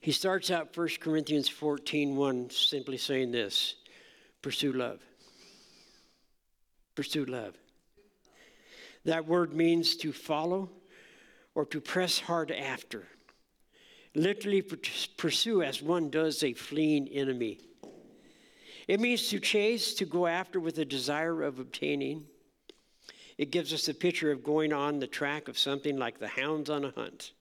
he 0.00 0.12
starts 0.12 0.52
out 0.52 0.76
1 0.76 0.88
Corinthians 1.00 1.48
14 1.48 2.14
1 2.14 2.50
simply 2.50 2.96
saying 2.96 3.32
this 3.32 3.74
pursue 4.42 4.72
love. 4.72 5.00
Pursue 6.94 7.24
love. 7.24 7.54
That 9.04 9.26
word 9.26 9.52
means 9.52 9.96
to 9.96 10.12
follow 10.12 10.70
or 11.56 11.66
to 11.66 11.80
press 11.80 12.20
hard 12.20 12.52
after. 12.52 13.08
Literally, 14.14 14.62
pursue 14.62 15.62
as 15.62 15.82
one 15.82 16.10
does 16.10 16.44
a 16.44 16.52
fleeing 16.52 17.08
enemy. 17.08 17.58
It 18.88 19.00
means 19.00 19.28
to 19.28 19.40
chase, 19.40 19.94
to 19.94 20.04
go 20.04 20.26
after 20.26 20.60
with 20.60 20.78
a 20.78 20.84
desire 20.84 21.42
of 21.42 21.58
obtaining. 21.58 22.24
It 23.36 23.50
gives 23.50 23.72
us 23.72 23.88
a 23.88 23.94
picture 23.94 24.30
of 24.30 24.44
going 24.44 24.72
on 24.72 24.98
the 24.98 25.06
track 25.06 25.48
of 25.48 25.58
something 25.58 25.96
like 25.96 26.18
the 26.18 26.28
hounds 26.28 26.70
on 26.70 26.84
a 26.84 26.90
hunt. 26.90 27.32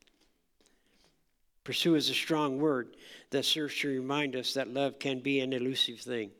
Pursue 1.64 1.96
is 1.96 2.10
a 2.10 2.14
strong 2.14 2.60
word 2.60 2.96
that 3.30 3.46
serves 3.46 3.80
to 3.80 3.88
remind 3.88 4.36
us 4.36 4.54
that 4.54 4.74
love 4.74 5.00
can 5.00 5.20
be 5.20 5.40
an 5.40 5.54
elusive 5.54 6.00
thing. 6.00 6.32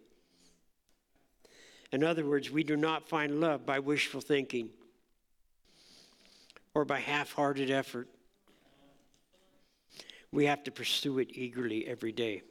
In 1.92 2.04
other 2.04 2.26
words, 2.26 2.52
we 2.52 2.64
do 2.64 2.76
not 2.76 3.08
find 3.08 3.40
love 3.40 3.66
by 3.66 3.80
wishful 3.80 4.22
thinking 4.22 4.70
or 6.74 6.84
by 6.84 7.00
half 7.00 7.32
hearted 7.32 7.72
effort. 7.72 8.08
We 10.32 10.46
have 10.46 10.64
to 10.66 10.72
pursue 10.72 11.20
it 11.20 11.30
eagerly 11.32 11.88
every 11.88 12.12
day. 12.12 12.42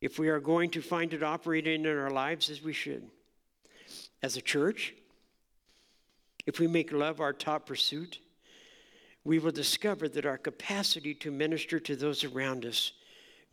If 0.00 0.18
we 0.18 0.28
are 0.28 0.40
going 0.40 0.70
to 0.70 0.82
find 0.82 1.12
it 1.12 1.22
operating 1.22 1.84
in 1.84 1.98
our 1.98 2.10
lives 2.10 2.50
as 2.50 2.62
we 2.62 2.72
should, 2.72 3.08
as 4.22 4.36
a 4.36 4.42
church, 4.42 4.94
if 6.46 6.58
we 6.58 6.66
make 6.66 6.92
love 6.92 7.20
our 7.20 7.32
top 7.32 7.66
pursuit, 7.66 8.18
we 9.24 9.38
will 9.38 9.50
discover 9.50 10.08
that 10.08 10.26
our 10.26 10.36
capacity 10.36 11.14
to 11.14 11.30
minister 11.30 11.80
to 11.80 11.96
those 11.96 12.24
around 12.24 12.66
us 12.66 12.92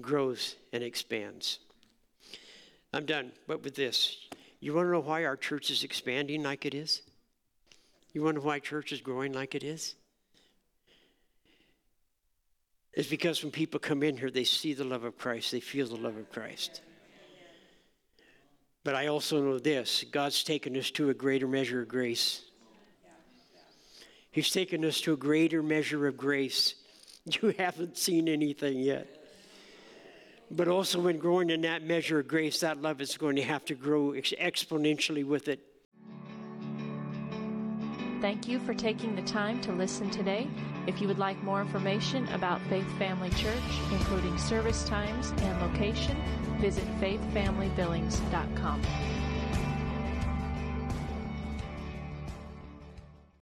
grows 0.02 0.56
and 0.74 0.84
expands. 0.84 1.60
I'm 2.94 3.06
done, 3.06 3.32
but 3.48 3.64
with 3.64 3.76
this. 3.76 4.18
You 4.60 4.74
want 4.74 4.88
to 4.88 4.92
know 4.92 5.00
why 5.00 5.26
our 5.26 5.38
church 5.38 5.72
is 5.72 5.84
expanding 5.84 6.44
like 6.44 6.66
it 6.66 6.74
is? 6.74 7.02
You 8.14 8.24
wonder 8.24 8.42
why 8.42 8.60
church 8.60 8.92
is 8.92 9.02
growing 9.02 9.32
like 9.32 9.56
it 9.56 9.64
is? 9.64 9.96
It's 12.94 13.10
because 13.10 13.42
when 13.42 13.52
people 13.52 13.80
come 13.80 14.04
in 14.04 14.18
here, 14.18 14.30
they 14.30 14.44
see 14.44 14.74
the 14.74 14.84
love 14.84 15.04
of 15.04 15.18
Christ, 15.18 15.52
they 15.52 15.60
feel 15.60 15.88
the 15.88 15.96
love 15.96 16.18
of 16.18 16.30
Christ. 16.32 16.82
But 18.84 18.96
I 18.96 19.08
also 19.08 19.42
know 19.42 19.60
this 19.60 20.04
God's 20.12 20.44
taken 20.44 20.76
us 20.76 20.92
to 20.92 21.10
a 21.10 21.14
greater 21.14 21.48
measure 21.48 21.82
of 21.82 21.88
grace. 21.88 22.42
He's 24.32 24.50
taken 24.50 24.86
us 24.86 25.02
to 25.02 25.14
a 25.14 25.18
greater 25.18 25.62
measure 25.62 26.08
of 26.08 26.18
grace. 26.18 26.76
You 27.40 27.54
haven't 27.60 28.00
seen 28.00 28.28
anything 28.28 28.80
yet. 28.80 29.08
But 30.50 30.68
also, 30.68 31.00
when 31.00 31.20
growing 31.20 31.52
in 31.52 31.62
that 31.62 31.84
measure 31.84 32.18
of 32.18 32.28
grace, 32.28 32.62
that 32.62 32.82
love 32.82 33.00
is 33.00 33.16
going 33.16 33.36
to 33.36 33.44
have 33.44 33.64
to 33.66 33.76
grow 33.76 34.14
exponentially 34.14 35.24
with 35.24 35.48
it. 35.48 35.60
Thank 38.20 38.48
you 38.48 38.60
for 38.60 38.74
taking 38.74 39.16
the 39.16 39.22
time 39.22 39.62
to 39.62 39.72
listen 39.72 40.10
today. 40.10 40.48
If 40.88 41.00
you 41.02 41.08
would 41.08 41.20
like 41.20 41.42
more 41.44 41.62
information 41.62 42.28
about 42.30 42.62
Faith 42.62 42.90
Family 42.98 43.30
Church, 43.32 43.62
including 43.92 44.38
service 44.38 44.84
times 44.84 45.32
and 45.38 45.62
location, 45.62 46.18
visit 46.60 46.86
faithfamilybillings.com. 47.00 48.82